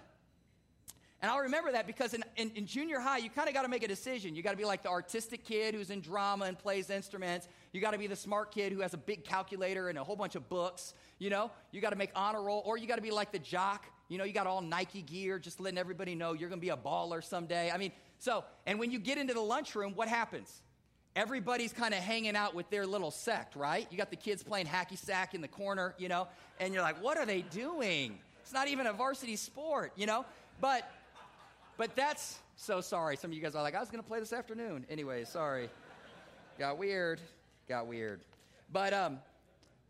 and 1.23 1.31
I'll 1.31 1.41
remember 1.41 1.73
that 1.73 1.87
because 1.87 2.15
in, 2.15 2.25
in, 2.37 2.51
in 2.55 2.67
junior 2.67 2.99
high, 2.99 3.19
you 3.19 3.29
kind 3.29 3.47
of 3.47 3.53
got 3.53 3.63
to 3.63 3.69
make 3.69 3.83
a 3.83 3.89
decision. 3.89 4.35
You 4.35 4.43
got 4.43 4.53
to 4.53 4.57
be 4.57 4.65
like 4.65 4.83
the 4.83 4.89
artistic 4.89 5.45
kid 5.45 5.75
who's 5.75 5.91
in 5.91 6.01
drama 6.01 6.47
and 6.47 6.59
plays 6.59 6.89
instruments. 6.89 7.47
You 7.73 7.81
got 7.83 7.91
to 7.91 7.99
be 7.99 8.07
the 8.07 8.17
smart 8.17 8.53
kid 8.53 8.73
who 8.73 8.81
has 8.81 8.95
a 8.95 8.99
big 8.99 9.25
calculator 9.25 9.91
and 9.91 9.99
a 9.99 10.05
whole 10.05 10.17
bunch 10.17 10.35
of 10.35 10.49
books. 10.49 10.95
You 11.19 11.29
know, 11.29 11.51
you 11.73 11.83
got 11.83 11.91
to 11.91 11.97
make 11.97 12.11
honor 12.17 12.43
roll, 12.43 12.63
or 12.65 12.79
you 12.79 12.87
got 12.87 12.97
to 12.97 13.03
be 13.03 13.11
like 13.11 13.33
the 13.33 13.39
jock. 13.39 13.85
You 14.09 14.17
know, 14.17 14.25
you 14.25 14.33
got 14.33 14.47
all 14.47 14.63
Nike 14.63 15.03
gear, 15.03 15.39
just 15.39 15.61
letting 15.61 15.79
everybody 15.79 16.15
know 16.15 16.33
you're 16.33 16.49
going 16.49 16.61
to 16.61 16.65
be 16.65 16.71
a 16.71 16.77
baller 16.77 17.23
someday. 17.23 17.71
I 17.71 17.77
mean, 17.77 17.93
so, 18.21 18.45
and 18.67 18.79
when 18.79 18.91
you 18.91 18.99
get 18.99 19.19
into 19.19 19.35
the 19.35 19.41
lunchroom, 19.41 19.95
what 19.95 20.07
happens? 20.07 20.63
Everybody's 21.17 21.73
kind 21.73 21.95
of 21.95 22.01
hanging 22.01 22.37
out 22.37 22.55
with 22.55 22.69
their 22.71 22.87
little 22.87 23.11
sect, 23.11 23.57
right? 23.57 23.87
You 23.91 23.97
got 23.97 24.11
the 24.11 24.17
kids 24.17 24.43
playing 24.43 24.67
hacky 24.67 24.97
sack 24.97 25.35
in 25.35 25.41
the 25.41 25.49
corner, 25.49 25.95
you 25.99 26.09
know, 26.09 26.29
and 26.61 26.73
you're 26.73 26.83
like, 26.83 27.03
what 27.03 27.17
are 27.17 27.27
they 27.27 27.41
doing? 27.43 28.19
It's 28.43 28.53
not 28.53 28.69
even 28.69 28.87
a 28.87 28.93
varsity 28.93 29.37
sport, 29.37 29.93
you 29.97 30.07
know? 30.07 30.25
But 30.61 30.89
but 31.79 31.97
that's 31.97 32.39
so 32.57 32.83
sorry. 32.83 33.17
Some 33.17 33.31
of 33.31 33.37
you 33.37 33.43
guys 33.43 33.55
are 33.55 33.63
like, 33.63 33.75
I 33.75 33.81
was 33.81 33.89
going 33.89 34.03
to 34.03 34.07
play 34.07 34.21
this 34.21 34.35
afternoon. 34.35 34.85
Anyway, 34.91 35.25
sorry. 35.25 35.71
Got 36.59 36.77
weird. 36.77 37.23
Got 37.69 37.87
weird. 37.87 38.21
But 38.71 38.93
um, 38.93 39.19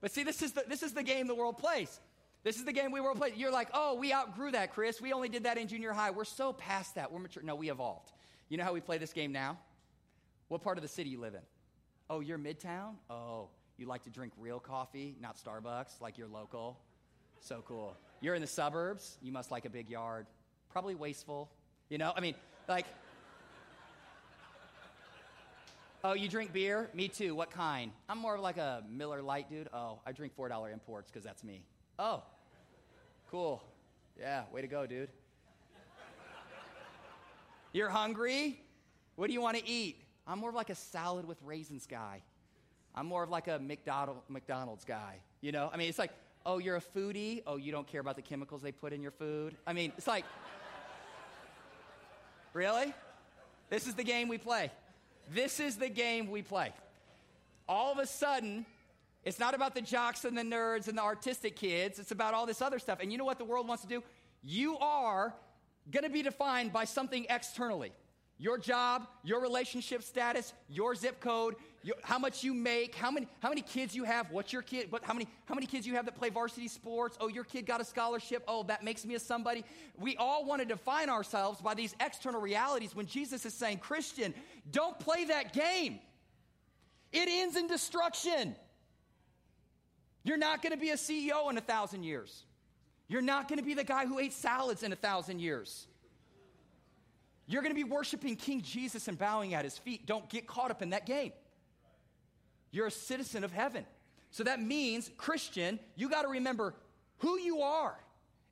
but 0.00 0.12
see, 0.12 0.22
this 0.22 0.40
is 0.40 0.52
the 0.52 0.64
this 0.68 0.84
is 0.84 0.92
the 0.94 1.02
game 1.02 1.26
the 1.26 1.34
world 1.34 1.58
plays. 1.58 1.98
This 2.42 2.56
is 2.56 2.64
the 2.64 2.72
game 2.72 2.92
we 2.92 3.00
world 3.00 3.18
play. 3.18 3.32
You're 3.36 3.50
like, 3.50 3.68
oh, 3.74 3.96
we 3.96 4.12
outgrew 4.14 4.52
that, 4.52 4.72
Chris. 4.72 5.00
We 5.00 5.12
only 5.12 5.28
did 5.28 5.44
that 5.44 5.58
in 5.58 5.68
junior 5.68 5.92
high. 5.92 6.10
We're 6.10 6.24
so 6.24 6.54
past 6.54 6.94
that. 6.94 7.12
We're 7.12 7.18
mature. 7.18 7.42
No, 7.42 7.54
we 7.54 7.70
evolved. 7.70 8.12
You 8.50 8.56
know 8.56 8.64
how 8.64 8.72
we 8.72 8.80
play 8.80 8.98
this 8.98 9.12
game 9.12 9.30
now? 9.30 9.56
What 10.48 10.60
part 10.60 10.76
of 10.76 10.82
the 10.82 10.88
city 10.88 11.08
you 11.08 11.20
live 11.20 11.34
in? 11.34 11.40
Oh, 12.10 12.18
you're 12.18 12.36
Midtown? 12.36 12.94
Oh, 13.08 13.48
you 13.76 13.86
like 13.86 14.02
to 14.02 14.10
drink 14.10 14.32
real 14.36 14.58
coffee, 14.58 15.16
not 15.20 15.38
Starbucks, 15.38 16.00
like 16.00 16.18
you're 16.18 16.26
local. 16.26 16.76
So 17.40 17.62
cool. 17.64 17.96
You're 18.20 18.34
in 18.34 18.40
the 18.40 18.48
suburbs. 18.48 19.18
You 19.22 19.30
must 19.30 19.52
like 19.52 19.66
a 19.66 19.70
big 19.70 19.88
yard. 19.88 20.26
Probably 20.68 20.96
wasteful. 20.96 21.48
You 21.88 21.98
know, 21.98 22.12
I 22.14 22.20
mean, 22.20 22.34
like, 22.68 22.86
oh, 26.02 26.14
you 26.14 26.28
drink 26.28 26.52
beer? 26.52 26.90
Me 26.92 27.06
too. 27.06 27.36
What 27.36 27.52
kind? 27.52 27.92
I'm 28.08 28.18
more 28.18 28.34
of 28.34 28.40
like 28.40 28.56
a 28.56 28.82
Miller 28.90 29.22
Lite 29.22 29.48
dude. 29.48 29.68
Oh, 29.72 30.00
I 30.04 30.10
drink 30.10 30.32
$4 30.36 30.72
imports 30.72 31.08
because 31.08 31.22
that's 31.22 31.44
me. 31.44 31.62
Oh, 32.00 32.24
cool. 33.30 33.62
Yeah, 34.18 34.42
way 34.52 34.60
to 34.60 34.66
go, 34.66 34.86
dude. 34.86 35.08
You're 37.72 37.88
hungry? 37.88 38.60
What 39.16 39.28
do 39.28 39.32
you 39.32 39.40
want 39.40 39.56
to 39.56 39.66
eat? 39.66 39.96
I'm 40.26 40.38
more 40.38 40.50
of 40.50 40.56
like 40.56 40.70
a 40.70 40.74
salad 40.74 41.26
with 41.26 41.38
raisins 41.44 41.86
guy. 41.86 42.22
I'm 42.94 43.06
more 43.06 43.22
of 43.22 43.30
like 43.30 43.48
a 43.48 43.60
McDonald's 43.60 44.84
guy. 44.84 45.16
You 45.40 45.52
know, 45.52 45.70
I 45.72 45.76
mean, 45.76 45.88
it's 45.88 45.98
like, 45.98 46.10
oh, 46.44 46.58
you're 46.58 46.76
a 46.76 46.80
foodie. 46.80 47.42
Oh, 47.46 47.56
you 47.56 47.72
don't 47.72 47.86
care 47.86 48.00
about 48.00 48.16
the 48.16 48.22
chemicals 48.22 48.62
they 48.62 48.72
put 48.72 48.92
in 48.92 49.02
your 49.02 49.12
food. 49.12 49.56
I 49.66 49.72
mean, 49.72 49.92
it's 49.96 50.06
like, 50.06 50.24
Really? 52.52 52.92
This 53.68 53.86
is 53.86 53.94
the 53.94 54.04
game 54.04 54.28
we 54.28 54.38
play. 54.38 54.70
This 55.32 55.60
is 55.60 55.76
the 55.76 55.88
game 55.88 56.30
we 56.30 56.42
play. 56.42 56.72
All 57.68 57.92
of 57.92 57.98
a 57.98 58.06
sudden, 58.06 58.66
it's 59.24 59.38
not 59.38 59.54
about 59.54 59.74
the 59.74 59.80
jocks 59.80 60.24
and 60.24 60.36
the 60.36 60.42
nerds 60.42 60.88
and 60.88 60.98
the 60.98 61.02
artistic 61.02 61.54
kids. 61.54 61.98
It's 62.00 62.10
about 62.10 62.34
all 62.34 62.46
this 62.46 62.60
other 62.60 62.80
stuff. 62.80 62.98
And 63.00 63.12
you 63.12 63.18
know 63.18 63.24
what 63.24 63.38
the 63.38 63.44
world 63.44 63.68
wants 63.68 63.82
to 63.84 63.88
do? 63.88 64.02
You 64.42 64.78
are 64.78 65.32
going 65.90 66.04
to 66.04 66.10
be 66.10 66.22
defined 66.22 66.72
by 66.72 66.84
something 66.84 67.26
externally 67.28 67.92
your 68.40 68.56
job, 68.56 69.06
your 69.22 69.38
relationship 69.38 70.02
status, 70.02 70.54
your 70.66 70.94
zip 70.94 71.20
code, 71.20 71.56
your, 71.82 71.94
how 72.02 72.18
much 72.18 72.42
you 72.42 72.54
make, 72.54 72.94
how 72.94 73.10
many, 73.10 73.28
how 73.40 73.50
many 73.50 73.60
kids 73.60 73.94
you 73.94 74.04
have, 74.04 74.30
what's 74.30 74.50
your 74.50 74.62
kid, 74.62 74.90
what, 74.90 75.04
how, 75.04 75.12
many, 75.12 75.28
how 75.44 75.54
many 75.54 75.66
kids 75.66 75.86
you 75.86 75.94
have 75.94 76.06
that 76.06 76.16
play 76.16 76.30
varsity 76.30 76.66
sports. 76.66 77.18
Oh, 77.20 77.28
your 77.28 77.44
kid 77.44 77.66
got 77.66 77.82
a 77.82 77.84
scholarship. 77.84 78.42
Oh, 78.48 78.62
that 78.62 78.82
makes 78.82 79.04
me 79.04 79.14
a 79.14 79.18
somebody. 79.18 79.62
We 79.98 80.16
all 80.16 80.46
want 80.46 80.62
to 80.62 80.66
define 80.66 81.10
ourselves 81.10 81.60
by 81.60 81.74
these 81.74 81.94
external 82.00 82.40
realities 82.40 82.96
when 82.96 83.04
Jesus 83.04 83.44
is 83.44 83.52
saying, 83.52 83.76
Christian, 83.76 84.32
don't 84.70 84.98
play 84.98 85.26
that 85.26 85.52
game. 85.52 86.00
It 87.12 87.28
ends 87.28 87.56
in 87.56 87.66
destruction. 87.66 88.56
You're 90.24 90.38
not 90.38 90.62
going 90.62 90.72
to 90.72 90.78
be 90.78 90.90
a 90.90 90.96
CEO 90.96 91.50
in 91.50 91.58
a 91.58 91.62
thousand 91.62 92.04
years. 92.04 92.44
You're 93.10 93.22
not 93.22 93.48
going 93.48 93.58
to 93.58 93.64
be 93.64 93.74
the 93.74 93.82
guy 93.82 94.06
who 94.06 94.20
ate 94.20 94.32
salads 94.32 94.84
in 94.84 94.92
a 94.92 94.96
thousand 94.96 95.40
years. 95.40 95.88
You're 97.48 97.60
going 97.60 97.74
to 97.74 97.76
be 97.76 97.82
worshiping 97.82 98.36
King 98.36 98.62
Jesus 98.62 99.08
and 99.08 99.18
bowing 99.18 99.52
at 99.52 99.64
his 99.64 99.76
feet. 99.76 100.06
Don't 100.06 100.28
get 100.28 100.46
caught 100.46 100.70
up 100.70 100.80
in 100.80 100.90
that 100.90 101.06
game. 101.06 101.32
You're 102.70 102.86
a 102.86 102.90
citizen 102.92 103.42
of 103.42 103.50
heaven. 103.50 103.84
So 104.30 104.44
that 104.44 104.62
means, 104.62 105.10
Christian, 105.16 105.80
you 105.96 106.08
got 106.08 106.22
to 106.22 106.28
remember 106.28 106.72
who 107.18 107.36
you 107.36 107.62
are 107.62 107.98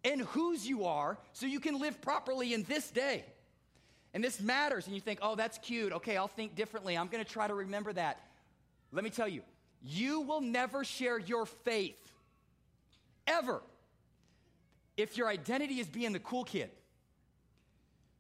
and 0.03 0.23
whose 0.23 0.66
you 0.68 0.87
are 0.87 1.18
so 1.33 1.47
you 1.47 1.61
can 1.61 1.79
live 1.79 2.03
properly 2.03 2.53
in 2.53 2.64
this 2.64 2.90
day. 2.90 3.25
And 4.12 4.25
this 4.25 4.40
matters. 4.40 4.87
And 4.87 4.94
you 4.97 5.01
think, 5.01 5.21
oh, 5.23 5.37
that's 5.37 5.59
cute. 5.59 5.92
Okay, 5.92 6.16
I'll 6.16 6.27
think 6.27 6.57
differently. 6.57 6.99
I'm 6.99 7.07
going 7.07 7.25
to 7.25 7.31
try 7.31 7.47
to 7.47 7.55
remember 7.55 7.92
that. 7.92 8.21
Let 8.90 9.05
me 9.05 9.11
tell 9.11 9.29
you, 9.29 9.42
you 9.85 10.23
will 10.23 10.40
never 10.40 10.83
share 10.83 11.16
your 11.16 11.47
faith 11.47 11.94
ever 13.29 13.62
if 14.98 15.16
your 15.16 15.28
identity 15.28 15.80
is 15.80 15.87
being 15.87 16.12
the 16.12 16.18
cool 16.18 16.44
kid. 16.44 16.70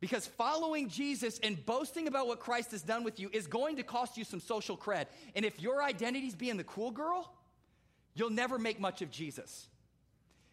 Because 0.00 0.26
following 0.26 0.88
Jesus 0.88 1.40
and 1.42 1.64
boasting 1.66 2.06
about 2.06 2.28
what 2.28 2.38
Christ 2.38 2.70
has 2.70 2.82
done 2.82 3.02
with 3.02 3.18
you 3.18 3.28
is 3.32 3.48
going 3.48 3.76
to 3.76 3.82
cost 3.82 4.16
you 4.16 4.24
some 4.24 4.40
social 4.40 4.76
cred. 4.76 5.06
And 5.34 5.44
if 5.44 5.60
your 5.60 5.82
identity 5.82 6.28
is 6.28 6.36
being 6.36 6.56
the 6.56 6.64
cool 6.64 6.92
girl, 6.92 7.30
you'll 8.14 8.30
never 8.30 8.58
make 8.58 8.78
much 8.78 9.02
of 9.02 9.10
Jesus. 9.10 9.66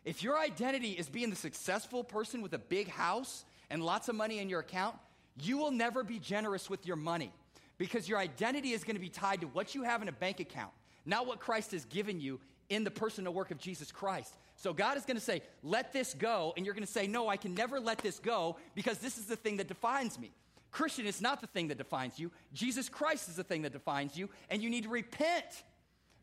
If 0.03 0.23
your 0.23 0.37
identity 0.37 0.91
is 0.91 1.07
being 1.07 1.29
the 1.29 1.35
successful 1.35 2.03
person 2.03 2.41
with 2.41 2.53
a 2.53 2.59
big 2.59 2.87
house 2.87 3.45
and 3.69 3.83
lots 3.83 4.09
of 4.09 4.15
money 4.15 4.39
in 4.39 4.49
your 4.49 4.61
account, 4.61 4.95
you 5.39 5.57
will 5.57 5.71
never 5.71 6.03
be 6.03 6.17
generous 6.17 6.67
with 6.67 6.87
your 6.87 6.95
money 6.95 7.31
because 7.77 8.09
your 8.09 8.17
identity 8.17 8.71
is 8.71 8.83
going 8.83 8.95
to 8.95 9.01
be 9.01 9.09
tied 9.09 9.41
to 9.41 9.47
what 9.47 9.75
you 9.75 9.83
have 9.83 10.01
in 10.01 10.07
a 10.07 10.11
bank 10.11 10.39
account, 10.39 10.71
not 11.05 11.27
what 11.27 11.39
Christ 11.39 11.71
has 11.71 11.85
given 11.85 12.19
you 12.19 12.39
in 12.69 12.83
the 12.83 12.91
personal 12.91 13.33
work 13.33 13.51
of 13.51 13.57
Jesus 13.57 13.91
Christ. 13.91 14.33
So 14.55 14.73
God 14.73 14.97
is 14.97 15.05
going 15.05 15.17
to 15.17 15.23
say, 15.23 15.41
let 15.61 15.93
this 15.93 16.13
go. 16.13 16.53
And 16.55 16.65
you're 16.65 16.73
going 16.73 16.85
to 16.85 16.91
say, 16.91 17.07
no, 17.07 17.27
I 17.27 17.37
can 17.37 17.53
never 17.53 17.79
let 17.79 17.99
this 17.99 18.19
go 18.19 18.57
because 18.73 18.97
this 18.97 19.17
is 19.17 19.25
the 19.25 19.35
thing 19.35 19.57
that 19.57 19.67
defines 19.67 20.17
me. 20.17 20.31
Christian 20.71 21.05
is 21.05 21.21
not 21.21 21.41
the 21.41 21.47
thing 21.47 21.69
that 21.69 21.77
defines 21.77 22.19
you. 22.19 22.31
Jesus 22.53 22.89
Christ 22.89 23.29
is 23.29 23.35
the 23.35 23.43
thing 23.43 23.61
that 23.61 23.73
defines 23.73 24.17
you. 24.17 24.29
And 24.49 24.61
you 24.61 24.69
need 24.69 24.83
to 24.83 24.89
repent 24.89 25.63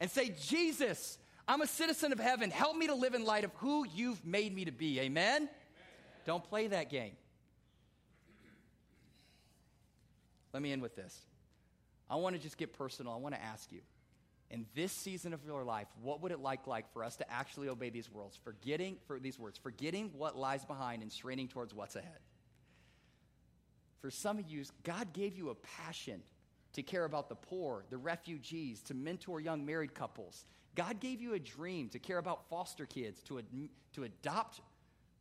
and 0.00 0.10
say, 0.10 0.34
Jesus, 0.40 1.18
I'm 1.46 1.62
a 1.62 1.66
citizen 1.66 2.12
of 2.12 2.18
heaven. 2.18 2.50
Help 2.50 2.76
me 2.76 2.86
to 2.88 2.94
live 2.94 3.14
in 3.14 3.24
light 3.24 3.44
of 3.44 3.52
who 3.56 3.86
you've 3.94 4.24
made 4.26 4.54
me 4.54 4.64
to 4.64 4.72
be. 4.72 5.00
Amen? 5.00 5.36
Amen. 5.36 5.48
Don't 6.26 6.44
play 6.44 6.66
that 6.66 6.90
game. 6.90 7.12
Let 10.52 10.62
me 10.62 10.72
end 10.72 10.82
with 10.82 10.96
this. 10.96 11.18
I 12.10 12.16
want 12.16 12.36
to 12.36 12.42
just 12.42 12.58
get 12.58 12.74
personal. 12.74 13.12
I 13.12 13.16
want 13.16 13.34
to 13.34 13.42
ask 13.42 13.72
you 13.72 13.80
in 14.52 14.66
this 14.74 14.92
season 14.92 15.32
of 15.32 15.44
your 15.44 15.64
life, 15.64 15.88
what 16.02 16.20
would 16.20 16.30
it 16.30 16.38
like 16.38 16.66
like 16.66 16.92
for 16.92 17.02
us 17.02 17.16
to 17.16 17.32
actually 17.32 17.68
obey 17.68 17.88
these 17.88 18.10
words, 18.10 18.38
forgetting 18.44 18.98
for 19.06 19.18
these 19.18 19.38
words, 19.38 19.58
forgetting 19.58 20.10
what 20.16 20.36
lies 20.36 20.64
behind 20.64 21.02
and 21.02 21.10
straining 21.10 21.48
towards 21.48 21.74
what's 21.74 21.96
ahead? 21.96 22.20
For 24.02 24.10
some 24.10 24.38
of 24.38 24.48
you, 24.48 24.62
God 24.84 25.12
gave 25.14 25.36
you 25.36 25.48
a 25.48 25.54
passion 25.54 26.20
to 26.74 26.82
care 26.82 27.04
about 27.04 27.28
the 27.28 27.34
poor, 27.34 27.84
the 27.88 27.96
refugees, 27.96 28.82
to 28.82 28.94
mentor 28.94 29.40
young 29.40 29.64
married 29.64 29.94
couples. 29.94 30.44
God 30.74 31.00
gave 31.00 31.20
you 31.20 31.34
a 31.34 31.38
dream 31.38 31.88
to 31.90 31.98
care 31.98 32.18
about 32.18 32.48
foster 32.48 32.84
kids, 32.86 33.22
to, 33.22 33.38
ad- 33.38 33.68
to 33.94 34.04
adopt 34.04 34.60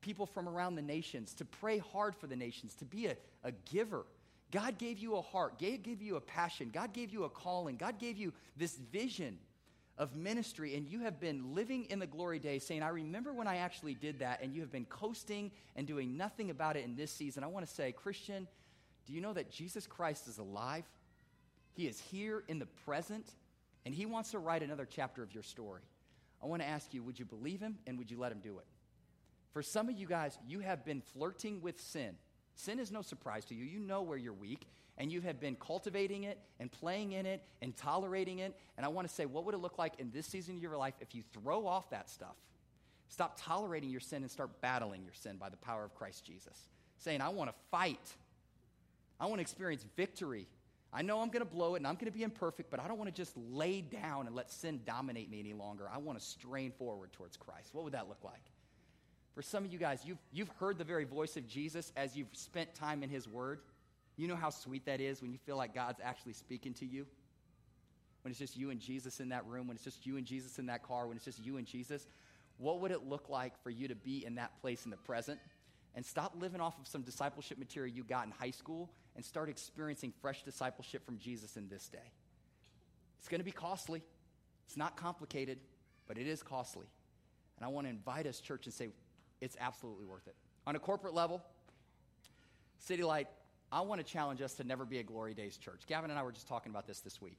people 0.01 0.25
from 0.25 0.49
around 0.49 0.75
the 0.75 0.81
nations, 0.81 1.33
to 1.35 1.45
pray 1.45 1.77
hard 1.77 2.15
for 2.15 2.27
the 2.27 2.35
nations, 2.35 2.75
to 2.75 2.85
be 2.85 3.07
a, 3.07 3.15
a 3.43 3.51
giver. 3.71 4.05
God 4.51 4.77
gave 4.77 4.99
you 4.99 5.15
a 5.15 5.21
heart, 5.21 5.59
God 5.59 5.83
gave 5.83 6.01
you 6.01 6.17
a 6.17 6.21
passion, 6.21 6.69
God 6.73 6.93
gave 6.93 7.11
you 7.11 7.23
a 7.23 7.29
calling, 7.29 7.77
God 7.77 7.99
gave 7.99 8.17
you 8.17 8.33
this 8.57 8.75
vision 8.75 9.37
of 9.97 10.15
ministry, 10.15 10.75
and 10.75 10.87
you 10.87 11.01
have 11.01 11.19
been 11.19 11.53
living 11.53 11.85
in 11.85 11.99
the 11.99 12.07
glory 12.07 12.39
days 12.39 12.65
saying, 12.65 12.81
I 12.81 12.89
remember 12.89 13.33
when 13.33 13.47
I 13.47 13.57
actually 13.57 13.93
did 13.93 14.19
that, 14.19 14.41
and 14.41 14.53
you 14.53 14.61
have 14.61 14.71
been 14.71 14.85
coasting 14.85 15.51
and 15.75 15.85
doing 15.85 16.17
nothing 16.17 16.49
about 16.49 16.75
it 16.75 16.83
in 16.83 16.95
this 16.95 17.11
season. 17.11 17.43
I 17.43 17.47
want 17.47 17.67
to 17.67 17.73
say, 17.73 17.91
Christian, 17.91 18.47
do 19.05 19.13
you 19.13 19.21
know 19.21 19.33
that 19.33 19.51
Jesus 19.51 19.87
Christ 19.87 20.27
is 20.27 20.37
alive? 20.37 20.85
He 21.73 21.87
is 21.87 21.99
here 21.99 22.43
in 22.47 22.59
the 22.59 22.65
present, 22.65 23.27
and 23.85 23.93
He 23.93 24.05
wants 24.05 24.31
to 24.31 24.39
write 24.39 24.63
another 24.63 24.87
chapter 24.89 25.23
of 25.23 25.33
your 25.33 25.43
story. 25.43 25.81
I 26.43 26.47
want 26.47 26.61
to 26.61 26.67
ask 26.67 26.93
you, 26.93 27.03
would 27.03 27.19
you 27.19 27.25
believe 27.25 27.59
Him 27.59 27.77
and 27.85 27.97
would 27.97 28.09
you 28.09 28.19
let 28.19 28.31
Him 28.31 28.39
do 28.39 28.57
it? 28.57 28.65
For 29.53 29.61
some 29.61 29.89
of 29.89 29.97
you 29.97 30.07
guys, 30.07 30.37
you 30.47 30.59
have 30.59 30.83
been 30.85 31.01
flirting 31.01 31.61
with 31.61 31.79
sin 31.79 32.15
Sin 32.55 32.79
is 32.79 32.91
no 32.91 33.01
surprise 33.01 33.45
to 33.45 33.55
you. 33.55 33.65
You 33.65 33.79
know 33.79 34.01
where 34.01 34.17
you're 34.17 34.33
weak. 34.33 34.67
and 34.97 35.11
you 35.11 35.21
have 35.21 35.39
been 35.39 35.55
cultivating 35.55 36.25
it 36.25 36.37
and 36.59 36.71
playing 36.71 37.13
in 37.13 37.25
it 37.25 37.43
and 37.61 37.75
tolerating 37.75 38.37
it. 38.37 38.55
And 38.77 38.85
I 38.85 38.89
want 38.89 39.07
to 39.07 39.13
say, 39.13 39.25
what 39.25 39.45
would 39.45 39.55
it 39.55 39.59
look 39.59 39.79
like 39.79 39.93
in 39.99 40.11
this 40.11 40.27
season 40.27 40.57
of 40.57 40.61
your 40.61 40.77
life 40.77 40.93
if 40.99 41.15
you 41.15 41.23
throw 41.33 41.65
off 41.65 41.89
that 41.89 42.07
stuff? 42.07 42.35
Stop 43.07 43.39
tolerating 43.41 43.89
your 43.89 43.99
sin 43.99 44.21
and 44.21 44.29
start 44.29 44.61
battling 44.61 45.03
your 45.03 45.13
sin 45.13 45.37
by 45.37 45.49
the 45.49 45.57
power 45.57 45.83
of 45.83 45.95
Christ 45.95 46.23
Jesus. 46.23 46.55
Saying, 46.99 47.19
I 47.19 47.29
want 47.29 47.49
to 47.49 47.55
fight. 47.71 48.13
I 49.19 49.25
want 49.25 49.39
to 49.39 49.41
experience 49.41 49.83
victory. 49.95 50.47
I 50.93 51.01
know 51.01 51.21
I'm 51.21 51.29
going 51.29 51.43
to 51.43 51.51
blow 51.51 51.73
it 51.75 51.77
and 51.77 51.87
I'm 51.87 51.95
going 51.95 52.05
to 52.05 52.11
be 52.11 52.23
imperfect, 52.23 52.69
but 52.69 52.79
I 52.79 52.87
don't 52.87 52.97
want 52.97 53.09
to 53.09 53.15
just 53.15 53.35
lay 53.35 53.81
down 53.81 54.27
and 54.27 54.35
let 54.35 54.51
sin 54.51 54.81
dominate 54.85 55.31
me 55.31 55.39
any 55.39 55.53
longer. 55.53 55.89
I 55.91 55.97
want 55.97 56.19
to 56.19 56.23
strain 56.23 56.71
forward 56.77 57.11
towards 57.13 57.37
Christ. 57.37 57.69
What 57.73 57.85
would 57.85 57.93
that 57.93 58.07
look 58.07 58.23
like? 58.23 58.50
For 59.33 59.41
some 59.41 59.63
of 59.63 59.71
you 59.71 59.79
guys, 59.79 60.01
you've, 60.05 60.17
you've 60.31 60.51
heard 60.59 60.77
the 60.77 60.83
very 60.83 61.05
voice 61.05 61.37
of 61.37 61.47
Jesus 61.47 61.91
as 61.95 62.15
you've 62.15 62.27
spent 62.33 62.73
time 62.73 63.01
in 63.01 63.09
His 63.09 63.27
Word. 63.27 63.59
You 64.17 64.27
know 64.27 64.35
how 64.35 64.49
sweet 64.49 64.85
that 64.85 64.99
is 64.99 65.21
when 65.21 65.31
you 65.31 65.37
feel 65.37 65.55
like 65.55 65.73
God's 65.73 65.99
actually 66.03 66.33
speaking 66.33 66.73
to 66.75 66.85
you? 66.85 67.05
When 68.23 68.31
it's 68.31 68.39
just 68.39 68.57
you 68.57 68.69
and 68.69 68.79
Jesus 68.79 69.19
in 69.19 69.29
that 69.29 69.45
room, 69.47 69.67
when 69.67 69.75
it's 69.75 69.83
just 69.83 70.05
you 70.05 70.17
and 70.17 70.25
Jesus 70.25 70.59
in 70.59 70.65
that 70.67 70.83
car, 70.83 71.07
when 71.07 71.15
it's 71.15 71.25
just 71.25 71.43
you 71.43 71.57
and 71.57 71.65
Jesus. 71.65 72.05
What 72.57 72.81
would 72.81 72.91
it 72.91 73.07
look 73.07 73.29
like 73.29 73.53
for 73.63 73.69
you 73.69 73.87
to 73.87 73.95
be 73.95 74.25
in 74.25 74.35
that 74.35 74.59
place 74.61 74.85
in 74.85 74.91
the 74.91 74.97
present 74.97 75.39
and 75.95 76.05
stop 76.05 76.35
living 76.39 76.61
off 76.61 76.77
of 76.79 76.87
some 76.87 77.01
discipleship 77.01 77.57
material 77.57 77.93
you 77.93 78.03
got 78.03 78.25
in 78.25 78.31
high 78.31 78.51
school 78.51 78.91
and 79.15 79.25
start 79.25 79.49
experiencing 79.49 80.13
fresh 80.21 80.43
discipleship 80.43 81.05
from 81.05 81.17
Jesus 81.17 81.55
in 81.55 81.69
this 81.69 81.87
day? 81.87 82.11
It's 83.19 83.29
going 83.29 83.39
to 83.39 83.45
be 83.45 83.51
costly. 83.51 84.03
It's 84.67 84.77
not 84.77 84.97
complicated, 84.97 85.57
but 86.07 86.17
it 86.17 86.27
is 86.27 86.43
costly. 86.43 86.85
And 87.57 87.65
I 87.65 87.69
want 87.69 87.87
to 87.87 87.89
invite 87.89 88.27
us, 88.27 88.39
church, 88.39 88.65
and 88.65 88.73
say 88.73 88.89
it's 89.41 89.57
absolutely 89.59 90.05
worth 90.05 90.27
it. 90.27 90.35
On 90.65 90.75
a 90.75 90.79
corporate 90.79 91.13
level, 91.13 91.43
City 92.77 93.03
Light, 93.03 93.27
I 93.71 93.81
want 93.81 94.05
to 94.05 94.09
challenge 94.09 94.41
us 94.41 94.53
to 94.55 94.63
never 94.63 94.85
be 94.85 94.99
a 94.99 95.03
Glory 95.03 95.33
Days 95.33 95.57
church. 95.57 95.81
Gavin 95.87 96.09
and 96.09 96.19
I 96.19 96.23
were 96.23 96.31
just 96.31 96.47
talking 96.47 96.71
about 96.71 96.87
this 96.87 96.99
this 96.99 97.21
week. 97.21 97.37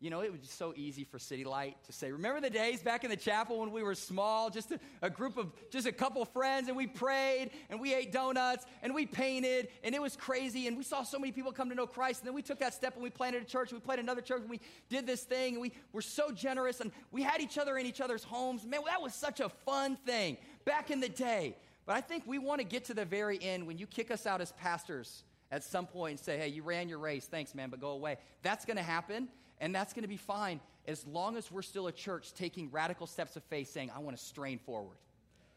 You 0.00 0.10
know, 0.10 0.20
it 0.20 0.30
was 0.30 0.48
so 0.48 0.72
easy 0.76 1.02
for 1.02 1.18
City 1.18 1.42
Light 1.42 1.76
to 1.86 1.92
say, 1.92 2.12
remember 2.12 2.40
the 2.40 2.50
days 2.50 2.80
back 2.82 3.02
in 3.02 3.10
the 3.10 3.16
chapel 3.16 3.58
when 3.58 3.72
we 3.72 3.82
were 3.82 3.96
small, 3.96 4.48
just 4.48 4.70
a, 4.70 4.78
a, 5.02 5.10
group 5.10 5.36
of, 5.36 5.50
just 5.70 5.88
a 5.88 5.92
couple 5.92 6.24
friends, 6.24 6.68
and 6.68 6.76
we 6.76 6.86
prayed, 6.86 7.50
and 7.68 7.80
we 7.80 7.92
ate 7.92 8.12
donuts, 8.12 8.64
and 8.84 8.94
we 8.94 9.06
painted, 9.06 9.66
and 9.82 9.96
it 9.96 10.00
was 10.00 10.14
crazy, 10.14 10.68
and 10.68 10.76
we 10.76 10.84
saw 10.84 11.02
so 11.02 11.18
many 11.18 11.32
people 11.32 11.50
come 11.50 11.68
to 11.68 11.74
know 11.74 11.86
Christ, 11.86 12.20
and 12.20 12.28
then 12.28 12.34
we 12.34 12.42
took 12.42 12.60
that 12.60 12.74
step 12.74 12.94
and 12.94 13.02
we 13.02 13.10
planted 13.10 13.42
a 13.42 13.44
church, 13.44 13.72
and 13.72 13.80
we 13.80 13.84
planted 13.84 14.04
another 14.04 14.20
church, 14.20 14.42
and 14.42 14.50
we 14.50 14.60
did 14.88 15.04
this 15.04 15.24
thing, 15.24 15.54
and 15.54 15.60
we 15.60 15.72
were 15.92 16.02
so 16.02 16.30
generous, 16.30 16.80
and 16.80 16.92
we 17.10 17.24
had 17.24 17.40
each 17.40 17.58
other 17.58 17.76
in 17.76 17.84
each 17.84 18.00
other's 18.00 18.22
homes. 18.22 18.64
Man, 18.64 18.82
that 18.86 19.02
was 19.02 19.14
such 19.14 19.40
a 19.40 19.48
fun 19.48 19.96
thing 20.06 20.36
back 20.64 20.90
in 20.90 21.00
the 21.00 21.08
day. 21.08 21.56
But 21.86 21.96
I 21.96 22.00
think 22.00 22.24
we 22.26 22.38
want 22.38 22.60
to 22.60 22.66
get 22.66 22.84
to 22.86 22.94
the 22.94 23.04
very 23.04 23.42
end 23.42 23.66
when 23.66 23.78
you 23.78 23.86
kick 23.86 24.10
us 24.10 24.26
out 24.26 24.40
as 24.40 24.52
pastors 24.52 25.22
at 25.50 25.64
some 25.64 25.86
point 25.86 26.12
and 26.12 26.20
say, 26.20 26.36
hey, 26.36 26.48
you 26.48 26.62
ran 26.62 26.88
your 26.88 26.98
race. 26.98 27.26
Thanks, 27.26 27.54
man, 27.54 27.70
but 27.70 27.80
go 27.80 27.90
away. 27.90 28.18
That's 28.42 28.64
going 28.64 28.76
to 28.76 28.82
happen, 28.82 29.28
and 29.60 29.74
that's 29.74 29.94
going 29.94 30.02
to 30.02 30.08
be 30.08 30.18
fine 30.18 30.60
as 30.86 31.06
long 31.06 31.36
as 31.36 31.50
we're 31.50 31.62
still 31.62 31.86
a 31.86 31.92
church 31.92 32.32
taking 32.34 32.70
radical 32.70 33.06
steps 33.06 33.36
of 33.36 33.42
faith, 33.44 33.70
saying, 33.70 33.90
I 33.94 34.00
want 34.00 34.16
to 34.16 34.22
strain 34.22 34.58
forward. 34.58 34.96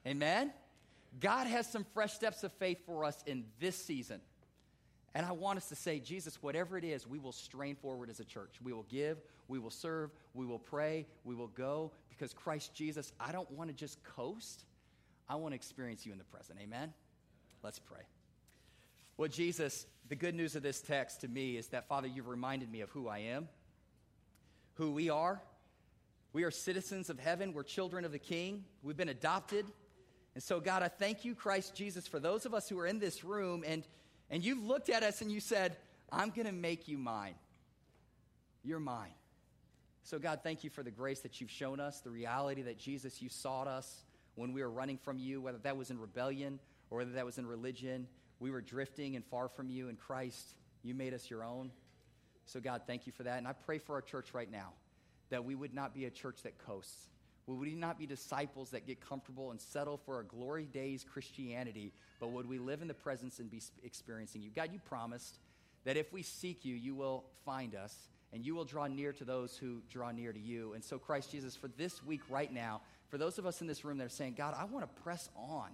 Amen? 0.05 0.51
God 1.19 1.47
has 1.47 1.69
some 1.69 1.85
fresh 1.93 2.13
steps 2.13 2.43
of 2.43 2.51
faith 2.53 2.85
for 2.85 3.03
us 3.03 3.21
in 3.25 3.45
this 3.59 3.75
season. 3.75 4.21
And 5.13 5.25
I 5.25 5.33
want 5.33 5.57
us 5.57 5.67
to 5.69 5.75
say, 5.75 5.99
Jesus, 5.99 6.41
whatever 6.41 6.77
it 6.77 6.85
is, 6.85 7.05
we 7.05 7.19
will 7.19 7.33
strain 7.33 7.75
forward 7.75 8.09
as 8.09 8.21
a 8.21 8.25
church. 8.25 8.55
We 8.63 8.71
will 8.71 8.85
give, 8.89 9.17
we 9.49 9.59
will 9.59 9.69
serve, 9.69 10.11
we 10.33 10.45
will 10.45 10.59
pray, 10.59 11.05
we 11.25 11.35
will 11.35 11.49
go, 11.49 11.91
because 12.09 12.33
Christ 12.33 12.73
Jesus, 12.73 13.11
I 13.19 13.33
don't 13.33 13.51
want 13.51 13.69
to 13.69 13.75
just 13.75 14.01
coast. 14.03 14.63
I 15.31 15.35
want 15.35 15.53
to 15.53 15.55
experience 15.55 16.05
you 16.05 16.11
in 16.11 16.17
the 16.17 16.25
present. 16.25 16.59
Amen? 16.61 16.91
Let's 17.63 17.79
pray. 17.79 18.01
Well, 19.15 19.29
Jesus, 19.29 19.85
the 20.09 20.15
good 20.17 20.35
news 20.35 20.57
of 20.57 20.61
this 20.61 20.81
text 20.81 21.21
to 21.21 21.29
me 21.29 21.55
is 21.55 21.67
that, 21.67 21.87
Father, 21.87 22.09
you've 22.09 22.27
reminded 22.27 22.69
me 22.69 22.81
of 22.81 22.89
who 22.89 23.07
I 23.07 23.19
am, 23.19 23.47
who 24.73 24.91
we 24.91 25.09
are. 25.09 25.41
We 26.33 26.43
are 26.43 26.51
citizens 26.51 27.09
of 27.09 27.17
heaven, 27.17 27.53
we're 27.53 27.63
children 27.63 28.03
of 28.03 28.11
the 28.11 28.19
King, 28.19 28.65
we've 28.83 28.97
been 28.97 29.07
adopted. 29.07 29.65
And 30.35 30.43
so, 30.43 30.59
God, 30.59 30.83
I 30.83 30.89
thank 30.89 31.23
you, 31.23 31.33
Christ 31.33 31.75
Jesus, 31.75 32.07
for 32.07 32.19
those 32.19 32.45
of 32.45 32.53
us 32.53 32.67
who 32.67 32.77
are 32.79 32.87
in 32.87 32.99
this 32.99 33.23
room 33.23 33.63
and, 33.65 33.87
and 34.29 34.43
you've 34.43 34.61
looked 34.61 34.89
at 34.89 35.01
us 35.01 35.21
and 35.21 35.31
you 35.31 35.39
said, 35.39 35.77
I'm 36.11 36.31
going 36.31 36.47
to 36.47 36.51
make 36.51 36.89
you 36.89 36.97
mine. 36.97 37.35
You're 38.65 38.81
mine. 38.81 39.13
So, 40.03 40.19
God, 40.19 40.41
thank 40.43 40.65
you 40.65 40.69
for 40.69 40.83
the 40.83 40.91
grace 40.91 41.21
that 41.21 41.39
you've 41.39 41.51
shown 41.51 41.79
us, 41.79 42.01
the 42.01 42.09
reality 42.09 42.63
that, 42.63 42.77
Jesus, 42.77 43.21
you 43.21 43.29
sought 43.29 43.69
us 43.69 44.03
when 44.35 44.53
we 44.53 44.61
were 44.61 44.69
running 44.69 44.97
from 44.97 45.17
you, 45.17 45.41
whether 45.41 45.57
that 45.59 45.77
was 45.77 45.91
in 45.91 45.99
rebellion 45.99 46.59
or 46.89 46.99
whether 46.99 47.11
that 47.11 47.25
was 47.25 47.37
in 47.37 47.45
religion. 47.45 48.07
We 48.39 48.51
were 48.51 48.61
drifting 48.61 49.15
and 49.15 49.25
far 49.25 49.47
from 49.47 49.69
you 49.69 49.89
in 49.89 49.95
Christ. 49.95 50.55
You 50.83 50.93
made 50.93 51.13
us 51.13 51.29
your 51.29 51.43
own. 51.43 51.71
So, 52.45 52.59
God, 52.59 52.81
thank 52.87 53.05
you 53.05 53.13
for 53.13 53.23
that. 53.23 53.37
And 53.37 53.47
I 53.47 53.53
pray 53.53 53.77
for 53.77 53.93
our 53.93 54.01
church 54.01 54.33
right 54.33 54.51
now 54.51 54.73
that 55.29 55.45
we 55.45 55.55
would 55.55 55.73
not 55.73 55.93
be 55.93 56.05
a 56.05 56.09
church 56.09 56.43
that 56.43 56.57
coasts. 56.57 57.07
We 57.47 57.55
would 57.55 57.77
not 57.77 57.97
be 57.97 58.05
disciples 58.05 58.69
that 58.71 58.85
get 58.85 59.01
comfortable 59.01 59.51
and 59.51 59.59
settle 59.59 59.97
for 59.97 60.19
a 60.19 60.23
glory 60.23 60.65
days 60.65 61.05
Christianity, 61.09 61.93
but 62.19 62.31
would 62.31 62.47
we 62.47 62.59
live 62.59 62.81
in 62.81 62.87
the 62.87 62.93
presence 62.93 63.39
and 63.39 63.49
be 63.49 63.61
experiencing 63.83 64.41
you? 64.41 64.51
God, 64.51 64.69
you 64.71 64.79
promised 64.79 65.39
that 65.85 65.97
if 65.97 66.13
we 66.13 66.21
seek 66.21 66.63
you, 66.63 66.75
you 66.75 66.93
will 66.93 67.25
find 67.45 67.75
us 67.75 67.95
and 68.33 68.45
you 68.45 68.55
will 68.55 68.63
draw 68.63 68.87
near 68.87 69.11
to 69.13 69.25
those 69.25 69.57
who 69.57 69.81
draw 69.89 70.11
near 70.11 70.31
to 70.31 70.39
you. 70.39 70.73
And 70.73 70.83
so, 70.83 70.97
Christ 70.97 71.31
Jesus, 71.31 71.55
for 71.55 71.67
this 71.67 72.03
week 72.03 72.21
right 72.29 72.51
now, 72.53 72.81
for 73.11 73.17
those 73.17 73.37
of 73.37 73.45
us 73.45 73.61
in 73.61 73.67
this 73.67 73.85
room 73.85 73.99
that 73.99 74.05
are 74.05 74.09
saying, 74.09 74.35
God, 74.37 74.55
I 74.57 74.63
want 74.63 74.83
to 74.83 75.01
press 75.03 75.29
on. 75.35 75.69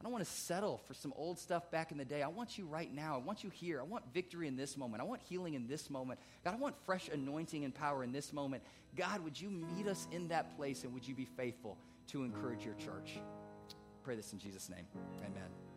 I 0.00 0.02
don't 0.02 0.12
want 0.12 0.24
to 0.24 0.30
settle 0.30 0.80
for 0.88 0.94
some 0.94 1.14
old 1.16 1.38
stuff 1.38 1.70
back 1.70 1.92
in 1.92 1.96
the 1.96 2.04
day. 2.04 2.22
I 2.22 2.28
want 2.28 2.58
you 2.58 2.66
right 2.66 2.92
now. 2.92 3.14
I 3.14 3.18
want 3.18 3.44
you 3.44 3.50
here. 3.50 3.78
I 3.78 3.84
want 3.84 4.02
victory 4.12 4.48
in 4.48 4.56
this 4.56 4.76
moment. 4.76 5.00
I 5.00 5.04
want 5.04 5.22
healing 5.22 5.54
in 5.54 5.68
this 5.68 5.88
moment. 5.88 6.18
God, 6.44 6.54
I 6.54 6.56
want 6.56 6.74
fresh 6.84 7.08
anointing 7.08 7.64
and 7.64 7.72
power 7.72 8.02
in 8.02 8.10
this 8.10 8.32
moment. 8.32 8.64
God, 8.96 9.22
would 9.22 9.40
you 9.40 9.48
meet 9.48 9.86
us 9.86 10.08
in 10.10 10.26
that 10.28 10.56
place 10.56 10.82
and 10.82 10.92
would 10.92 11.06
you 11.06 11.14
be 11.14 11.24
faithful 11.24 11.78
to 12.08 12.24
encourage 12.24 12.64
your 12.64 12.74
church? 12.74 13.20
pray 14.02 14.16
this 14.16 14.32
in 14.32 14.38
Jesus' 14.40 14.68
name. 14.68 14.84
Amen. 15.20 15.71